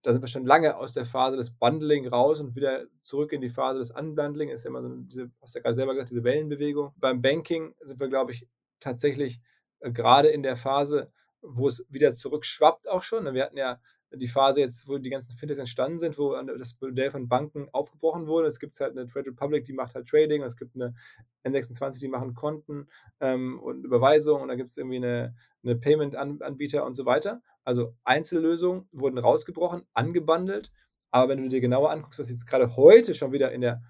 da 0.07 0.13
sind 0.13 0.21
wir 0.21 0.29
schon 0.29 0.45
lange 0.45 0.77
aus 0.77 0.93
der 0.93 1.03
Phase 1.03 1.35
des 1.35 1.51
Bundling 1.51 2.07
raus 2.07 2.39
und 2.39 2.55
wieder 2.55 2.85
zurück 3.01 3.33
in 3.33 3.41
die 3.41 3.49
Phase 3.49 3.79
des 3.79 3.91
Unbundling. 3.91 4.47
Ist 4.47 4.63
ja 4.63 4.69
immer 4.69 4.81
so 4.81 4.87
diese, 4.87 5.29
hast 5.41 5.53
du 5.53 5.59
ja 5.59 5.63
gerade 5.63 5.75
selber 5.75 5.91
gesagt, 5.91 6.11
diese 6.11 6.23
Wellenbewegung. 6.23 6.93
Beim 6.95 7.21
Banking 7.21 7.75
sind 7.81 7.99
wir, 7.99 8.07
glaube 8.07 8.31
ich, 8.31 8.47
tatsächlich 8.79 9.41
äh, 9.79 9.91
gerade 9.91 10.29
in 10.29 10.43
der 10.43 10.55
Phase, 10.55 11.11
wo 11.41 11.67
es 11.67 11.85
wieder 11.89 12.13
zurückschwappt 12.13 12.87
auch 12.87 13.03
schon. 13.03 13.33
Wir 13.33 13.43
hatten 13.43 13.57
ja 13.57 13.81
die 14.13 14.27
Phase 14.29 14.61
jetzt, 14.61 14.87
wo 14.87 14.97
die 14.97 15.09
ganzen 15.09 15.31
Fintechs 15.31 15.59
entstanden 15.59 15.99
sind, 15.99 16.17
wo 16.17 16.33
das 16.57 16.79
Modell 16.79 17.11
von 17.11 17.27
Banken 17.27 17.67
aufgebrochen 17.73 18.27
wurde. 18.27 18.47
Es 18.47 18.61
gibt 18.61 18.79
halt 18.79 18.97
eine 18.97 19.09
Trade 19.09 19.31
Republic, 19.31 19.65
die 19.65 19.73
macht 19.73 19.93
halt 19.93 20.07
Trading, 20.07 20.41
es 20.43 20.55
gibt 20.55 20.73
eine 20.75 20.95
N26, 21.43 21.99
die 21.99 22.07
machen 22.07 22.33
Konten 22.33 22.87
ähm, 23.19 23.59
und 23.59 23.83
Überweisungen 23.83 24.41
und 24.41 24.47
da 24.47 24.55
gibt 24.55 24.69
es 24.69 24.77
irgendwie 24.77 24.97
eine, 24.97 25.35
eine 25.63 25.75
Payment-Anbieter 25.75 26.85
und 26.85 26.95
so 26.95 27.05
weiter. 27.05 27.41
Also 27.67 27.93
Einzellösungen 28.05 28.87
wurden 28.93 29.17
rausgebrochen, 29.17 29.85
angebundelt, 29.93 30.71
aber 31.11 31.27
wenn 31.27 31.43
du 31.43 31.49
dir 31.49 31.59
genauer 31.59 31.91
anguckst, 31.91 32.17
was 32.17 32.29
jetzt 32.29 32.47
gerade 32.47 32.77
heute 32.77 33.13
schon 33.13 33.33
wieder 33.33 33.51
in 33.51 33.59
der 33.59 33.81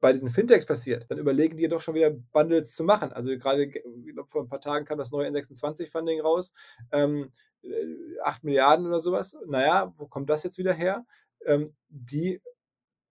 bei 0.00 0.10
diesen 0.10 0.30
Fintechs 0.30 0.64
passiert, 0.64 1.04
dann 1.10 1.18
überlegen 1.18 1.58
die 1.58 1.68
doch 1.68 1.82
schon 1.82 1.94
wieder 1.94 2.10
Bundles 2.10 2.74
zu 2.74 2.82
machen. 2.82 3.12
Also 3.12 3.28
gerade 3.36 3.68
glaub, 3.68 4.30
vor 4.30 4.42
ein 4.42 4.48
paar 4.48 4.62
Tagen 4.62 4.86
kam 4.86 4.96
das 4.96 5.10
neue 5.10 5.28
N26-Funding 5.28 6.22
raus, 6.22 6.54
ähm, 6.92 7.30
8 8.24 8.42
äh, 8.42 8.46
Milliarden 8.46 8.86
oder 8.86 9.00
sowas. 9.00 9.36
Naja, 9.46 9.92
wo 9.96 10.06
kommt 10.06 10.30
das 10.30 10.42
jetzt 10.42 10.56
wieder 10.56 10.72
her? 10.72 11.04
Ähm, 11.44 11.74
die 11.88 12.40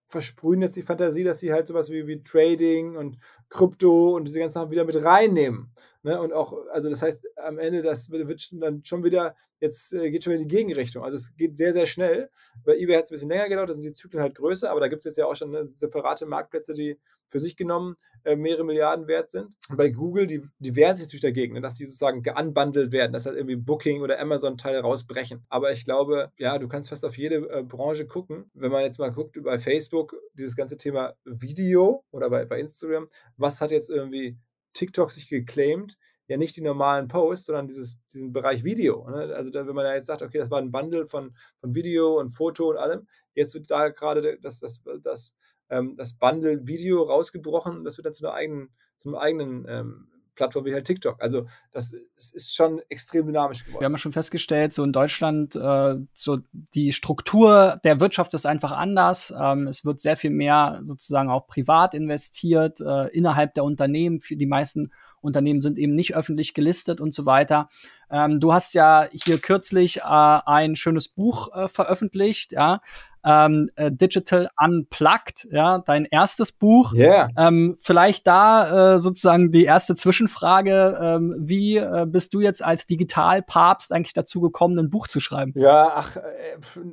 versprühen 0.08 0.62
jetzt 0.62 0.76
die 0.76 0.82
Fantasie, 0.82 1.24
dass 1.24 1.40
sie 1.40 1.54
halt 1.54 1.68
sowas 1.68 1.92
wie, 1.92 2.08
wie 2.08 2.24
Trading 2.24 2.96
und 2.96 3.18
Krypto 3.50 4.16
und 4.16 4.28
diese 4.28 4.40
ganzen 4.40 4.56
Sachen 4.56 4.72
wieder 4.72 4.86
mit 4.86 5.04
reinnehmen. 5.04 5.72
Ne? 6.06 6.22
Und 6.22 6.34
auch, 6.34 6.54
also 6.72 6.88
das 6.88 7.02
heißt, 7.02 7.28
am 7.36 7.58
Ende, 7.58 7.82
das 7.82 8.12
wird 8.12 8.52
dann 8.62 8.86
schon 8.86 9.04
wieder, 9.04 9.36
jetzt 9.60 9.92
äh, 9.92 10.12
geht 10.12 10.24
schon 10.24 10.34
wieder 10.34 10.44
in 10.44 10.48
die 10.48 10.56
Gegenrichtung. 10.56 11.04
Also 11.04 11.18
es 11.18 11.36
geht 11.36 11.58
sehr, 11.58 11.74
sehr 11.74 11.88
schnell. 11.88 12.30
Bei 12.64 12.78
eBay 12.78 12.96
hat 12.96 13.06
es 13.06 13.10
ein 13.10 13.16
bisschen 13.16 13.30
länger 13.30 13.50
gedauert, 13.50 13.72
da 13.72 13.74
sind 13.74 13.86
die 13.86 13.94
Zyklen 13.94 14.22
halt 14.22 14.36
größer, 14.36 14.70
aber 14.70 14.82
da 14.82 14.88
gibt 14.88 15.00
es 15.00 15.06
jetzt 15.06 15.18
ja 15.18 15.26
auch 15.26 15.36
schon 15.36 15.50
ne, 15.50 15.66
separate 15.66 16.28
Marktplätze, 16.28 16.76
die 16.76 17.00
für 17.28 17.40
sich 17.40 17.58
genommen 17.58 17.96
äh, 18.24 18.36
mehrere 18.36 18.64
Milliarden 18.64 19.08
wert 19.08 19.32
sind. 19.32 19.56
Und 19.68 19.78
bei 19.78 19.90
Google, 19.90 20.28
die, 20.28 20.44
die 20.60 20.76
wehren 20.76 20.96
sich 20.96 21.08
natürlich 21.08 21.24
dagegen, 21.24 21.56
ne, 21.56 21.62
dass 21.62 21.74
die 21.74 21.86
sozusagen 21.86 22.22
geunbundelt 22.22 22.92
werden, 22.92 23.12
dass 23.12 23.26
halt 23.26 23.38
irgendwie 23.38 23.56
Booking 23.56 24.04
oder 24.04 24.20
Amazon-Teile 24.20 24.82
rausbrechen. 24.82 25.44
Aber 25.50 25.72
ich 25.72 25.86
glaube, 25.86 26.32
ja, 26.38 26.60
du 26.60 26.68
kannst 26.68 26.92
fast 26.92 27.04
auf 27.04 27.18
jede 27.18 27.50
äh, 27.50 27.64
Branche 27.64 28.06
gucken. 28.06 28.52
Wenn 28.54 28.72
man 28.72 28.84
jetzt 28.84 29.00
mal 29.00 29.12
guckt 29.12 29.42
bei 29.42 29.58
Facebook, 29.58 30.16
dieses 30.36 30.56
ganze 30.56 30.78
Thema 30.78 31.16
Video 31.24 32.04
oder 32.12 32.30
bei, 32.30 32.46
bei 32.46 32.60
Instagram, 32.60 33.08
was 33.38 33.60
hat 33.60 33.72
jetzt 33.72 33.90
irgendwie 33.90 34.38
TikTok 34.76 35.12
sich 35.12 35.28
geclaimed, 35.28 35.98
ja 36.28 36.38
nicht 36.38 36.56
die 36.56 36.62
normalen 36.62 37.08
Posts, 37.08 37.48
sondern 37.48 37.68
dieses, 37.68 37.98
diesen 38.14 38.34
Bereich 38.34 38.64
Video. 38.64 39.10
Ne? 39.10 39.34
Also 39.36 39.50
da, 39.50 39.66
wenn 39.68 39.76
man 39.76 39.86
da 39.86 39.96
jetzt 39.96 40.08
sagt, 40.08 40.22
okay, 40.22 40.38
das 40.38 40.52
war 40.52 40.60
ein 40.60 40.72
Bundle 40.72 41.08
von, 41.08 41.36
von 41.60 41.74
Video 41.76 42.20
und 42.20 42.30
Foto 42.30 42.70
und 42.70 42.78
allem, 42.78 43.08
jetzt 43.34 43.54
wird 43.54 43.70
da 43.72 43.90
gerade 43.90 44.38
das, 44.40 44.60
das, 44.60 44.82
das, 45.02 45.36
ähm, 45.70 45.96
das 45.98 46.18
Bundle 46.18 46.68
Video 46.68 47.04
rausgebrochen, 47.04 47.84
das 47.84 47.98
wird 47.98 48.06
dann 48.06 48.14
zu 48.14 48.26
einer 48.26 48.36
eigenen, 48.36 48.70
zum 48.98 49.16
eigenen 49.16 49.66
ähm, 49.68 50.08
Plattform 50.36 50.66
wie 50.66 50.74
halt 50.74 50.86
TikTok. 50.86 51.22
Also 51.22 51.46
das, 51.72 51.94
ist 51.94 52.56
schon 52.56 52.82
extrem 52.90 53.26
dynamisch 53.26 53.66
geworden. 53.66 53.82
Wir 53.82 53.86
haben 53.86 53.94
ja 53.94 53.98
schon 53.98 54.14
festgestellt, 54.14 54.74
so 54.74 54.84
in 54.84 54.94
Deutschland, 54.94 55.56
äh, 55.56 55.96
so 56.14 56.40
die 56.74 56.94
Struktur 56.94 57.80
der 57.84 58.00
Wirtschaft 58.00 58.34
ist 58.34 58.46
einfach 58.46 58.72
anders. 58.72 59.34
Ähm, 59.38 59.68
es 59.68 59.86
wird 59.86 60.02
sehr 60.02 60.18
viel 60.18 60.32
mehr 60.32 60.82
sozusagen 60.86 61.30
auch 61.30 61.48
privat 61.48 61.94
investiert 61.94 62.80
äh, 62.82 63.08
innerhalb 63.10 63.54
der 63.54 63.64
Unternehmen. 63.64 64.22
Für 64.22 64.36
die 64.36 64.46
meisten 64.46 64.92
Unternehmen 65.22 65.62
sind 65.62 65.78
eben 65.78 65.94
nicht 65.94 66.16
öffentlich 66.16 66.54
gelistet 66.54 67.02
und 67.02 67.14
so 67.14 67.26
weiter. 67.26 67.70
Ähm, 68.10 68.40
du 68.40 68.54
hast 68.54 68.74
ja 68.74 69.08
hier 69.12 69.40
kürzlich 69.40 69.98
äh, 69.98 70.02
ein 70.04 70.76
schönes 70.76 71.10
Buch 71.10 71.56
äh, 71.56 71.68
veröffentlicht, 71.68 72.52
ja, 72.52 72.80
ähm, 73.26 73.70
äh, 73.76 73.92
Digital 73.92 74.50
Unplugged, 74.64 75.48
ja, 75.52 75.80
dein 75.80 76.06
erstes 76.06 76.52
Buch. 76.52 76.94
Yeah. 76.94 77.30
Ähm, 77.36 77.76
vielleicht 77.82 78.28
da 78.28 78.96
äh, 78.96 79.00
sozusagen 79.00 79.52
die 79.52 79.66
erste 79.66 79.96
Zwischenfrage, 79.96 80.98
ähm, 81.02 81.36
wie 81.40 81.78
äh, 81.78 82.06
bist 82.08 82.36
du 82.36 82.40
jetzt 82.40 82.64
als 82.64 82.86
Digitalpapst 82.86 83.92
eigentlich 83.92 84.14
dazu 84.14 84.42
gekommen, 84.42 84.78
ein 84.78 84.92
Buch 84.92 85.08
zu 85.08 85.20
schreiben? 85.20 85.54
Ja, 85.56 85.92
ach, 85.96 86.18
äh, 86.18 86.22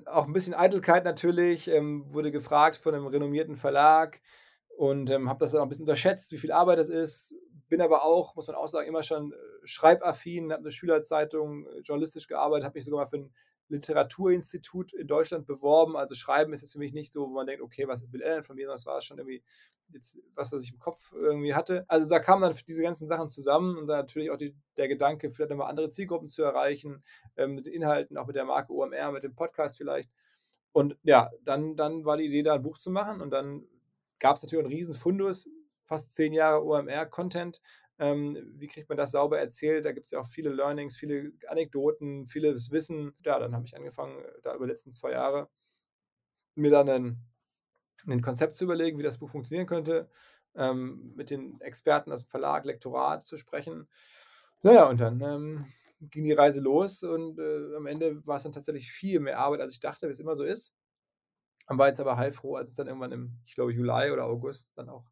auch 0.06 0.26
ein 0.26 0.32
bisschen 0.32 0.54
Eitelkeit 0.54 1.04
natürlich, 1.04 1.68
ähm, 1.68 2.04
wurde 2.08 2.32
gefragt 2.32 2.76
von 2.76 2.94
einem 2.94 3.06
renommierten 3.06 3.56
Verlag 3.56 4.20
und 4.78 5.10
ähm, 5.10 5.28
habe 5.28 5.40
das 5.40 5.52
dann 5.52 5.60
auch 5.60 5.66
ein 5.66 5.68
bisschen 5.68 5.84
unterschätzt, 5.84 6.32
wie 6.32 6.38
viel 6.38 6.52
Arbeit 6.52 6.78
das 6.78 6.88
ist. 6.88 7.34
Bin 7.72 7.80
aber 7.80 8.04
auch, 8.04 8.36
muss 8.36 8.48
man 8.48 8.56
auch 8.56 8.68
sagen, 8.68 8.86
immer 8.86 9.02
schon 9.02 9.32
äh, 9.32 9.36
schreibaffin, 9.64 10.52
habe 10.52 10.60
eine 10.60 10.70
Schülerzeitung 10.70 11.64
äh, 11.64 11.78
journalistisch 11.78 12.28
gearbeitet, 12.28 12.66
habe 12.66 12.76
mich 12.76 12.84
sogar 12.84 13.00
mal 13.00 13.06
für 13.06 13.16
ein 13.16 13.32
Literaturinstitut 13.68 14.92
in 14.92 15.06
Deutschland 15.06 15.46
beworben. 15.46 15.96
Also 15.96 16.14
Schreiben 16.14 16.52
ist 16.52 16.60
jetzt 16.60 16.72
für 16.72 16.78
mich 16.78 16.92
nicht 16.92 17.14
so, 17.14 17.22
wo 17.22 17.32
man 17.32 17.46
denkt, 17.46 17.62
okay, 17.62 17.88
was 17.88 18.12
will 18.12 18.20
er 18.20 18.34
denn 18.34 18.42
von 18.42 18.56
mir, 18.56 18.66
sondern 18.66 18.76
es 18.76 18.84
war 18.84 19.00
schon 19.00 19.16
irgendwie 19.16 19.42
jetzt 19.88 20.18
was, 20.34 20.52
was 20.52 20.64
ich 20.64 20.72
im 20.74 20.80
Kopf 20.80 21.12
irgendwie 21.14 21.54
hatte. 21.54 21.86
Also 21.88 22.10
da 22.10 22.18
kamen 22.18 22.42
dann 22.42 22.54
diese 22.68 22.82
ganzen 22.82 23.08
Sachen 23.08 23.30
zusammen 23.30 23.78
und 23.78 23.86
dann 23.86 24.00
natürlich 24.00 24.30
auch 24.30 24.36
die, 24.36 24.54
der 24.76 24.88
Gedanke, 24.88 25.30
vielleicht 25.30 25.48
nochmal 25.48 25.70
andere 25.70 25.88
Zielgruppen 25.88 26.28
zu 26.28 26.42
erreichen, 26.42 27.02
ähm, 27.38 27.54
mit 27.54 27.64
den 27.64 27.72
Inhalten, 27.72 28.18
auch 28.18 28.26
mit 28.26 28.36
der 28.36 28.44
Marke 28.44 28.74
OMR, 28.74 29.12
mit 29.12 29.22
dem 29.22 29.34
Podcast 29.34 29.78
vielleicht. 29.78 30.10
Und 30.72 30.98
ja, 31.04 31.30
dann, 31.40 31.74
dann 31.74 32.04
war 32.04 32.18
die 32.18 32.26
Idee, 32.26 32.42
da 32.42 32.52
ein 32.52 32.62
Buch 32.62 32.76
zu 32.76 32.90
machen 32.90 33.22
und 33.22 33.30
dann 33.30 33.66
gab 34.18 34.36
es 34.36 34.42
natürlich 34.42 34.66
einen 34.66 34.74
riesen 34.74 34.92
Fundus, 34.92 35.48
fast 35.92 36.12
zehn 36.12 36.32
Jahre 36.32 36.64
OMR-Content 36.64 37.60
ähm, 38.02 38.36
wie 38.56 38.66
kriegt 38.66 38.88
man 38.88 38.98
das 38.98 39.12
sauber 39.12 39.38
erzählt? 39.38 39.84
Da 39.84 39.92
gibt 39.92 40.06
es 40.06 40.10
ja 40.10 40.18
auch 40.18 40.26
viele 40.26 40.50
Learnings, 40.50 40.96
viele 40.96 41.32
Anekdoten, 41.46 42.26
vieles 42.26 42.72
Wissen. 42.72 43.14
Ja, 43.24 43.38
dann 43.38 43.54
habe 43.54 43.64
ich 43.64 43.76
angefangen, 43.76 44.18
äh, 44.18 44.40
da 44.42 44.56
über 44.56 44.66
die 44.66 44.72
letzten 44.72 44.92
zwei 44.92 45.12
Jahre 45.12 45.48
mir 46.56 46.70
dann 46.70 46.88
ein, 46.88 47.18
ein 48.08 48.20
Konzept 48.20 48.56
zu 48.56 48.64
überlegen, 48.64 48.98
wie 48.98 49.04
das 49.04 49.18
Buch 49.18 49.30
funktionieren 49.30 49.68
könnte, 49.68 50.08
ähm, 50.56 51.12
mit 51.14 51.30
den 51.30 51.60
Experten 51.60 52.10
aus 52.10 52.24
dem 52.24 52.28
Verlag, 52.28 52.64
Lektorat 52.64 53.24
zu 53.24 53.36
sprechen. 53.36 53.88
Naja, 54.62 54.88
und 54.88 55.00
dann 55.00 55.20
ähm, 55.20 55.66
ging 56.00 56.24
die 56.24 56.32
Reise 56.32 56.60
los 56.60 57.04
und 57.04 57.38
äh, 57.38 57.76
am 57.76 57.86
Ende 57.86 58.26
war 58.26 58.38
es 58.38 58.42
dann 58.42 58.52
tatsächlich 58.52 58.90
viel 58.90 59.20
mehr 59.20 59.38
Arbeit, 59.38 59.60
als 59.60 59.74
ich 59.74 59.80
dachte, 59.80 60.08
wie 60.08 60.12
es 60.12 60.18
immer 60.18 60.34
so 60.34 60.42
ist. 60.42 60.74
War 61.68 61.86
jetzt 61.86 62.00
aber 62.00 62.16
heilfroh, 62.16 62.56
als 62.56 62.70
es 62.70 62.74
dann 62.74 62.88
irgendwann 62.88 63.12
im, 63.12 63.38
ich 63.46 63.54
glaube, 63.54 63.72
Juli 63.72 64.10
oder 64.10 64.24
August 64.24 64.76
dann 64.76 64.88
auch 64.88 65.11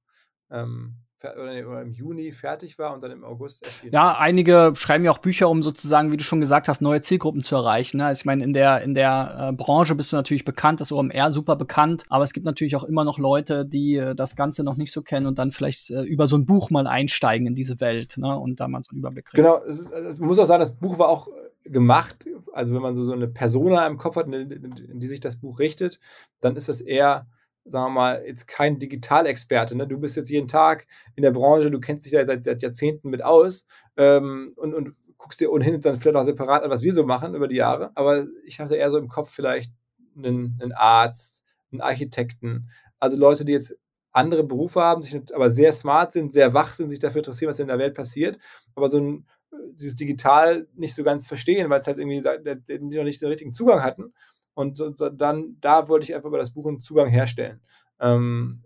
ähm, 0.51 0.97
oder 1.23 1.83
im 1.83 1.93
Juni 1.93 2.33
fertig 2.33 2.79
war 2.79 2.95
und 2.95 3.03
dann 3.03 3.11
im 3.11 3.25
August 3.25 3.65
erschien. 3.65 3.91
Ja, 3.93 4.17
einige 4.17 4.73
schreiben 4.75 5.05
ja 5.05 5.11
auch 5.11 5.19
Bücher, 5.19 5.51
um 5.51 5.63
sozusagen, 5.63 6.13
wie 6.13 6.17
du 6.17 6.25
schon 6.25 6.41
gesagt 6.41 6.69
hast, 6.69 6.81
neue 6.81 7.03
Zielgruppen 7.03 7.43
zu 7.43 7.57
erreichen. 7.57 7.99
Ne? 7.99 8.07
Also 8.07 8.21
ich 8.21 8.25
meine, 8.25 8.43
in 8.43 8.53
der, 8.53 8.81
in 8.83 8.95
der 8.95 9.51
äh, 9.51 9.53
Branche 9.53 9.95
bist 9.95 10.13
du 10.13 10.17
natürlich 10.17 10.45
bekannt, 10.45 10.81
das 10.81 10.93
OMR 10.93 11.31
super 11.31 11.57
bekannt, 11.57 12.05
aber 12.09 12.25
es 12.25 12.33
gibt 12.33 12.47
natürlich 12.47 12.77
auch 12.77 12.85
immer 12.85 13.05
noch 13.05 13.19
Leute, 13.19 13.67
die 13.67 13.97
äh, 13.97 14.15
das 14.15 14.37
Ganze 14.37 14.65
noch 14.65 14.77
nicht 14.77 14.93
so 14.93 15.03
kennen 15.03 15.27
und 15.27 15.39
dann 15.39 15.51
vielleicht 15.51 15.91
äh, 15.91 16.03
über 16.03 16.27
so 16.27 16.37
ein 16.37 16.47
Buch 16.47 16.71
mal 16.71 16.87
einsteigen 16.87 17.47
in 17.47 17.55
diese 17.55 17.81
Welt 17.81 18.17
ne? 18.17 18.39
und 18.39 18.61
da 18.61 18.69
mal 18.69 18.83
so 18.83 18.91
einen 18.91 19.01
Überblick 19.01 19.27
kriegen. 19.27 19.43
Genau, 19.43 19.63
es 19.63 19.81
ist, 19.81 19.93
es, 19.93 20.19
man 20.19 20.29
muss 20.29 20.39
auch 20.39 20.47
sagen, 20.47 20.61
das 20.61 20.77
Buch 20.77 20.99
war 20.99 21.09
auch 21.09 21.29
gemacht. 21.65 22.25
Also 22.53 22.75
wenn 22.75 22.83
man 22.83 22.95
so, 22.95 23.05
so 23.05 23.13
eine 23.13 23.29
Persona 23.29 23.87
im 23.87 23.99
Kopf 23.99 24.17
hat, 24.17 24.27
in 24.27 25.01
die 25.01 25.07
sich 25.07 25.21
das 25.21 25.37
Buch 25.37 25.59
richtet, 25.59 26.01
dann 26.41 26.57
ist 26.57 26.69
das 26.69 26.81
eher, 26.81 27.27
sagen 27.65 27.87
wir 27.87 28.01
mal, 28.01 28.25
jetzt 28.27 28.47
kein 28.47 28.79
Digitalexperte. 28.79 29.77
Ne? 29.77 29.87
Du 29.87 29.99
bist 29.99 30.17
jetzt 30.17 30.31
jeden 30.31 30.49
Tag 30.49 30.87
in 31.17 31.23
der 31.23 31.31
Branche, 31.31 31.71
du 31.71 31.81
kennst 31.81 32.07
dich 32.07 32.13
ja 32.13 32.25
seit, 32.27 32.45
seit 32.45 32.63
Jahrzehnten 32.63 33.11
mit 33.11 33.23
aus 33.23 33.67
ähm, 33.97 34.53
und, 34.57 34.75
und 34.75 34.95
guckst 35.19 35.41
dir 35.41 35.53
ohnehin 35.53 35.81
dann 35.81 35.97
vielleicht 35.97 36.17
auch 36.17 36.25
separat 36.25 36.63
an, 36.63 36.71
was 36.71 36.83
wir 36.83 36.95
so 36.95 37.05
machen 37.05 37.35
über 37.35 37.49
die 37.49 37.57
Jahre. 37.57 37.91
Aber 37.95 38.27
ich 38.45 38.59
hatte 38.59 38.77
eher 38.77 38.91
so 38.91 38.99
im 38.99 39.09
Kopf 39.09 39.31
vielleicht 39.31 39.73
einen, 40.17 40.59
einen 40.61 40.73
Arzt, 40.73 41.43
einen 41.71 41.83
Architekten, 41.83 42.71
also 42.99 43.17
Leute, 43.17 43.45
die 43.45 43.53
jetzt 43.53 43.77
andere 44.13 44.45
Berufe 44.45 44.81
haben, 44.81 45.03
sich 45.03 45.17
aber 45.35 45.51
sehr 45.51 45.73
smart 45.73 46.13
sind, 46.13 46.33
sehr 46.33 46.53
wach 46.53 46.73
sind, 46.73 46.89
sich 46.89 46.99
dafür 46.99 47.21
interessieren, 47.21 47.51
was 47.51 47.61
in 47.61 47.69
der 47.69 47.79
Welt 47.79 47.95
passiert, 47.95 48.39
aber 48.75 48.89
so 48.89 48.99
ein, 48.99 49.27
dieses 49.75 49.97
Digital 49.97 50.67
nicht 50.75 50.95
so 50.95 51.05
ganz 51.05 51.27
verstehen, 51.27 51.71
weil 51.71 51.81
es 51.81 51.87
halt 51.87 51.99
irgendwie 51.99 52.21
noch 52.21 53.05
nicht 53.05 53.23
den 53.23 53.29
richtigen 53.29 53.53
Zugang 53.53 53.83
hatten. 53.83 54.13
Und 54.55 54.83
dann, 55.17 55.57
da 55.61 55.89
wollte 55.89 56.05
ich 56.05 56.15
einfach 56.15 56.29
über 56.29 56.39
das 56.39 56.53
Buch 56.53 56.67
einen 56.67 56.81
Zugang 56.81 57.09
herstellen. 57.09 57.61
Ähm, 58.01 58.63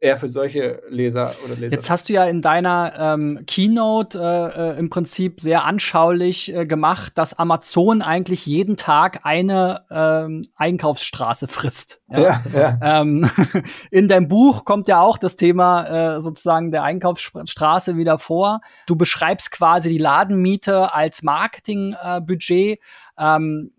eher 0.00 0.16
für 0.16 0.28
solche 0.28 0.82
Leser 0.88 1.32
oder 1.44 1.56
Leser. 1.56 1.74
Jetzt 1.74 1.90
hast 1.90 2.08
du 2.08 2.12
ja 2.12 2.24
in 2.24 2.42
deiner 2.42 2.92
ähm, 2.98 3.44
Keynote 3.46 4.18
äh, 4.18 4.72
äh, 4.72 4.78
im 4.78 4.90
Prinzip 4.90 5.40
sehr 5.40 5.64
anschaulich 5.64 6.54
äh, 6.54 6.66
gemacht, 6.66 7.12
dass 7.16 7.38
Amazon 7.38 8.02
eigentlich 8.02 8.46
jeden 8.46 8.76
Tag 8.76 9.20
eine 9.24 9.84
ähm, 9.90 10.46
Einkaufsstraße 10.56 11.48
frisst. 11.48 12.02
Ja? 12.10 12.20
ja, 12.20 12.42
ja. 12.54 13.00
Ähm, 13.00 13.30
in 13.90 14.08
deinem 14.08 14.28
Buch 14.28 14.64
kommt 14.64 14.88
ja 14.88 15.00
auch 15.00 15.18
das 15.18 15.36
Thema 15.36 16.16
äh, 16.16 16.20
sozusagen 16.20 16.70
der 16.70 16.82
Einkaufsstraße 16.82 17.96
wieder 17.96 18.18
vor. 18.18 18.60
Du 18.86 18.96
beschreibst 18.96 19.50
quasi 19.50 19.88
die 19.88 19.98
Ladenmiete 19.98 20.94
als 20.94 21.22
Marketingbudget. 21.22 22.78
Ähm, 23.18 23.70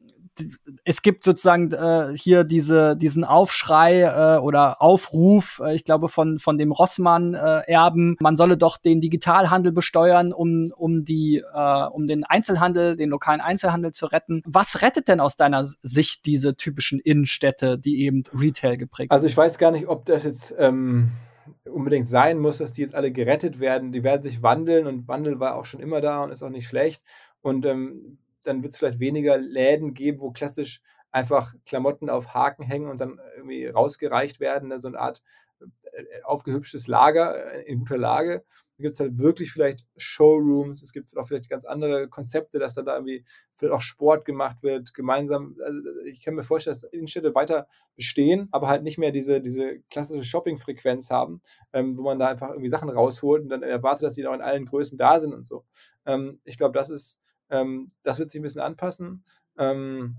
es 0.83 1.01
gibt 1.01 1.23
sozusagen 1.23 1.71
äh, 1.71 2.15
hier 2.15 2.43
diese, 2.43 2.95
diesen 2.95 3.23
Aufschrei 3.23 4.01
äh, 4.01 4.39
oder 4.39 4.81
Aufruf, 4.81 5.61
äh, 5.63 5.75
ich 5.75 5.83
glaube, 5.83 6.09
von, 6.09 6.39
von 6.39 6.57
dem 6.57 6.71
Rossmann-Erben, 6.71 8.13
äh, 8.13 8.23
man 8.23 8.35
solle 8.35 8.57
doch 8.57 8.77
den 8.77 9.01
Digitalhandel 9.01 9.71
besteuern, 9.71 10.33
um, 10.33 10.71
um, 10.75 11.05
die, 11.05 11.37
äh, 11.37 11.83
um 11.85 12.05
den 12.05 12.23
Einzelhandel, 12.23 12.95
den 12.95 13.09
lokalen 13.09 13.41
Einzelhandel 13.41 13.91
zu 13.91 14.07
retten. 14.07 14.41
Was 14.45 14.81
rettet 14.81 15.07
denn 15.07 15.19
aus 15.19 15.35
deiner 15.35 15.63
Sicht 15.63 16.25
diese 16.25 16.55
typischen 16.55 16.99
Innenstädte, 16.99 17.77
die 17.77 18.03
eben 18.03 18.23
Retail 18.33 18.77
geprägt 18.77 19.11
sind? 19.11 19.15
Also 19.15 19.27
ich 19.27 19.37
weiß 19.37 19.57
gar 19.57 19.71
nicht, 19.71 19.87
ob 19.87 20.05
das 20.05 20.23
jetzt 20.23 20.53
ähm, 20.57 21.11
unbedingt 21.65 22.09
sein 22.09 22.39
muss, 22.39 22.57
dass 22.57 22.73
die 22.73 22.81
jetzt 22.81 22.95
alle 22.95 23.11
gerettet 23.11 23.59
werden. 23.59 23.91
Die 23.91 24.03
werden 24.03 24.23
sich 24.23 24.41
wandeln 24.41 24.87
und 24.87 25.07
Wandel 25.07 25.39
war 25.39 25.55
auch 25.55 25.65
schon 25.65 25.79
immer 25.79 26.01
da 26.01 26.23
und 26.23 26.31
ist 26.31 26.43
auch 26.43 26.49
nicht 26.49 26.67
schlecht. 26.67 27.03
Und 27.41 27.65
ähm, 27.65 28.17
dann 28.47 28.63
wird 28.63 28.73
es 28.73 28.77
vielleicht 28.77 28.99
weniger 28.99 29.37
Läden 29.37 29.93
geben, 29.93 30.21
wo 30.21 30.31
klassisch 30.31 30.81
einfach 31.11 31.53
Klamotten 31.65 32.09
auf 32.09 32.33
Haken 32.33 32.63
hängen 32.63 32.89
und 32.89 32.99
dann 32.99 33.19
irgendwie 33.37 33.67
rausgereicht 33.67 34.39
werden, 34.39 34.69
ne? 34.69 34.79
so 34.79 34.89
eine 34.89 34.99
Art 34.99 35.21
äh, 35.61 36.21
aufgehübschtes 36.23 36.87
Lager 36.87 37.53
äh, 37.53 37.63
in 37.63 37.79
guter 37.79 37.97
Lage. 37.97 38.43
Da 38.77 38.81
gibt 38.81 38.95
es 38.95 38.99
halt 38.99 39.17
wirklich 39.17 39.53
vielleicht 39.53 39.85
Showrooms, 39.95 40.81
es 40.81 40.91
gibt 40.91 41.15
auch 41.15 41.25
vielleicht 41.25 41.49
ganz 41.49 41.63
andere 41.63 42.09
Konzepte, 42.09 42.59
dass 42.59 42.73
dann 42.73 42.85
da 42.85 42.95
irgendwie 42.95 43.23
vielleicht 43.55 43.73
auch 43.73 43.81
Sport 43.81 44.25
gemacht 44.25 44.57
wird, 44.61 44.93
gemeinsam. 44.93 45.55
Also 45.63 45.79
ich 46.03 46.21
kann 46.21 46.35
mir 46.35 46.43
vorstellen, 46.43 46.75
dass 46.75 46.83
Innenstädte 46.91 47.33
weiter 47.33 47.67
bestehen, 47.95 48.49
aber 48.51 48.67
halt 48.67 48.83
nicht 48.83 48.97
mehr 48.97 49.11
diese, 49.11 49.39
diese 49.39 49.79
klassische 49.89 50.25
Shopping-Frequenz 50.25 51.09
haben, 51.09 51.41
ähm, 51.71 51.97
wo 51.97 52.03
man 52.03 52.19
da 52.19 52.27
einfach 52.27 52.49
irgendwie 52.49 52.69
Sachen 52.69 52.89
rausholt 52.89 53.43
und 53.43 53.49
dann 53.49 53.63
erwartet, 53.63 54.03
dass 54.03 54.15
die 54.15 54.23
da 54.23 54.35
in 54.35 54.41
allen 54.41 54.65
Größen 54.65 54.97
da 54.97 55.21
sind 55.21 55.33
und 55.33 55.45
so. 55.45 55.63
Ähm, 56.05 56.41
ich 56.43 56.57
glaube, 56.57 56.73
das 56.73 56.89
ist 56.89 57.21
ähm, 57.49 57.91
das 58.03 58.19
wird 58.19 58.31
sich 58.31 58.39
ein 58.39 58.43
bisschen 58.43 58.61
anpassen. 58.61 59.23
Ähm, 59.57 60.17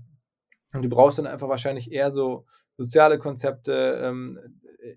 und 0.73 0.83
du 0.83 0.89
brauchst 0.89 1.17
dann 1.17 1.27
einfach 1.27 1.47
wahrscheinlich 1.47 1.91
eher 1.91 2.11
so 2.11 2.45
soziale 2.77 3.19
Konzepte 3.19 3.99
ähm, 4.03 4.39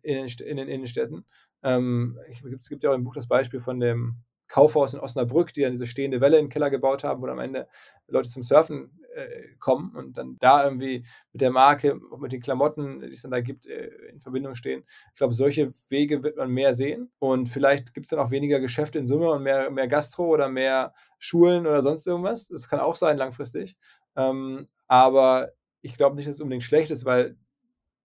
in, 0.03 0.27
in, 0.27 0.57
den 0.57 0.69
Innenstädten. 0.69 1.25
Ähm, 1.63 2.19
es 2.59 2.69
gibt 2.69 2.83
ja 2.83 2.91
auch 2.91 2.95
im 2.95 3.05
Buch 3.05 3.15
das 3.15 3.29
Beispiel 3.29 3.61
von 3.61 3.81
dem 3.81 4.17
Kaufhaus 4.51 4.93
in 4.93 5.01
Osnabrück, 5.01 5.53
die 5.55 5.63
dann 5.63 5.73
diese 5.73 5.87
stehende 5.87 6.21
Welle 6.21 6.39
in 6.39 6.47
den 6.47 6.51
Keller 6.51 6.71
gebaut 6.71 7.05
haben, 7.05 7.23
wo 7.23 7.27
am 7.27 7.39
Ende 7.39 7.69
Leute 8.09 8.29
zum 8.29 8.43
Surfen 8.43 9.01
äh, 9.15 9.55
kommen 9.59 9.95
und 9.95 10.19
dann 10.19 10.37
da 10.41 10.65
irgendwie 10.65 11.07
mit 11.33 11.41
der 11.41 11.51
Marke, 11.51 11.99
mit 12.19 12.33
den 12.33 12.41
Klamotten, 12.43 13.01
die 13.01 13.09
es 13.09 13.23
dann 13.23 13.31
da 13.31 13.41
gibt, 13.41 13.67
äh, 13.67 13.87
in 14.11 14.21
Verbindung 14.21 14.55
stehen. 14.57 14.85
Ich 15.11 15.19
glaube, 15.19 15.35
solche 15.35 15.71
Wege 15.89 16.23
wird 16.23 16.37
man 16.37 16.51
mehr 16.51 16.75
sehen 16.75 17.11
und 17.21 17.49
vielleicht 17.49 17.95
gibt 17.95 18.07
es 18.07 18.11
dann 18.11 18.19
auch 18.19 18.33
weniger 18.33 18.61
Geschäfte 18.61 18.99
in 18.99 19.09
Summe 19.09 19.31
und 19.31 19.43
mehr, 19.43 19.71
mehr 19.71 19.89
Gastro 19.89 20.27
oder 20.27 20.49
mehr 20.49 20.93
Schulen 21.19 21.67
oder 21.67 21.83
sonst 21.83 22.07
irgendwas. 22.07 22.49
Das 22.49 22.69
kann 22.69 22.81
auch 22.81 22.97
sein 22.97 23.17
langfristig. 23.17 23.77
Ähm, 24.17 24.69
aber 24.89 25.53
ich 25.83 25.95
glaube 25.95 26.17
nicht, 26.17 26.29
dass 26.29 26.35
es 26.35 26.41
unbedingt 26.41 26.65
schlecht 26.65 26.91
ist, 26.91 27.05
weil 27.05 27.37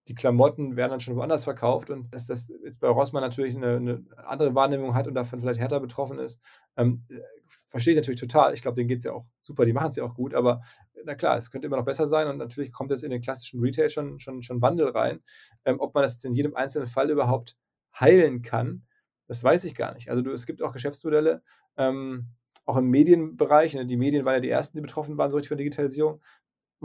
die 0.08 0.16
Klamotten 0.16 0.76
werden 0.76 0.91
dann 0.91 0.99
schon 0.99 1.16
woanders 1.16 1.43
verkauft 1.43 1.89
und 1.89 2.14
dass 2.14 2.28
das 2.28 2.51
jetzt 2.64 2.80
bei 2.80 2.88
Rossmann 2.88 3.24
natürlich 3.24 3.56
eine, 3.56 3.78
eine 3.78 4.06
andere 4.18 4.53
Wahrnehmung 4.53 4.93
hat 4.93 5.08
und 5.08 5.16
davon 5.16 5.39
vielleicht 5.39 5.60
härter 5.60 5.80
betroffen 5.80 6.20
ist, 6.20 6.41
ähm, 6.78 7.03
äh, 7.10 7.20
verstehe 7.68 7.93
ich 7.93 7.97
natürlich 7.97 8.20
total. 8.20 8.53
Ich 8.53 8.62
glaube, 8.62 8.76
denen 8.76 8.88
geht 8.88 8.99
es 8.99 9.06
ja 9.06 9.14
auch 9.14 9.26
super, 9.41 9.66
die 9.66 9.74
machen 9.74 9.89
es 9.89 9.95
ja 9.95 10.03
auch 10.03 10.14
gut, 10.14 10.34
aber 10.34 10.62
na 11.06 11.16
klar, 11.16 11.38
es 11.38 11.51
könnte 11.51 11.68
immer 11.68 11.78
noch 11.78 11.86
besser 11.86 12.08
sein 12.08 12.28
und 12.28 12.38
natürlich 12.38 12.72
kommt 12.72 12.91
es 12.91 13.03
in 13.03 13.12
den 13.12 13.22
klassischen 13.22 13.62
Retail 13.62 13.89
schon, 13.89 14.20
schon, 14.20 14.43
schon 14.43 14.62
Wandel 14.62 14.89
rein. 14.89 15.22
Ähm, 15.66 15.80
ob 15.80 15.93
man 15.93 16.03
das 16.03 16.14
jetzt 16.14 16.26
in 16.26 16.34
jedem 16.34 16.56
einzelnen 16.56 16.88
Fall 16.88 17.10
überhaupt 17.10 17.56
heilen 17.99 18.41
kann, 18.41 18.84
das 19.28 19.43
weiß 19.43 19.64
ich 19.66 19.76
gar 19.76 19.93
nicht. 19.93 20.10
Also 20.10 20.22
du, 20.22 20.32
es 20.32 20.45
gibt 20.45 20.62
auch 20.62 20.72
Geschäftsmodelle, 20.72 21.41
ähm, 21.78 22.28
auch 22.66 22.78
im 22.78 22.89
Medienbereich, 22.89 23.76
ne, 23.76 23.86
die 23.86 23.97
Medien 23.97 24.26
waren 24.26 24.36
ja 24.36 24.39
die 24.39 24.49
ersten, 24.49 24.78
die 24.78 24.82
betroffen 24.82 25.18
waren, 25.18 25.32
so 25.32 25.38
richtig 25.38 25.49
von 25.49 25.58
Digitalisierung, 25.58 26.22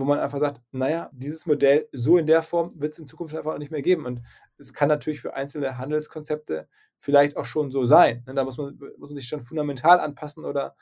wo 0.01 0.05
man 0.05 0.19
einfach 0.19 0.39
sagt, 0.39 0.61
naja, 0.73 1.11
dieses 1.13 1.47
Modell 1.47 1.89
so 1.93 2.17
in 2.17 2.27
der 2.27 2.43
Form 2.43 2.71
wird 2.75 2.95
es 2.95 2.99
in 2.99 3.07
Zukunft 3.07 3.35
einfach 3.35 3.55
auch 3.55 3.59
nicht 3.59 3.71
mehr 3.71 3.83
geben. 3.83 4.07
Und 4.07 4.23
es 4.57 4.73
kann 4.73 4.89
natürlich 4.89 5.21
für 5.21 5.35
einzelne 5.35 5.79
Handelskonzepte 5.79 6.69
vielleicht 6.97 7.37
auch 7.37 7.45
schon 7.45 7.71
so 7.71 7.87
sein. 7.87 8.25
Ne? 8.27 8.35
Da 8.35 8.45
muss 8.45 8.57
man, 8.57 8.79
muss 8.99 9.11
man 9.11 9.17
sich 9.17 9.29
schon 9.29 9.43
fundamental 9.43 10.01
anpassen 10.01 10.45
oder, 10.45 10.75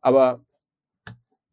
aber 0.00 0.44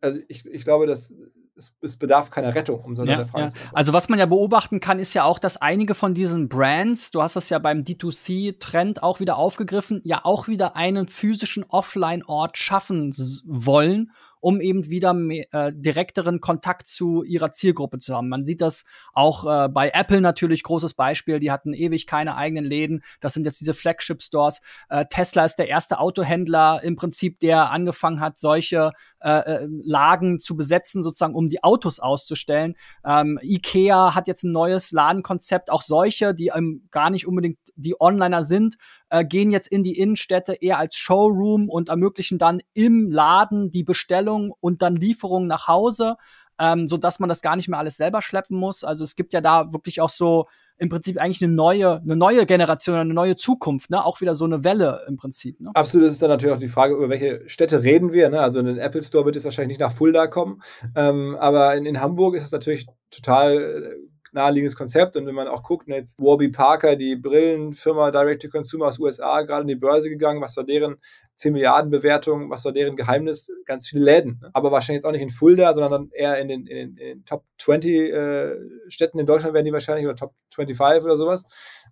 also 0.01 0.19
ich, 0.27 0.45
ich 0.45 0.63
glaube, 0.63 0.85
dass 0.85 1.13
es, 1.55 1.75
es, 1.81 1.97
bedarf 1.97 2.29
keiner 2.29 2.53
Rettung, 2.53 2.81
um 2.81 2.95
so 2.95 3.01
eine 3.01 3.11
ja, 3.11 3.25
Frage 3.25 3.45
ja. 3.45 3.49
zu 3.49 3.53
beantworten. 3.55 3.75
Also 3.75 3.93
was 3.93 4.09
man 4.09 4.19
ja 4.19 4.25
beobachten 4.25 4.79
kann, 4.79 4.99
ist 4.99 5.13
ja 5.13 5.23
auch, 5.23 5.39
dass 5.39 5.57
einige 5.57 5.95
von 5.95 6.13
diesen 6.13 6.49
Brands, 6.49 7.11
du 7.11 7.21
hast 7.21 7.35
das 7.35 7.49
ja 7.49 7.57
beim 7.57 7.79
D2C-Trend 7.79 9.01
auch 9.01 9.19
wieder 9.19 9.37
aufgegriffen, 9.37 10.01
ja 10.03 10.21
auch 10.23 10.47
wieder 10.47 10.75
einen 10.75 11.07
physischen 11.07 11.63
Offline-Ort 11.63 12.57
schaffen 12.57 13.13
wollen 13.45 14.11
um 14.47 14.61
eben 14.61 14.89
wieder 14.89 15.13
mehr, 15.13 15.45
äh, 15.51 15.73
direkteren 15.75 16.39
Kontakt 16.39 16.87
zu 16.87 17.21
ihrer 17.23 17.51
Zielgruppe 17.51 17.99
zu 17.99 18.15
haben. 18.15 18.29
Man 18.29 18.45
sieht 18.45 18.61
das 18.61 18.85
auch 19.11 19.45
äh, 19.45 19.67
bei 19.67 19.89
Apple 19.89 20.21
natürlich, 20.21 20.63
großes 20.63 20.93
Beispiel. 20.93 21.41
Die 21.41 21.51
hatten 21.51 21.73
ewig 21.73 22.07
keine 22.07 22.37
eigenen 22.37 22.63
Läden. 22.63 23.03
Das 23.19 23.33
sind 23.33 23.45
jetzt 23.45 23.59
diese 23.59 23.73
Flagship-Stores. 23.73 24.61
Äh, 24.87 25.03
Tesla 25.09 25.43
ist 25.43 25.57
der 25.57 25.67
erste 25.67 25.99
Autohändler 25.99 26.81
im 26.81 26.95
Prinzip, 26.95 27.41
der 27.41 27.71
angefangen 27.71 28.21
hat, 28.21 28.39
solche 28.39 28.93
äh, 29.19 29.39
äh, 29.39 29.67
Lagen 29.83 30.39
zu 30.39 30.55
besetzen, 30.55 31.03
sozusagen, 31.03 31.35
um 31.35 31.49
die 31.49 31.61
Autos 31.61 31.99
auszustellen. 31.99 32.75
Ähm, 33.03 33.37
Ikea 33.41 34.15
hat 34.15 34.29
jetzt 34.29 34.45
ein 34.45 34.53
neues 34.53 34.93
Ladenkonzept. 34.93 35.69
Auch 35.69 35.81
solche, 35.81 36.33
die 36.33 36.51
ähm, 36.55 36.87
gar 36.91 37.09
nicht 37.09 37.27
unbedingt 37.27 37.57
die 37.75 37.99
Onliner 37.99 38.45
sind, 38.45 38.77
äh, 39.09 39.25
gehen 39.25 39.51
jetzt 39.51 39.67
in 39.67 39.83
die 39.83 39.97
Innenstädte 39.97 40.53
eher 40.53 40.79
als 40.79 40.95
Showroom 40.95 41.69
und 41.69 41.89
ermöglichen 41.89 42.37
dann 42.37 42.61
im 42.73 43.11
Laden 43.11 43.71
die 43.71 43.83
Bestellung 43.83 44.53
und 44.59 44.81
dann 44.81 44.95
Lieferung 44.95 45.47
nach 45.47 45.67
Hause, 45.67 46.17
ähm, 46.59 46.87
so 46.87 46.97
dass 46.97 47.19
man 47.19 47.29
das 47.29 47.41
gar 47.41 47.55
nicht 47.55 47.67
mehr 47.67 47.79
alles 47.79 47.97
selber 47.97 48.21
schleppen 48.21 48.57
muss. 48.57 48.83
Also 48.83 49.03
es 49.03 49.15
gibt 49.15 49.33
ja 49.33 49.41
da 49.41 49.71
wirklich 49.73 50.01
auch 50.01 50.09
so 50.09 50.47
im 50.79 50.89
Prinzip 50.89 51.19
eigentlich 51.19 51.43
eine 51.43 51.53
neue, 51.53 52.01
eine 52.01 52.15
neue 52.15 52.45
Generation, 52.45 52.97
eine 52.97 53.13
neue 53.13 53.35
Zukunft, 53.35 53.89
ne? 53.89 54.03
Auch 54.05 54.21
wieder 54.21 54.35
so 54.35 54.45
eine 54.45 54.63
Welle 54.63 55.01
im 55.07 55.17
Prinzip. 55.17 55.59
Ne? 55.59 55.71
Absolut, 55.73 56.05
das 56.05 56.13
ist 56.13 56.21
dann 56.21 56.29
natürlich 56.29 56.55
auch 56.55 56.59
die 56.59 56.67
Frage, 56.67 56.95
über 56.95 57.09
welche 57.09 57.47
Städte 57.49 57.81
reden 57.83 58.13
wir. 58.13 58.29
Ne? 58.29 58.39
Also 58.39 58.59
in 58.59 58.67
den 58.67 58.77
Apple 58.77 59.01
Store 59.01 59.25
wird 59.25 59.35
es 59.35 59.43
wahrscheinlich 59.43 59.79
nicht 59.79 59.81
nach 59.81 59.91
Fulda 59.91 60.27
kommen, 60.27 60.61
ähm, 60.95 61.35
aber 61.39 61.75
in, 61.75 61.85
in 61.85 61.99
Hamburg 61.99 62.35
ist 62.35 62.45
es 62.45 62.51
natürlich 62.51 62.85
total 63.09 63.57
äh, 63.57 63.95
naheliegendes 64.31 64.75
Konzept. 64.75 65.15
Und 65.15 65.25
wenn 65.25 65.35
man 65.35 65.47
auch 65.47 65.63
guckt, 65.63 65.87
jetzt 65.87 66.19
Warby 66.19 66.49
Parker, 66.49 66.95
die 66.95 67.15
Brillenfirma 67.15 68.11
Direct-to-Consumer 68.11 68.87
aus 68.87 68.99
USA, 68.99 69.41
gerade 69.41 69.61
in 69.61 69.67
die 69.67 69.75
Börse 69.75 70.09
gegangen, 70.09 70.41
was 70.41 70.57
war 70.57 70.63
deren 70.63 70.97
10 71.35 71.53
Milliarden 71.53 71.91
Bewertung, 71.91 72.49
was 72.49 72.65
war 72.65 72.71
deren 72.71 72.95
Geheimnis? 72.95 73.51
Ganz 73.65 73.87
viele 73.87 74.03
Läden. 74.03 74.39
Ne? 74.41 74.49
Aber 74.53 74.71
wahrscheinlich 74.71 74.99
jetzt 74.99 75.05
auch 75.05 75.11
nicht 75.11 75.21
in 75.21 75.29
Fulda, 75.29 75.73
sondern 75.73 75.91
dann 75.91 76.11
eher 76.11 76.39
in 76.39 76.47
den, 76.47 76.67
in 76.67 76.75
den, 76.75 76.89
in 76.89 76.95
den 76.95 77.25
Top 77.25 77.43
20 77.59 77.93
äh, 77.93 78.55
Städten 78.87 79.19
in 79.19 79.25
Deutschland 79.25 79.53
werden 79.53 79.65
die 79.65 79.73
wahrscheinlich 79.73 80.05
oder 80.05 80.15
Top 80.15 80.33
25 80.53 81.03
oder 81.03 81.17
sowas. 81.17 81.45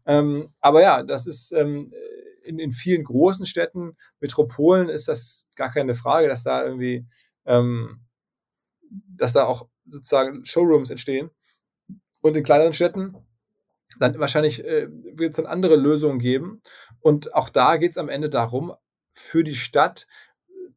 Ähm, 0.05 0.47
aber 0.59 0.81
ja, 0.81 1.03
das 1.03 1.27
ist 1.27 1.51
ähm, 1.51 1.91
in, 2.45 2.59
in 2.59 2.71
vielen 2.71 3.03
großen 3.03 3.45
Städten, 3.45 3.95
Metropolen 4.19 4.89
ist 4.89 5.07
das 5.07 5.47
gar 5.55 5.71
keine 5.71 5.95
Frage, 5.95 6.27
dass 6.27 6.43
da 6.43 6.63
irgendwie, 6.63 7.05
ähm, 7.45 8.01
dass 8.89 9.33
da 9.33 9.45
auch 9.45 9.67
sozusagen 9.85 10.45
Showrooms 10.45 10.89
entstehen. 10.89 11.29
Und 12.25 12.35
in 12.35 12.43
kleineren 12.43 12.73
Städten, 12.73 13.15
dann 13.99 14.17
wahrscheinlich 14.17 14.65
äh, 14.65 14.87
wird 14.89 15.29
es 15.29 15.35
dann 15.35 15.45
andere 15.45 15.75
Lösungen 15.75 16.17
geben. 16.17 16.63
Und 16.99 17.35
auch 17.35 17.49
da 17.49 17.77
geht 17.77 17.91
es 17.91 17.99
am 17.99 18.09
Ende 18.09 18.31
darum, 18.31 18.73
für 19.13 19.43
die 19.43 19.53
Stadt 19.53 20.07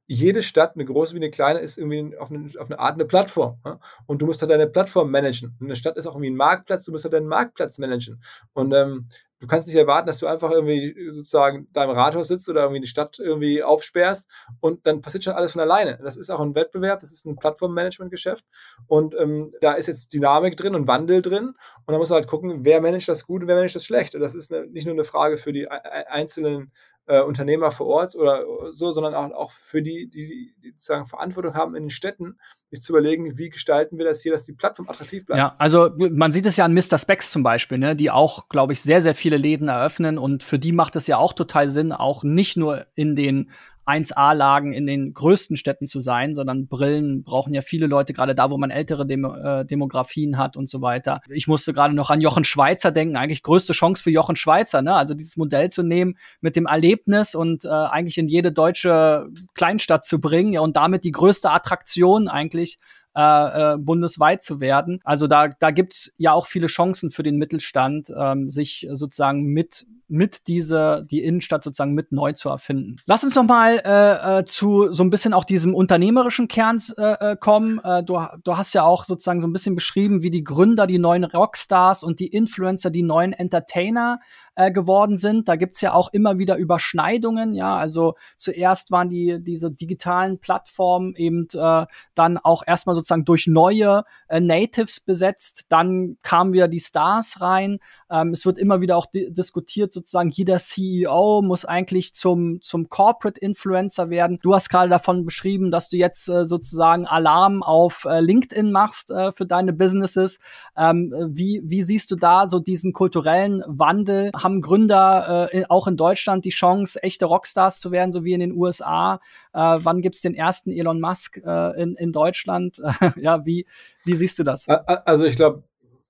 jede 0.09 0.43
Stadt, 0.43 0.75
eine 0.75 0.87
große 0.87 1.13
wie 1.13 1.19
eine 1.19 1.31
kleine, 1.31 1.61
ist 1.61 1.77
irgendwie 1.77 2.17
auf 2.17 2.31
eine, 2.31 2.49
auf 2.59 2.71
eine 2.71 2.79
Art 2.79 2.95
eine 2.95 3.05
Plattform. 3.05 3.59
Ja? 3.65 3.79
Und 4.07 4.23
du 4.23 4.27
musst 4.27 4.41
halt 4.41 4.51
deine 4.51 4.67
Plattform 4.67 5.11
managen. 5.11 5.55
Und 5.61 5.67
eine 5.67 5.77
Stadt 5.77 5.99
ist 5.99 6.07
auch 6.07 6.15
irgendwie 6.15 6.31
ein 6.31 6.37
Marktplatz, 6.37 6.87
du 6.87 6.93
musst 6.93 7.05
halt 7.05 7.13
deinen 7.13 7.29
Marktplatz 7.29 7.77
managen. 7.77 8.23
Und 8.55 8.73
ähm, 8.73 9.09
du 9.39 9.47
kannst 9.47 9.69
nicht 9.69 9.77
erwarten, 9.77 10.07
dass 10.07 10.19
du 10.19 10.27
einfach 10.27 10.51
irgendwie 10.51 10.95
sozusagen 11.13 11.69
da 11.73 11.85
im 11.85 11.91
Rathaus 11.91 12.29
sitzt 12.29 12.49
oder 12.49 12.63
irgendwie 12.63 12.81
die 12.81 12.89
Stadt 12.89 13.19
irgendwie 13.19 13.63
aufsperrst 13.63 14.29
und 14.61 14.87
dann 14.87 15.03
passiert 15.03 15.25
schon 15.25 15.35
alles 15.35 15.53
von 15.53 15.61
alleine. 15.61 15.99
Das 16.03 16.17
ist 16.17 16.31
auch 16.31 16.41
ein 16.41 16.55
Wettbewerb, 16.55 17.01
das 17.01 17.13
ist 17.13 17.27
ein 17.27 17.37
Plattformmanagement-Geschäft 17.37 18.45
und 18.87 19.15
ähm, 19.15 19.53
da 19.61 19.75
ist 19.75 19.87
jetzt 19.89 20.13
Dynamik 20.13 20.57
drin 20.57 20.75
und 20.75 20.89
Wandel 20.89 21.23
drin 21.23 21.49
und 21.87 21.93
da 21.93 21.99
muss 21.99 22.09
man 22.09 22.17
halt 22.17 22.29
gucken, 22.29 22.65
wer 22.65 22.81
managt 22.81 23.09
das 23.09 23.27
gut 23.27 23.43
und 23.43 23.49
wer 23.49 23.57
managt 23.57 23.77
das 23.77 23.85
schlecht. 23.85 24.15
Und 24.15 24.23
das 24.23 24.35
ist 24.35 24.53
eine, 24.53 24.67
nicht 24.67 24.87
nur 24.87 24.95
eine 24.95 25.05
Frage 25.05 25.37
für 25.37 25.53
die 25.53 25.69
einzelnen 25.69 26.73
äh, 27.09 27.23
Unternehmer 27.23 27.71
vor 27.71 27.87
Ort 27.87 28.15
oder 28.15 28.45
so, 28.71 28.93
sondern 28.93 29.15
auch, 29.15 29.31
auch 29.33 29.51
für 29.51 29.83
die, 29.83 30.09
die, 30.09 30.55
die 30.63 30.71
sozusagen 30.73 31.07
Verantwortung 31.07 31.55
haben 31.55 31.75
in 31.75 31.85
den 31.85 31.91
Städten, 31.91 32.39
sich 32.71 32.83
zu 32.83 32.93
überlegen, 32.93 33.39
wie 33.39 33.49
gestalten 33.49 33.97
wir 33.97 34.05
das 34.05 34.21
hier, 34.21 34.33
dass 34.33 34.45
die 34.45 34.53
Plattform 34.53 34.89
attraktiv 34.91 35.25
bleibt. 35.25 35.39
Ja, 35.39 35.55
also 35.59 35.91
man 35.97 36.33
sieht 36.33 36.45
es 36.45 36.59
ja 36.59 36.67
an 36.67 36.75
Mr. 36.75 36.99
Specs 36.99 37.31
zum 37.31 37.43
Beispiel, 37.43 37.79
ne, 37.79 37.97
die 37.97 38.11
auch, 38.11 38.49
glaube 38.51 38.75
ich, 38.75 38.83
sehr, 38.83 39.01
sehr 39.01 39.15
viele 39.15 39.39
Läden 39.39 39.69
eröffnen 39.69 40.19
und 40.19 40.43
für 40.43 40.59
die 40.59 40.73
macht 40.73 40.97
es 40.97 41.07
ja 41.07 41.17
auch 41.17 41.33
total 41.33 41.71
Sinn, 41.71 41.93
auch 41.93 42.23
nicht 42.23 42.57
nur 42.57 42.87
in 42.95 43.17
den 43.17 43.51
1A-Lagen 43.89 44.73
in 44.73 44.87
den 44.87 45.15
größten 45.15 45.57
Städten 45.57 45.87
zu 45.87 46.01
sein, 46.01 46.35
sondern 46.35 46.69
Brillen 46.69 47.23
brauchen 47.23 47.55
ja 47.55 47.63
viele 47.63 47.87
Leute, 47.87 48.13
gerade 48.13 48.35
da, 48.35 48.51
wo 48.51 48.59
man 48.59 48.71
ältere 48.71 49.07
Demo 49.07 49.35
äh, 49.35 49.65
Demografien 49.65 50.37
hat 50.37 50.57
und 50.57 50.69
so 50.69 50.83
weiter. 50.83 51.21
Ich 51.31 51.49
musste 51.49 51.73
gerade 51.73 51.95
noch 51.95 52.11
an 52.11 52.21
Jochen 52.21 52.45
Schweizer 52.45 52.93
denken, 52.93 53.17
eigentlich 53.17 53.43
größte 53.43 53.73
Chance 53.73 54.03
für 54.03 54.11
Jochen 54.11 54.37
Schweizer, 54.37 54.83
ne? 54.83 54.95
Also 54.95 55.15
dieses 55.15 55.37
Modell 55.37 55.71
zu 55.71 55.83
nehmen 55.83 56.17
mit 56.41 56.57
dem 56.57 56.67
Erlebnis 56.67 57.35
und 57.35 57.65
äh, 57.65 57.69
eigentlich 57.69 58.19
in 58.19 58.29
jede 58.29 58.53
deutsche 58.53 59.29
Kleinstadt 59.55 60.05
zu 60.05 60.21
bringen 60.21 60.53
ja, 60.53 60.61
und 60.61 60.77
damit 60.77 61.05
die 61.05 61.13
größte 61.13 61.51
Attraktion 61.51 62.29
eigentlich 62.29 62.79
äh, 63.17 63.73
äh, 63.73 63.79
bundesweit 63.79 64.43
zu 64.43 64.61
werden. 64.61 65.01
Also 65.03 65.27
da, 65.27 65.49
da 65.49 65.71
gibt's 65.71 66.13
ja 66.19 66.33
auch 66.33 66.47
viele 66.47 66.69
Chancen 66.69 67.11
für 67.11 67.23
den 67.23 67.37
Mittelstand, 67.37 68.13
ähm, 68.17 68.49
sich 68.49 68.87
sozusagen 68.93 69.47
mit 69.47 69.87
mit 70.09 70.47
diese 70.47 71.07
die 71.11 71.23
Innenstadt 71.23 71.63
sozusagen 71.63 71.93
mit 71.93 72.13
neu 72.13 72.33
zu 72.33 72.49
erfinden. 72.49 72.97
Lass 73.07 73.25
uns 73.25 73.35
noch 73.35 73.45
mal 73.45 73.81
äh, 73.85 74.39
äh, 74.39 74.45
zu 74.45 74.91
so 74.91 75.03
ein 75.03 75.11
bisschen 75.11 75.35
auch 75.35 75.45
diesem 75.45 75.75
unternehmerischen 75.75 76.49
Kern 76.49 76.81
äh, 76.97 77.33
äh, 77.33 77.37
kommen. 77.37 77.81
Äh, 77.85 78.03
du, 78.03 78.21
du 78.43 78.57
hast 78.57 78.75
ja 78.75 78.85
auch 78.85 79.05
sozusagen 79.05 79.41
so 79.41 79.49
ein 79.49 79.53
bisschen 79.53 79.75
beschrieben, 79.75 80.23
wie 80.23 80.31
die 80.31 80.45
Gründer 80.45 80.87
die 80.87 80.99
neuen 80.99 81.25
Rockstars 81.25 82.03
und 82.03 82.21
die 82.21 82.29
Influencer 82.29 82.91
die 82.91 83.03
neuen 83.03 83.33
Entertainer 83.33 84.21
äh, 84.59 84.73
geworden 84.73 85.19
sind. 85.19 85.49
Da 85.49 85.55
gibt's 85.55 85.81
ja 85.81 85.95
auch 85.95 86.13
immer 86.13 86.39
wieder 86.39 86.57
Überschneidungen. 86.57 87.55
Ja, 87.55 87.77
also 87.77 88.15
zuerst 88.37 88.91
waren 88.91 89.09
die 89.09 89.39
diese 89.41 89.71
digitalen 89.71 90.41
Plattformen 90.41 91.15
eben 91.15 91.47
äh, 91.55 91.87
dann 92.15 92.39
auch 92.39 92.65
erstmal 92.67 92.97
sozusagen 92.97 93.25
durch 93.25 93.47
neue 93.47 94.03
äh, 94.27 94.41
Natives 94.41 94.99
besetzt. 94.99 95.67
Dann 95.69 96.19
kamen 96.23 96.53
wieder 96.53 96.67
die 96.67 96.81
Stars 96.81 97.41
rein. 97.41 97.79
Ähm, 98.11 98.33
es 98.33 98.47
wird 98.47 98.59
immer 98.59 98.81
wieder 98.81 98.97
auch 98.97 99.07
di 99.07 99.33
diskutiert, 99.33 99.93
sozusagen 99.93 100.31
jeder 100.31 100.59
CEO 100.59 101.43
muss 101.43 101.65
eigentlich 101.65 102.15
zum 102.15 102.61
zum 102.63 102.89
Corporate 102.89 103.41
Influencer 103.41 104.11
werden. 104.11 104.39
Du 104.43 104.55
hast 104.55 104.71
gerade 104.71 104.89
davon 104.89 105.25
beschrieben, 105.25 105.71
dass 105.71 105.89
du 105.89 105.97
jetzt 105.97 106.29
äh, 106.29 106.45
sozusagen 106.45 107.07
Alarm 107.07 107.63
auf 107.63 108.05
äh, 108.05 108.21
LinkedIn 108.21 108.73
machst 108.73 109.11
äh, 109.11 109.33
für 109.33 109.47
deine 109.47 109.73
Businesses. 109.73 110.39
Ähm, 110.77 111.13
wie 111.29 111.63
wie 111.65 111.83
siehst 111.83 112.11
du 112.11 112.17
da 112.17 112.47
so 112.47 112.59
diesen 112.59 112.93
kulturellen 112.93 113.63
Wandel? 113.67 114.31
haben 114.37 114.61
Gründer 114.61 115.51
äh, 115.53 115.65
auch 115.69 115.87
in 115.87 115.97
Deutschland 115.97 116.45
die 116.45 116.51
Chance, 116.51 117.03
echte 117.03 117.27
Rockstars 117.27 117.81
zu 117.81 117.91
werden, 117.91 118.13
so 118.13 118.25
wie 118.25 118.33
in 118.33 118.41
den 118.41 118.53
USA? 118.53 119.21
Äh, 119.53 119.79
wann 119.83 120.01
gibt 120.01 120.17
es 120.17 120.21
den 120.21 120.35
ersten 120.35 120.71
Elon 120.71 121.01
Musk 121.01 121.39
äh, 121.45 121.83
in, 121.83 121.95
in 121.97 122.13
Deutschland? 122.13 122.81
ja, 123.17 123.45
wie, 123.45 123.67
wie 124.05 124.15
siehst 124.15 124.39
du 124.39 124.45
das? 124.45 124.69
Also 124.69 125.25
ich 125.25 125.37
glaube, 125.37 125.63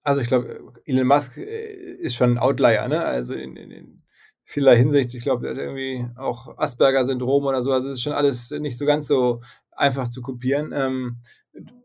also 0.09 0.22
ich 0.22 0.28
glaube, 0.28 0.72
Elon 0.86 1.06
Musk 1.06 1.36
äh, 1.36 1.96
ist 2.00 2.14
schon 2.14 2.32
ein 2.32 2.38
Outlier, 2.38 2.88
ne? 2.88 3.04
Also 3.04 3.34
in, 3.34 3.56
in, 3.56 3.70
in 3.70 4.02
vieler 4.42 4.74
Hinsicht. 4.74 5.12
Ich 5.12 5.22
glaube, 5.22 5.46
er 5.46 5.50
hat 5.50 5.59
irgendwie 5.59 6.06
auch 6.16 6.56
Asperger-Syndrom 6.56 7.44
oder 7.44 7.61
so. 7.61 7.72
Also 7.72 7.88
es 7.88 7.96
ist 7.96 8.02
schon 8.02 8.14
alles 8.14 8.50
nicht 8.50 8.78
so 8.78 8.86
ganz 8.86 9.06
so 9.06 9.42
einfach 9.70 10.09
zu 10.09 10.22
kopieren. 10.22 10.72
Ähm, 10.72 11.18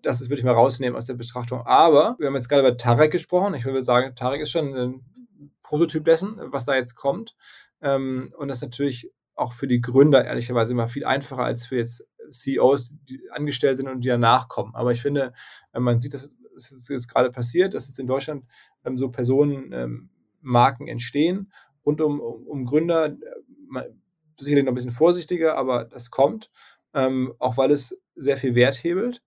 das 0.01 0.21
würde 0.21 0.35
ich 0.35 0.45
mal 0.45 0.53
rausnehmen 0.53 0.95
aus 0.95 1.05
der 1.05 1.15
Betrachtung. 1.15 1.63
Aber 1.65 2.15
wir 2.17 2.27
haben 2.27 2.35
jetzt 2.35 2.47
gerade 2.47 2.65
über 2.65 2.77
Tarek 2.77 3.11
gesprochen. 3.11 3.55
Ich 3.55 3.65
würde 3.65 3.83
sagen, 3.83 4.15
Tarek 4.15 4.41
ist 4.41 4.51
schon 4.51 4.73
ein 4.73 5.01
Prototyp 5.61 6.05
dessen, 6.05 6.37
was 6.45 6.63
da 6.63 6.75
jetzt 6.75 6.95
kommt. 6.95 7.35
Ähm, 7.81 8.33
und 8.37 8.47
das 8.47 8.59
ist 8.59 8.63
natürlich 8.63 9.11
auch 9.35 9.51
für 9.51 9.67
die 9.67 9.81
Gründer 9.81 10.23
ehrlicherweise 10.23 10.71
immer 10.71 10.87
viel 10.87 11.03
einfacher 11.03 11.43
als 11.43 11.65
für 11.65 11.75
jetzt 11.75 12.07
CEOs, 12.29 12.93
die 13.09 13.19
angestellt 13.31 13.77
sind 13.77 13.89
und 13.89 13.99
die 14.05 14.07
danach 14.07 14.47
kommen. 14.47 14.73
Aber 14.75 14.93
ich 14.93 15.01
finde, 15.01 15.33
man 15.73 15.99
sieht, 15.99 16.13
dass 16.13 16.29
es 16.55 16.87
jetzt 16.87 17.07
gerade 17.07 17.31
passiert, 17.31 17.73
dass 17.73 17.89
es 17.89 17.99
in 17.99 18.07
Deutschland 18.07 18.45
ähm, 18.85 18.97
so 18.97 19.09
Personenmarken 19.09 20.87
ähm, 20.87 20.91
entstehen 20.91 21.51
rund 21.85 22.01
um, 22.01 22.19
um, 22.19 22.47
um 22.47 22.65
Gründer. 22.65 23.07
Äh, 23.07 23.83
sicherlich 24.39 24.65
noch 24.65 24.71
ein 24.71 24.75
bisschen 24.75 24.91
vorsichtiger, 24.91 25.55
aber 25.57 25.85
das 25.85 26.09
kommt, 26.09 26.49
ähm, 26.93 27.33
auch 27.39 27.57
weil 27.57 27.71
es 27.71 28.01
sehr 28.15 28.37
viel 28.37 28.55
Wert 28.55 28.83
hebelt. 28.83 29.21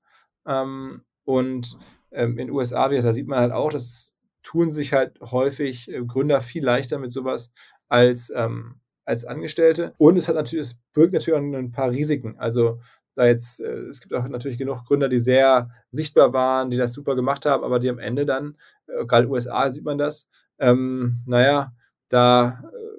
Ähm, 0.47 1.03
und 1.25 1.79
ähm, 2.11 2.33
in 2.33 2.49
den 2.49 2.51
USA, 2.51 2.89
da 2.89 3.13
sieht 3.13 3.29
man 3.29 3.39
halt 3.39 3.53
auch, 3.53 3.71
dass 3.71 4.15
tun 4.43 4.71
sich 4.71 4.93
halt 4.93 5.21
häufig 5.21 5.91
äh, 5.91 6.05
Gründer 6.05 6.41
viel 6.41 6.65
leichter 6.65 6.99
mit 6.99 7.13
sowas 7.13 7.53
als, 7.89 8.33
ähm, 8.35 8.81
als 9.05 9.25
Angestellte. 9.25 9.93
Und 9.99 10.17
es 10.17 10.29
hat 10.29 10.37
natürlich, 10.37 10.67
es 10.67 10.79
birgt 10.93 11.13
natürlich 11.13 11.39
auch 11.39 11.43
ein 11.43 11.73
paar 11.73 11.91
Risiken. 11.91 12.39
Also 12.39 12.81
da 13.17 13.27
jetzt, 13.27 13.61
äh, 13.61 13.89
es 13.89 14.01
gibt 14.01 14.15
auch 14.15 14.27
natürlich 14.29 14.59
genug 14.59 14.85
Gründer, 14.85 15.09
die 15.09 15.21
sehr 15.21 15.71
sichtbar 15.91 16.33
waren, 16.33 16.71
die 16.71 16.77
das 16.77 16.93
super 16.93 17.17
gemacht 17.17 17.47
haben, 17.47 17.65
aber 17.65 17.79
die 17.79 17.91
am 17.91 17.99
Ende 17.99 18.27
dann, 18.27 18.57
äh, 18.87 19.05
gerade 19.07 19.29
USA 19.29 19.71
sieht 19.71 19.85
man 19.85 19.99
das, 19.99 20.29
ähm, 20.59 21.23
naja, 21.27 21.73
da 22.09 22.63
äh, 22.73 22.97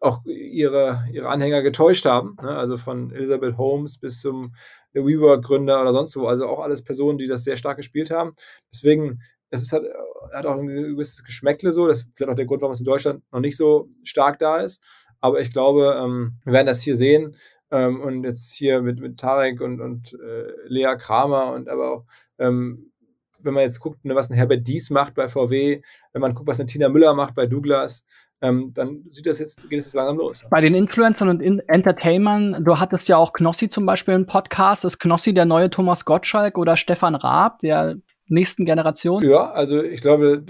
auch 0.00 0.22
ihre, 0.26 1.04
ihre 1.10 1.28
Anhänger 1.28 1.62
getäuscht 1.62 2.04
haben. 2.04 2.34
Ne? 2.42 2.50
Also 2.50 2.76
von 2.76 3.10
Elizabeth 3.10 3.56
Holmes 3.56 3.98
bis 3.98 4.20
zum 4.20 4.54
WeWork-Gründer 4.92 5.80
oder 5.80 5.92
sonst 5.92 6.14
wo. 6.16 6.26
Also 6.26 6.46
auch 6.46 6.60
alles 6.60 6.84
Personen, 6.84 7.16
die 7.16 7.26
das 7.26 7.44
sehr 7.44 7.56
stark 7.56 7.78
gespielt 7.78 8.10
haben. 8.10 8.32
Deswegen 8.70 9.20
es 9.54 9.62
ist 9.62 9.72
halt, 9.72 9.84
äh, 9.84 10.36
hat 10.36 10.46
auch 10.46 10.58
ein 10.58 10.66
gewisses 10.66 11.24
Geschmäckle 11.24 11.72
so. 11.72 11.86
Das 11.86 11.98
ist 11.98 12.10
vielleicht 12.14 12.30
auch 12.30 12.36
der 12.36 12.46
Grund, 12.46 12.60
warum 12.62 12.72
es 12.72 12.80
in 12.80 12.86
Deutschland 12.86 13.22
noch 13.32 13.40
nicht 13.40 13.56
so 13.56 13.88
stark 14.02 14.38
da 14.38 14.60
ist. 14.60 14.84
Aber 15.20 15.40
ich 15.40 15.50
glaube, 15.50 15.98
ähm, 16.02 16.34
wir 16.44 16.52
werden 16.52 16.66
das 16.66 16.82
hier 16.82 16.96
sehen. 16.96 17.36
Ähm, 17.74 18.00
und 18.00 18.22
jetzt 18.22 18.52
hier 18.52 18.82
mit, 18.82 19.00
mit 19.00 19.18
Tarek 19.18 19.60
und, 19.60 19.80
und 19.80 20.14
äh, 20.14 20.52
Lea 20.68 20.94
Kramer 20.96 21.52
und 21.52 21.68
aber 21.68 21.90
auch, 21.90 22.04
ähm, 22.38 22.92
wenn 23.40 23.52
man 23.52 23.64
jetzt 23.64 23.80
guckt, 23.80 24.04
ne, 24.04 24.14
was 24.14 24.30
ein 24.30 24.36
Herbert 24.36 24.68
Dies 24.68 24.90
macht 24.90 25.14
bei 25.14 25.26
VW, 25.26 25.82
wenn 26.12 26.22
man 26.22 26.34
guckt, 26.34 26.46
was 26.48 26.60
eine 26.60 26.68
Tina 26.68 26.88
Müller 26.88 27.14
macht 27.14 27.34
bei 27.34 27.46
Douglas, 27.46 28.06
ähm, 28.40 28.70
dann 28.74 29.02
sieht 29.10 29.26
das 29.26 29.40
jetzt, 29.40 29.68
geht 29.68 29.80
es 29.80 29.86
jetzt 29.86 29.94
langsam 29.94 30.18
los. 30.18 30.44
Bei 30.50 30.60
den 30.60 30.76
Influencern 30.76 31.28
und 31.28 31.42
in 31.42 31.58
Entertainern, 31.66 32.62
du 32.64 32.78
hattest 32.78 33.08
ja 33.08 33.16
auch 33.16 33.32
Knossi 33.32 33.68
zum 33.68 33.86
Beispiel 33.86 34.14
einen 34.14 34.26
Podcast. 34.26 34.84
Ist 34.84 35.00
Knossi 35.00 35.34
der 35.34 35.44
neue 35.44 35.68
Thomas 35.68 36.04
Gottschalk 36.04 36.56
oder 36.58 36.76
Stefan 36.76 37.16
Raab, 37.16 37.58
der 37.58 37.96
nächsten 38.28 38.66
Generation? 38.66 39.20
Ja, 39.24 39.50
also 39.50 39.82
ich 39.82 40.00
glaube, 40.00 40.46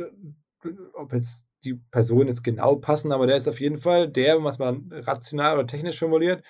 ob 0.92 1.14
jetzt 1.14 1.46
die 1.64 1.80
Personen 1.90 2.28
jetzt 2.28 2.44
genau 2.44 2.76
passen, 2.76 3.12
aber 3.12 3.26
der 3.26 3.36
ist 3.36 3.48
auf 3.48 3.60
jeden 3.60 3.78
Fall 3.78 4.08
der, 4.08 4.44
was 4.44 4.58
man 4.58 4.90
rational 4.92 5.54
oder 5.54 5.66
technisch 5.66 5.98
formuliert, 5.98 6.44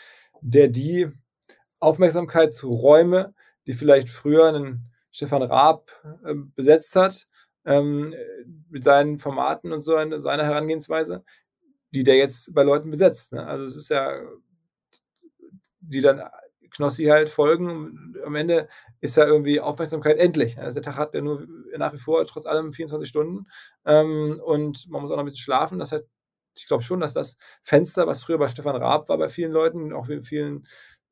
der 0.45 0.69
die 0.69 1.11
Aufmerksamkeitsräume, 1.81 3.35
die 3.67 3.73
vielleicht 3.73 4.11
früher 4.11 4.47
einen 4.47 4.93
Stefan 5.11 5.43
Raab 5.43 5.91
äh, 6.25 6.35
besetzt 6.55 6.97
hat, 6.97 7.27
ähm, 7.65 8.15
mit 8.69 8.85
seinen 8.85 9.19
Formaten 9.19 9.73
und 9.73 9.81
so 9.81 9.95
eine, 9.95 10.21
seiner 10.21 10.45
Herangehensweise, 10.45 11.25
die 11.93 12.05
der 12.05 12.17
jetzt 12.17 12.53
bei 12.55 12.63
Leuten 12.63 12.91
besetzt. 12.91 13.33
Ne? 13.33 13.47
Also 13.47 13.65
es 13.65 13.77
ist 13.77 13.89
ja, 13.89 14.21
die 15.81 16.01
dann 16.01 16.23
Knossi 16.71 17.05
halt 17.05 17.31
folgen. 17.31 18.15
Am 18.25 18.35
Ende 18.35 18.69
ist 19.01 19.17
ja 19.17 19.25
irgendwie 19.25 19.61
Aufmerksamkeit 19.61 20.19
endlich. 20.19 20.59
Also 20.59 20.75
der 20.75 20.83
Tag 20.83 20.97
hat 20.97 21.15
ja 21.15 21.23
nur 21.23 21.47
nach 21.79 21.93
wie 21.93 21.99
vor 21.99 22.25
trotz 22.27 22.45
allem 22.45 22.73
24 22.73 23.09
Stunden 23.09 23.47
ähm, 23.87 24.41
und 24.45 24.91
man 24.91 25.01
muss 25.01 25.11
auch 25.11 25.17
noch 25.17 25.23
ein 25.23 25.27
bisschen 25.27 25.39
schlafen. 25.39 25.79
Das 25.79 25.93
heißt, 25.93 26.05
ich 26.57 26.67
glaube 26.67 26.83
schon, 26.83 27.01
dass 27.01 27.15
das 27.15 27.37
Fenster, 27.63 28.07
was 28.07 28.23
früher 28.25 28.39
bei 28.39 28.49
Stefan 28.49 28.77
Raab 28.77 29.09
war, 29.09 29.19
bei 29.19 29.29
vielen 29.29 29.53
Leuten, 29.53 29.93
auch 29.93 30.09
in 30.09 30.23
vielen 30.23 30.67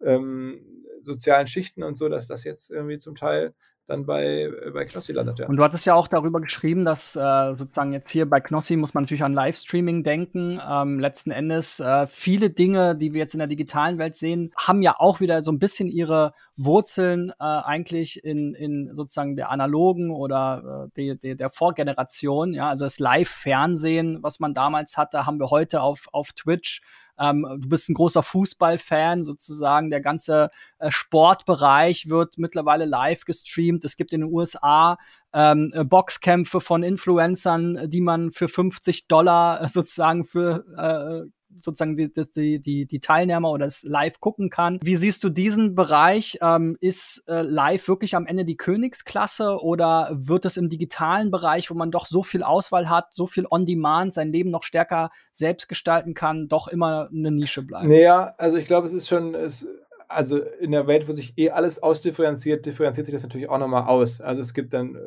ähm, 0.05 0.61
sozialen 1.03 1.47
Schichten 1.47 1.83
und 1.83 1.97
so, 1.97 2.09
dass 2.09 2.27
das 2.29 2.45
jetzt 2.45 2.71
irgendwie 2.71 2.99
zum 2.99 3.15
Teil 3.15 3.55
dann 3.87 4.07
bei, 4.07 4.45
äh, 4.45 4.71
bei 4.73 4.85
Knossi 4.85 5.13
landet. 5.13 5.41
Ja. 5.41 5.49
Und 5.49 5.57
du 5.57 5.65
hattest 5.65 5.85
ja 5.87 5.95
auch 5.95 6.09
darüber 6.09 6.41
geschrieben, 6.41 6.85
dass 6.85 7.17
äh, 7.17 7.55
sozusagen 7.57 7.93
jetzt 7.93 8.11
hier 8.11 8.29
bei 8.29 8.41
Knossi 8.41 8.77
muss 8.77 8.95
man 8.95 9.05
natürlich 9.05 9.25
an 9.25 9.35
Livestreaming 9.35 10.05
denken. 10.05 10.61
Ähm, 10.69 11.01
letzten 11.01 11.31
Endes 11.31 11.81
äh, 11.81 12.07
viele 12.07 12.51
Dinge, 12.51 12.97
die 12.97 13.13
wir 13.13 13.21
jetzt 13.21 13.35
in 13.35 13.39
der 13.39 13.49
digitalen 13.49 13.99
Welt 13.99 14.15
sehen, 14.17 14.53
haben 14.57 14.83
ja 14.83 14.95
auch 14.99 15.21
wieder 15.21 15.43
so 15.43 15.51
ein 15.51 15.59
bisschen 15.59 15.89
ihre 15.89 16.33
Wurzeln 16.57 17.31
äh, 17.31 17.45
eigentlich 17.45 18.25
in, 18.25 18.55
in 18.55 18.95
sozusagen 18.95 19.37
der 19.37 19.51
analogen 19.51 20.11
oder 20.11 20.87
äh, 20.87 20.95
de, 20.97 21.17
de, 21.17 21.35
der 21.35 21.51
Vorgeneration. 21.51 22.55
Ja, 22.55 22.69
also 22.69 22.85
das 22.85 23.01
Live-Fernsehen, 23.01 24.19
was 24.23 24.39
man 24.39 24.55
damals 24.55 24.97
hatte, 24.97 25.27
haben 25.27 25.41
wir 25.41 25.51
heute 25.51 25.83
auf, 25.83 26.07
auf 26.13 26.33
Twitch 26.33 26.83
Ähm, 27.19 27.47
du 27.61 27.69
bist 27.69 27.89
ein 27.89 27.95
großer 27.95 28.23
Fußballfan 28.23 29.25
sozusagen. 29.25 29.91
Der 29.91 30.01
ganze 30.01 30.51
äh, 30.79 30.91
Sportbereich 30.91 32.09
wird 32.09 32.39
mittlerweile 32.39 32.85
live 32.85 33.25
gestreamt. 33.25 33.85
Es 33.85 33.97
gibt 33.97 34.13
in 34.13 34.23
den 34.23 34.33
USA 34.33 34.99
ähm, 35.33 35.71
äh, 35.75 35.85
Boxkämpfe 35.85 36.61
von 36.61 36.83
Influencern, 36.83 37.91
die 37.91 38.01
man 38.01 38.31
für 38.31 38.49
50 38.49 39.09
Dollar 39.09 39.69
sozusagen 39.69 40.25
für 40.25 40.65
äh, 40.77 41.31
sozusagen 41.61 41.97
die, 41.97 42.13
die, 42.13 42.61
die, 42.61 42.87
die 42.87 43.01
Teilnehmer 43.01 43.51
oder 43.51 43.67
es 43.67 43.83
live 43.83 44.21
gucken 44.21 44.51
kann. 44.51 44.79
Wie 44.83 44.97
siehst 44.97 45.23
du 45.25 45.29
diesen 45.29 45.75
Bereich? 45.75 46.39
Ähm, 46.41 46.77
ist 46.81 47.25
äh, 47.27 47.43
live 47.43 47.87
wirklich 47.89 48.17
am 48.17 48.27
Ende 48.27 48.45
die 48.45 48.57
Königsklasse 48.57 49.63
oder 49.63 50.11
wird 50.13 50.45
es 50.45 50.57
im 50.57 50.69
digitalen 50.69 51.31
Bereich, 51.31 51.71
wo 51.71 51.75
man 51.75 51.91
doch 51.91 52.07
so 52.07 52.23
viel 52.23 52.43
Auswahl 52.43 52.89
hat, 52.89 53.15
so 53.15 53.27
viel 53.27 53.47
On-Demand, 53.51 54.15
sein 54.15 54.33
Leben 54.33 54.51
noch 54.51 54.63
stärker 54.63 55.11
selbst 55.33 55.69
gestalten 55.69 56.15
kann, 56.15 56.49
doch 56.49 56.69
immer 56.69 57.09
eine 57.11 57.31
Nische 57.31 57.63
bleiben? 57.63 57.89
Naja, 57.89 58.35
also 58.39 58.57
ich 58.57 58.65
glaube, 58.65 58.87
es 58.87 58.93
ist 58.93 59.09
schon, 59.09 59.35
es, 59.35 59.69
also 60.09 60.39
in 60.39 60.71
der 60.71 60.87
Welt, 60.87 61.09
wo 61.09 61.13
sich 61.13 61.35
eh 61.37 61.51
alles 61.51 61.83
ausdifferenziert, 61.83 62.67
differenziert 62.67 63.07
sich 63.07 63.15
das 63.15 63.23
natürlich 63.23 63.49
auch 63.49 63.59
nochmal 63.59 63.85
aus. 63.85 64.21
Also 64.21 64.43
es 64.43 64.55
gibt 64.55 64.75
dann 64.75 64.95
äh, 64.95 65.01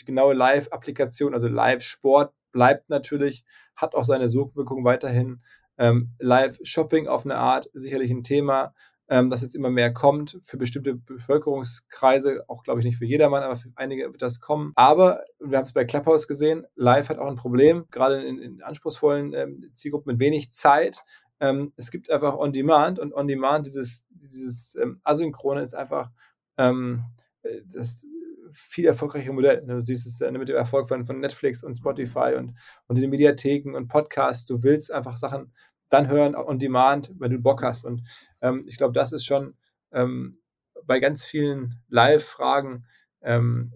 die 0.00 0.04
genaue 0.04 0.34
Live-Applikation, 0.34 1.34
also 1.34 1.48
Live-Sport 1.48 2.32
bleibt 2.52 2.90
natürlich, 2.90 3.44
hat 3.74 3.94
auch 3.94 4.04
seine 4.04 4.28
Sogwirkung 4.28 4.84
weiterhin. 4.84 5.40
Ähm, 5.78 6.10
Live-Shopping 6.18 7.08
auf 7.08 7.24
eine 7.24 7.36
Art 7.36 7.68
sicherlich 7.72 8.10
ein 8.10 8.22
Thema, 8.22 8.74
ähm, 9.08 9.30
das 9.30 9.42
jetzt 9.42 9.54
immer 9.54 9.70
mehr 9.70 9.92
kommt. 9.92 10.38
Für 10.42 10.56
bestimmte 10.56 10.94
Bevölkerungskreise, 10.94 12.44
auch 12.48 12.62
glaube 12.62 12.80
ich 12.80 12.86
nicht 12.86 12.98
für 12.98 13.04
jedermann, 13.04 13.42
aber 13.42 13.56
für 13.56 13.70
einige 13.74 14.10
wird 14.10 14.22
das 14.22 14.40
kommen. 14.40 14.72
Aber 14.74 15.22
wir 15.38 15.58
haben 15.58 15.64
es 15.64 15.72
bei 15.72 15.84
Clubhouse 15.84 16.28
gesehen, 16.28 16.66
Live 16.74 17.08
hat 17.08 17.18
auch 17.18 17.28
ein 17.28 17.36
Problem, 17.36 17.86
gerade 17.90 18.22
in, 18.22 18.38
in 18.38 18.62
anspruchsvollen 18.62 19.34
ähm, 19.34 19.70
Zielgruppen 19.74 20.12
mit 20.12 20.20
wenig 20.20 20.52
Zeit. 20.52 21.02
Ähm, 21.40 21.72
es 21.76 21.90
gibt 21.90 22.10
einfach 22.10 22.38
On-Demand 22.38 22.98
und 22.98 23.12
On-Demand, 23.12 23.66
dieses, 23.66 24.06
dieses 24.08 24.76
ähm, 24.76 24.98
Asynchrone 25.02 25.60
ist 25.60 25.74
einfach 25.74 26.10
ähm, 26.56 27.04
äh, 27.42 27.60
das 27.66 28.06
viel 28.52 28.86
erfolgreiche 28.86 29.32
Modell. 29.32 29.62
Du 29.66 29.80
siehst 29.80 30.06
es 30.06 30.20
mit 30.30 30.48
dem 30.48 30.56
Erfolg 30.56 30.88
von, 30.88 31.04
von 31.04 31.20
Netflix 31.20 31.64
und 31.64 31.76
Spotify 31.76 32.34
und, 32.36 32.54
und 32.86 32.98
den 32.98 33.10
Mediatheken 33.10 33.74
und 33.74 33.88
Podcasts. 33.88 34.46
Du 34.46 34.62
willst 34.62 34.92
einfach 34.92 35.16
Sachen 35.16 35.52
dann 35.88 36.08
hören 36.08 36.34
on 36.34 36.58
demand, 36.58 37.12
wenn 37.18 37.32
du 37.32 37.38
Bock 37.38 37.62
hast. 37.62 37.84
Und 37.84 38.02
ähm, 38.40 38.62
ich 38.66 38.78
glaube, 38.78 38.94
das 38.94 39.12
ist 39.12 39.26
schon 39.26 39.54
ähm, 39.92 40.32
bei 40.84 41.00
ganz 41.00 41.24
vielen 41.24 41.80
Live-Fragen 41.88 42.86
ähm, 43.20 43.72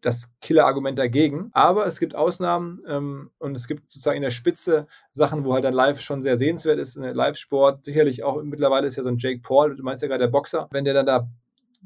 das 0.00 0.32
Killer-Argument 0.40 0.98
dagegen. 0.98 1.50
Aber 1.52 1.86
es 1.86 2.00
gibt 2.00 2.16
Ausnahmen 2.16 2.82
ähm, 2.86 3.30
und 3.38 3.54
es 3.54 3.68
gibt 3.68 3.90
sozusagen 3.90 4.16
in 4.16 4.22
der 4.22 4.30
Spitze 4.30 4.86
Sachen, 5.12 5.44
wo 5.44 5.54
halt 5.54 5.64
dann 5.64 5.74
live 5.74 6.00
schon 6.00 6.22
sehr 6.22 6.38
sehenswert 6.38 6.78
ist. 6.78 6.96
In 6.96 7.02
der 7.02 7.14
Live-Sport 7.14 7.84
sicherlich 7.84 8.24
auch 8.24 8.42
mittlerweile 8.42 8.86
ist 8.86 8.96
ja 8.96 9.02
so 9.02 9.10
ein 9.10 9.18
Jake 9.18 9.40
Paul, 9.42 9.76
du 9.76 9.82
meinst 9.82 10.02
ja 10.02 10.08
gerade 10.08 10.24
der 10.24 10.30
Boxer, 10.30 10.68
wenn 10.72 10.84
der 10.84 10.94
dann 10.94 11.06
da 11.06 11.28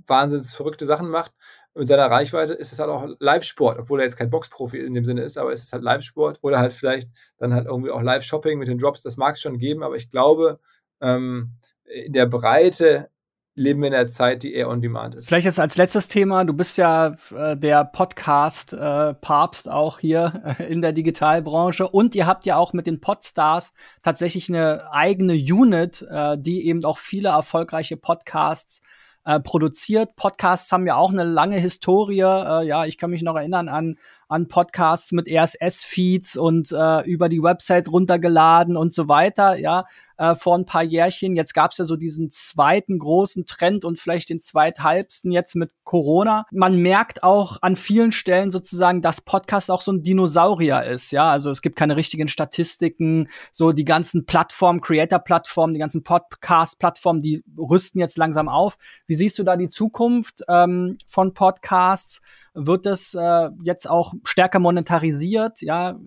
wahnsinnig 0.06 0.48
verrückte 0.48 0.86
Sachen 0.86 1.08
macht. 1.08 1.32
Mit 1.74 1.88
seiner 1.88 2.10
Reichweite 2.10 2.54
ist 2.54 2.72
es 2.72 2.78
halt 2.78 2.90
auch 2.90 3.08
Live-Sport, 3.18 3.78
obwohl 3.78 4.00
er 4.00 4.04
jetzt 4.04 4.16
kein 4.16 4.30
Boxprofi 4.30 4.78
in 4.78 4.94
dem 4.94 5.04
Sinne 5.04 5.22
ist, 5.22 5.36
aber 5.36 5.52
es 5.52 5.62
ist 5.62 5.72
halt 5.72 5.82
Live-Sport 5.82 6.38
oder 6.42 6.58
halt 6.58 6.72
vielleicht 6.72 7.10
dann 7.38 7.52
halt 7.52 7.66
irgendwie 7.66 7.90
auch 7.90 8.02
Live-Shopping 8.02 8.58
mit 8.58 8.68
den 8.68 8.78
Drops, 8.78 9.02
das 9.02 9.16
mag 9.16 9.34
es 9.34 9.40
schon 9.40 9.58
geben, 9.58 9.82
aber 9.82 9.96
ich 9.96 10.10
glaube, 10.10 10.60
ähm, 11.00 11.54
in 11.84 12.12
der 12.12 12.26
Breite 12.26 13.10
leben 13.56 13.80
wir 13.80 13.86
in 13.86 13.92
der 13.92 14.10
Zeit, 14.10 14.42
die 14.42 14.54
eher 14.54 14.68
on 14.68 14.80
demand 14.82 15.14
ist. 15.14 15.28
Vielleicht 15.28 15.44
jetzt 15.44 15.60
als 15.60 15.76
letztes 15.76 16.08
Thema, 16.08 16.44
du 16.44 16.52
bist 16.52 16.76
ja 16.76 17.14
äh, 17.34 17.56
der 17.56 17.84
Podcast-Papst 17.84 19.66
äh, 19.66 19.70
auch 19.70 20.00
hier 20.00 20.56
äh, 20.58 20.64
in 20.64 20.82
der 20.82 20.92
Digitalbranche 20.92 21.88
und 21.88 22.14
ihr 22.14 22.26
habt 22.26 22.46
ja 22.46 22.56
auch 22.56 22.72
mit 22.72 22.86
den 22.86 23.00
Podstars 23.00 23.72
tatsächlich 24.02 24.48
eine 24.48 24.92
eigene 24.92 25.34
Unit, 25.34 26.02
äh, 26.10 26.36
die 26.38 26.66
eben 26.66 26.84
auch 26.84 26.98
viele 26.98 27.28
erfolgreiche 27.28 27.96
Podcasts 27.96 28.80
äh, 29.24 29.40
produziert. 29.40 30.16
Podcasts 30.16 30.70
haben 30.72 30.86
ja 30.86 30.96
auch 30.96 31.10
eine 31.10 31.24
lange 31.24 31.58
Historie. 31.58 32.20
Äh, 32.20 32.66
ja, 32.66 32.84
ich 32.84 32.98
kann 32.98 33.10
mich 33.10 33.22
noch 33.22 33.36
erinnern 33.36 33.68
an 33.68 33.98
an 34.28 34.48
Podcasts 34.48 35.12
mit 35.12 35.28
RSS-Feeds 35.28 36.36
und 36.36 36.72
äh, 36.72 37.02
über 37.02 37.28
die 37.28 37.42
Website 37.42 37.88
runtergeladen 37.88 38.76
und 38.76 38.94
so 38.94 39.08
weiter, 39.08 39.58
ja, 39.58 39.84
äh, 40.16 40.34
vor 40.34 40.56
ein 40.56 40.64
paar 40.64 40.82
Jährchen. 40.82 41.36
Jetzt 41.36 41.54
gab 41.54 41.72
es 41.72 41.78
ja 41.78 41.84
so 41.84 41.96
diesen 41.96 42.30
zweiten 42.30 42.98
großen 42.98 43.46
Trend 43.46 43.84
und 43.84 43.98
vielleicht 43.98 44.30
den 44.30 44.40
zweithalbsten 44.40 45.32
jetzt 45.32 45.56
mit 45.56 45.72
Corona. 45.84 46.46
Man 46.50 46.76
merkt 46.76 47.22
auch 47.22 47.58
an 47.62 47.76
vielen 47.76 48.12
Stellen 48.12 48.50
sozusagen, 48.50 49.02
dass 49.02 49.20
Podcast 49.20 49.70
auch 49.70 49.82
so 49.82 49.92
ein 49.92 50.02
Dinosaurier 50.02 50.84
ist, 50.84 51.10
ja. 51.10 51.30
Also 51.30 51.50
es 51.50 51.62
gibt 51.62 51.76
keine 51.76 51.96
richtigen 51.96 52.28
Statistiken, 52.28 53.28
so 53.52 53.72
die 53.72 53.84
ganzen 53.84 54.24
Plattformen, 54.26 54.80
Creator-Plattformen, 54.80 55.74
die 55.74 55.80
ganzen 55.80 56.02
Podcast-Plattformen, 56.02 57.22
die 57.22 57.42
rüsten 57.58 57.98
jetzt 57.98 58.18
langsam 58.18 58.48
auf. 58.48 58.76
Wie 59.06 59.14
siehst 59.14 59.38
du 59.38 59.42
da 59.42 59.56
die 59.56 59.68
Zukunft 59.68 60.42
ähm, 60.48 60.98
von 61.06 61.34
Podcasts? 61.34 62.20
Wird 62.54 62.86
es 62.86 63.14
äh, 63.14 63.50
jetzt 63.62 63.88
auch 63.88 64.14
stärker 64.24 64.60
monetarisiert? 64.60 65.60
Ja, 65.60 65.98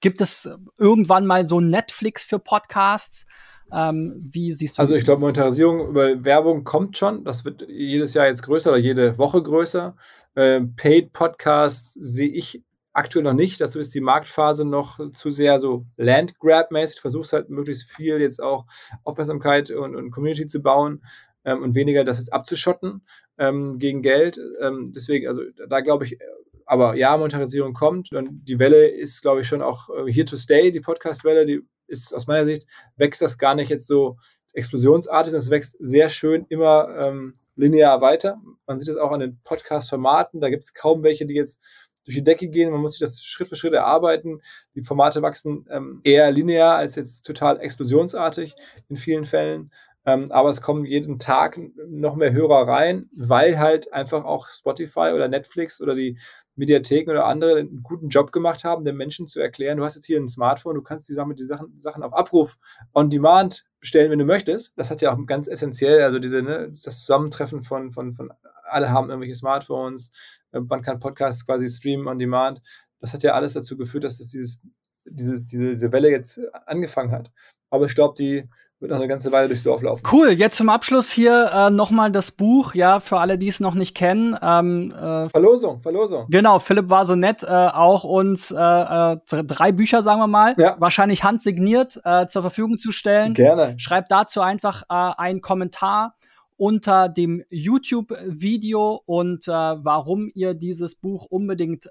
gibt 0.00 0.20
es 0.20 0.50
irgendwann 0.78 1.26
mal 1.26 1.44
so 1.44 1.60
Netflix 1.60 2.24
für 2.24 2.38
Podcasts? 2.38 3.26
Ähm, 3.72 4.22
wie 4.30 4.52
siehst 4.52 4.78
du 4.78 4.82
Also 4.82 4.94
ich 4.94 5.04
glaube, 5.04 5.20
Monetarisierung 5.20 5.88
über 5.88 6.24
Werbung 6.24 6.64
kommt 6.64 6.96
schon. 6.96 7.24
Das 7.24 7.44
wird 7.44 7.66
jedes 7.68 8.14
Jahr 8.14 8.26
jetzt 8.26 8.42
größer 8.42 8.70
oder 8.70 8.78
jede 8.78 9.18
Woche 9.18 9.42
größer. 9.42 9.96
Äh, 10.34 10.62
Paid 10.76 11.12
Podcasts 11.12 11.92
sehe 11.94 12.28
ich 12.28 12.62
aktuell 12.92 13.24
noch 13.24 13.32
nicht. 13.32 13.60
Dazu 13.60 13.80
ist 13.80 13.94
die 13.94 14.00
Marktphase 14.00 14.64
noch 14.64 14.98
zu 15.12 15.30
sehr 15.30 15.58
so 15.60 15.86
Landgrab-mäßig. 15.96 17.00
Versuchst 17.00 17.32
halt 17.32 17.50
möglichst 17.50 17.90
viel 17.90 18.20
jetzt 18.20 18.42
auch 18.42 18.66
Aufmerksamkeit 19.02 19.70
und, 19.70 19.96
und 19.96 20.10
Community 20.10 20.46
zu 20.46 20.60
bauen 20.60 21.02
ähm, 21.44 21.62
und 21.62 21.74
weniger 21.74 22.04
das 22.04 22.18
jetzt 22.18 22.32
abzuschotten 22.32 23.02
ähm, 23.38 23.78
gegen 23.78 24.02
Geld. 24.02 24.38
Ähm, 24.60 24.92
deswegen, 24.94 25.28
also 25.28 25.42
da 25.68 25.80
glaube 25.80 26.04
ich, 26.04 26.18
aber 26.66 26.96
ja, 26.96 27.16
Monetarisierung 27.16 27.74
kommt 27.74 28.12
und 28.12 28.28
die 28.48 28.58
Welle 28.58 28.88
ist, 28.88 29.22
glaube 29.22 29.42
ich, 29.42 29.46
schon 29.46 29.62
auch 29.62 29.88
äh, 29.90 30.10
here 30.10 30.24
to 30.24 30.36
stay, 30.36 30.70
die 30.70 30.80
Podcast-Welle, 30.80 31.44
die 31.44 31.62
ist 31.86 32.14
aus 32.14 32.26
meiner 32.26 32.44
Sicht, 32.44 32.66
wächst 32.96 33.20
das 33.20 33.38
gar 33.38 33.54
nicht 33.54 33.68
jetzt 33.68 33.86
so 33.86 34.16
explosionsartig, 34.54 35.32
das 35.32 35.50
wächst 35.50 35.76
sehr 35.80 36.08
schön 36.08 36.46
immer 36.48 36.88
ähm, 36.98 37.34
linear 37.56 38.00
weiter. 38.00 38.40
Man 38.66 38.78
sieht 38.78 38.88
es 38.88 38.96
auch 38.96 39.10
an 39.12 39.20
den 39.20 39.40
Podcast-Formaten, 39.44 40.40
da 40.40 40.48
gibt 40.48 40.64
es 40.64 40.74
kaum 40.74 41.02
welche, 41.02 41.26
die 41.26 41.34
jetzt 41.34 41.60
durch 42.04 42.16
die 42.16 42.24
Decke 42.24 42.48
gehen. 42.48 42.70
Man 42.70 42.80
muss 42.80 42.92
sich 42.92 43.00
das 43.00 43.22
Schritt 43.22 43.48
für 43.48 43.56
Schritt 43.56 43.72
erarbeiten. 43.72 44.42
Die 44.74 44.82
Formate 44.82 45.22
wachsen 45.22 45.66
ähm, 45.70 46.00
eher 46.04 46.30
linear 46.30 46.76
als 46.76 46.96
jetzt 46.96 47.24
total 47.24 47.60
explosionsartig 47.60 48.54
in 48.88 48.96
vielen 48.96 49.24
Fällen. 49.24 49.72
Ähm, 50.06 50.26
aber 50.30 50.50
es 50.50 50.60
kommen 50.60 50.84
jeden 50.84 51.18
Tag 51.18 51.58
noch 51.88 52.14
mehr 52.14 52.32
Hörer 52.32 52.68
rein, 52.68 53.08
weil 53.16 53.58
halt 53.58 53.92
einfach 53.92 54.24
auch 54.24 54.48
Spotify 54.48 55.12
oder 55.14 55.28
Netflix 55.28 55.80
oder 55.80 55.94
die 55.94 56.18
Mediatheken 56.56 57.10
oder 57.10 57.26
andere 57.26 57.58
einen 57.58 57.82
guten 57.82 58.08
Job 58.08 58.30
gemacht 58.30 58.64
haben, 58.64 58.84
den 58.84 58.96
Menschen 58.96 59.26
zu 59.26 59.40
erklären, 59.40 59.78
du 59.78 59.84
hast 59.84 59.96
jetzt 59.96 60.06
hier 60.06 60.20
ein 60.20 60.28
Smartphone, 60.28 60.76
du 60.76 60.82
kannst 60.82 61.08
die 61.08 61.14
Sachen, 61.14 61.34
die 61.34 61.46
Sachen, 61.46 61.78
Sachen 61.80 62.02
auf 62.02 62.12
Abruf 62.12 62.58
on 62.92 63.08
demand 63.08 63.64
bestellen, 63.80 64.10
wenn 64.10 64.18
du 64.18 64.24
möchtest. 64.24 64.72
Das 64.76 64.90
hat 64.90 65.02
ja 65.02 65.12
auch 65.12 65.26
ganz 65.26 65.48
essentiell, 65.48 66.02
also 66.02 66.18
diese, 66.18 66.42
ne, 66.42 66.68
das 66.68 67.00
Zusammentreffen 67.00 67.62
von, 67.62 67.90
von, 67.90 68.12
von 68.12 68.32
alle 68.64 68.90
haben 68.90 69.08
irgendwelche 69.08 69.34
Smartphones, 69.34 70.10
äh, 70.52 70.60
man 70.60 70.82
kann 70.82 71.00
Podcasts 71.00 71.46
quasi 71.46 71.68
streamen 71.68 72.08
on 72.08 72.18
demand. 72.18 72.60
Das 73.00 73.12
hat 73.12 73.22
ja 73.22 73.32
alles 73.32 73.54
dazu 73.54 73.76
geführt, 73.76 74.04
dass 74.04 74.18
das 74.18 74.28
dieses, 74.28 74.60
diese, 75.04 75.42
diese 75.44 75.92
Welle 75.92 76.10
jetzt 76.10 76.40
angefangen 76.66 77.12
hat. 77.12 77.30
Aber 77.70 77.86
ich 77.86 77.94
glaube, 77.94 78.14
die 78.16 78.48
wird 78.84 78.90
noch 78.90 78.98
eine 78.98 79.08
ganze 79.08 79.32
Weile 79.32 79.48
durchs 79.48 79.62
Dorf 79.62 79.82
laufen. 79.82 80.02
Cool, 80.12 80.28
jetzt 80.28 80.56
zum 80.56 80.68
Abschluss 80.68 81.10
hier 81.10 81.50
äh, 81.52 81.70
nochmal 81.70 82.12
das 82.12 82.30
Buch, 82.30 82.74
ja, 82.74 83.00
für 83.00 83.18
alle, 83.18 83.38
die 83.38 83.48
es 83.48 83.58
noch 83.58 83.74
nicht 83.74 83.96
kennen. 83.96 84.36
Ähm, 84.42 84.92
äh, 84.92 85.28
Verlosung, 85.30 85.80
Verlosung. 85.80 86.26
Genau, 86.28 86.58
Philipp 86.58 86.90
war 86.90 87.06
so 87.06 87.14
nett, 87.14 87.42
äh, 87.42 87.46
auch 87.46 88.04
uns 88.04 88.50
äh, 88.50 88.56
äh, 88.56 89.16
drei 89.44 89.72
Bücher, 89.72 90.02
sagen 90.02 90.20
wir 90.20 90.26
mal, 90.26 90.54
ja. 90.58 90.76
wahrscheinlich 90.78 91.24
handsigniert 91.24 91.98
äh, 92.04 92.26
zur 92.26 92.42
Verfügung 92.42 92.76
zu 92.76 92.92
stellen. 92.92 93.32
Gerne. 93.32 93.74
Schreibt 93.78 94.10
dazu 94.12 94.42
einfach 94.42 94.82
einen 94.88 95.40
Kommentar 95.40 96.14
unter 96.56 97.08
dem 97.08 97.42
YouTube-Video 97.48 99.00
und 99.06 99.46
warum 99.46 100.30
ihr 100.34 100.54
dieses 100.54 100.94
Buch 100.94 101.26
unbedingt 101.30 101.88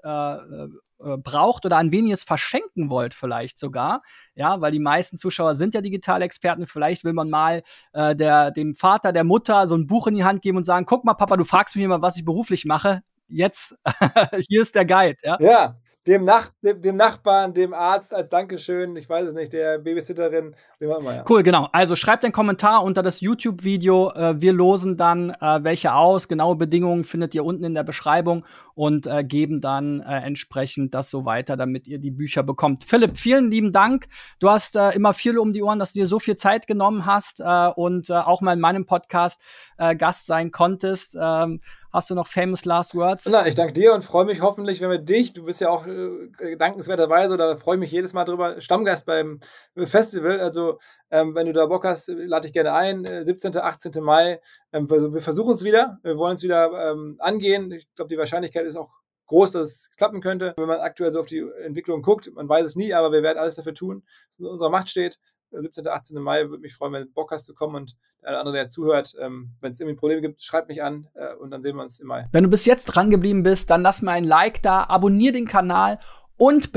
äh, 1.04 1.16
braucht 1.18 1.66
oder 1.66 1.76
an 1.76 1.92
wen 1.92 2.06
ihr 2.06 2.14
es 2.14 2.24
verschenken 2.24 2.90
wollt, 2.90 3.14
vielleicht 3.14 3.58
sogar. 3.58 4.02
Ja, 4.34 4.60
weil 4.60 4.72
die 4.72 4.80
meisten 4.80 5.18
Zuschauer 5.18 5.54
sind 5.54 5.74
ja 5.74 5.80
Digitalexperten. 5.80 6.66
Vielleicht 6.66 7.04
will 7.04 7.12
man 7.12 7.30
mal 7.30 7.62
äh, 7.92 8.16
der, 8.16 8.50
dem 8.50 8.74
Vater, 8.74 9.12
der 9.12 9.24
Mutter 9.24 9.66
so 9.66 9.76
ein 9.76 9.86
Buch 9.86 10.06
in 10.06 10.14
die 10.14 10.24
Hand 10.24 10.42
geben 10.42 10.58
und 10.58 10.64
sagen: 10.64 10.86
Guck 10.86 11.04
mal, 11.04 11.14
Papa, 11.14 11.36
du 11.36 11.44
fragst 11.44 11.76
mich 11.76 11.84
immer, 11.84 12.02
was 12.02 12.16
ich 12.16 12.24
beruflich 12.24 12.64
mache. 12.64 13.02
Jetzt, 13.28 13.74
hier 14.48 14.62
ist 14.62 14.74
der 14.74 14.84
Guide. 14.84 15.16
Ja, 15.22 15.36
ja 15.40 15.76
dem, 16.06 16.24
Nach 16.24 16.50
dem, 16.62 16.82
dem, 16.82 16.96
Nachbarn, 16.96 17.54
dem 17.54 17.72
Arzt 17.72 18.12
als 18.12 18.28
Dankeschön, 18.28 18.94
ich 18.96 19.08
weiß 19.08 19.28
es 19.28 19.34
nicht, 19.34 19.54
der 19.54 19.78
Babysitterin, 19.78 20.54
wie 20.78 20.86
auch 20.86 20.98
immer, 20.98 21.14
ja. 21.14 21.24
Cool, 21.28 21.42
genau. 21.42 21.68
Also 21.72 21.96
schreibt 21.96 22.24
einen 22.24 22.32
Kommentar 22.32 22.84
unter 22.84 23.02
das 23.02 23.22
YouTube-Video. 23.22 24.12
Äh, 24.12 24.40
wir 24.40 24.52
losen 24.52 24.98
dann 24.98 25.30
äh, 25.30 25.64
welche 25.64 25.94
aus. 25.94 26.28
Genaue 26.28 26.56
Bedingungen 26.56 27.04
findet 27.04 27.34
ihr 27.34 27.44
unten 27.44 27.64
in 27.64 27.74
der 27.74 27.84
Beschreibung 27.84 28.44
und 28.74 29.06
äh, 29.06 29.24
geben 29.24 29.62
dann 29.62 30.00
äh, 30.00 30.18
entsprechend 30.18 30.94
das 30.94 31.08
so 31.08 31.24
weiter, 31.24 31.56
damit 31.56 31.86
ihr 31.86 31.98
die 31.98 32.10
Bücher 32.10 32.42
bekommt. 32.42 32.84
Philipp, 32.84 33.16
vielen 33.16 33.50
lieben 33.50 33.72
Dank. 33.72 34.06
Du 34.40 34.50
hast 34.50 34.76
äh, 34.76 34.90
immer 34.90 35.14
viel 35.14 35.38
um 35.38 35.52
die 35.52 35.62
Ohren, 35.62 35.78
dass 35.78 35.94
du 35.94 36.00
dir 36.00 36.06
so 36.06 36.18
viel 36.18 36.36
Zeit 36.36 36.66
genommen 36.66 37.06
hast 37.06 37.40
äh, 37.40 37.68
und 37.74 38.10
auch 38.10 38.42
mal 38.42 38.52
in 38.52 38.60
meinem 38.60 38.86
Podcast 38.86 39.40
Gast 39.76 40.26
sein 40.26 40.52
konntest. 40.52 41.16
Ähm, 41.20 41.60
Hast 41.94 42.10
du 42.10 42.16
noch 42.16 42.26
famous 42.26 42.64
last 42.64 42.96
words? 42.96 43.24
Nein, 43.26 43.46
ich 43.46 43.54
danke 43.54 43.72
dir 43.72 43.94
und 43.94 44.02
freue 44.02 44.24
mich 44.24 44.40
hoffentlich, 44.42 44.80
wenn 44.80 44.90
wir 44.90 44.98
dich, 44.98 45.32
du 45.32 45.44
bist 45.44 45.60
ja 45.60 45.70
auch 45.70 45.86
äh, 45.86 46.56
dankenswerterweise 46.56 47.34
oder 47.34 47.56
freue 47.56 47.76
mich 47.76 47.92
jedes 47.92 48.12
Mal 48.12 48.24
drüber, 48.24 48.60
Stammgast 48.60 49.06
beim 49.06 49.38
Festival. 49.76 50.40
Also, 50.40 50.80
ähm, 51.12 51.36
wenn 51.36 51.46
du 51.46 51.52
da 51.52 51.66
Bock 51.66 51.84
hast, 51.84 52.08
lade 52.08 52.48
ich 52.48 52.52
gerne 52.52 52.72
ein. 52.72 53.04
17., 53.04 53.54
äh, 53.54 53.58
18. 53.58 54.02
Mai. 54.02 54.40
Ähm, 54.72 54.90
wir 54.90 55.22
versuchen 55.22 55.54
es 55.54 55.62
wieder. 55.62 56.00
Wir 56.02 56.18
wollen 56.18 56.34
es 56.34 56.42
wieder 56.42 56.90
ähm, 56.90 57.14
angehen. 57.20 57.70
Ich 57.70 57.86
glaube, 57.94 58.08
die 58.08 58.18
Wahrscheinlichkeit 58.18 58.66
ist 58.66 58.74
auch 58.74 58.90
groß, 59.26 59.52
dass 59.52 59.68
es 59.68 59.90
klappen 59.96 60.20
könnte. 60.20 60.52
Wenn 60.56 60.66
man 60.66 60.80
aktuell 60.80 61.12
so 61.12 61.20
auf 61.20 61.26
die 61.26 61.46
Entwicklung 61.62 62.02
guckt, 62.02 62.28
man 62.34 62.48
weiß 62.48 62.66
es 62.66 62.74
nie, 62.74 62.92
aber 62.92 63.12
wir 63.12 63.22
werden 63.22 63.38
alles 63.38 63.54
dafür 63.54 63.74
tun, 63.74 64.02
was 64.28 64.40
in 64.40 64.46
unserer 64.46 64.70
Macht 64.70 64.88
steht. 64.88 65.20
17. 65.60 65.86
18. 65.86 66.20
Mai 66.20 66.48
würde 66.48 66.60
mich 66.60 66.74
freuen, 66.74 66.92
wenn 66.92 67.02
du 67.04 67.10
Bock 67.10 67.30
hast 67.30 67.46
zu 67.46 67.54
kommen 67.54 67.76
und 67.76 67.96
der 68.22 68.38
andere, 68.38 68.54
der 68.54 68.68
zuhört, 68.68 69.14
ähm, 69.20 69.50
wenn 69.60 69.72
es 69.72 69.80
irgendwie 69.80 69.96
Probleme 69.96 70.22
gibt, 70.22 70.42
schreibt 70.42 70.68
mich 70.68 70.82
an 70.82 71.08
äh, 71.14 71.34
und 71.34 71.50
dann 71.50 71.62
sehen 71.62 71.76
wir 71.76 71.82
uns 71.82 72.00
im 72.00 72.06
Mai. 72.06 72.28
Wenn 72.32 72.44
du 72.44 72.50
bis 72.50 72.66
jetzt 72.66 72.86
dran 72.86 73.10
geblieben 73.10 73.42
bist, 73.42 73.70
dann 73.70 73.82
lass 73.82 74.02
mir 74.02 74.12
ein 74.12 74.24
Like 74.24 74.62
da, 74.62 74.84
abonniere 74.84 75.32
den 75.32 75.46
Kanal 75.46 75.98
und, 76.36 76.72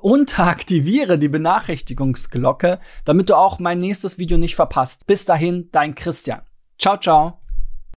und 0.00 0.38
aktiviere 0.38 1.18
die 1.18 1.28
Benachrichtigungsglocke, 1.28 2.78
damit 3.04 3.30
du 3.30 3.34
auch 3.34 3.58
mein 3.58 3.78
nächstes 3.78 4.18
Video 4.18 4.38
nicht 4.38 4.56
verpasst. 4.56 5.06
Bis 5.06 5.24
dahin, 5.24 5.68
dein 5.72 5.94
Christian. 5.94 6.42
Ciao, 6.78 6.96
ciao. 6.98 7.39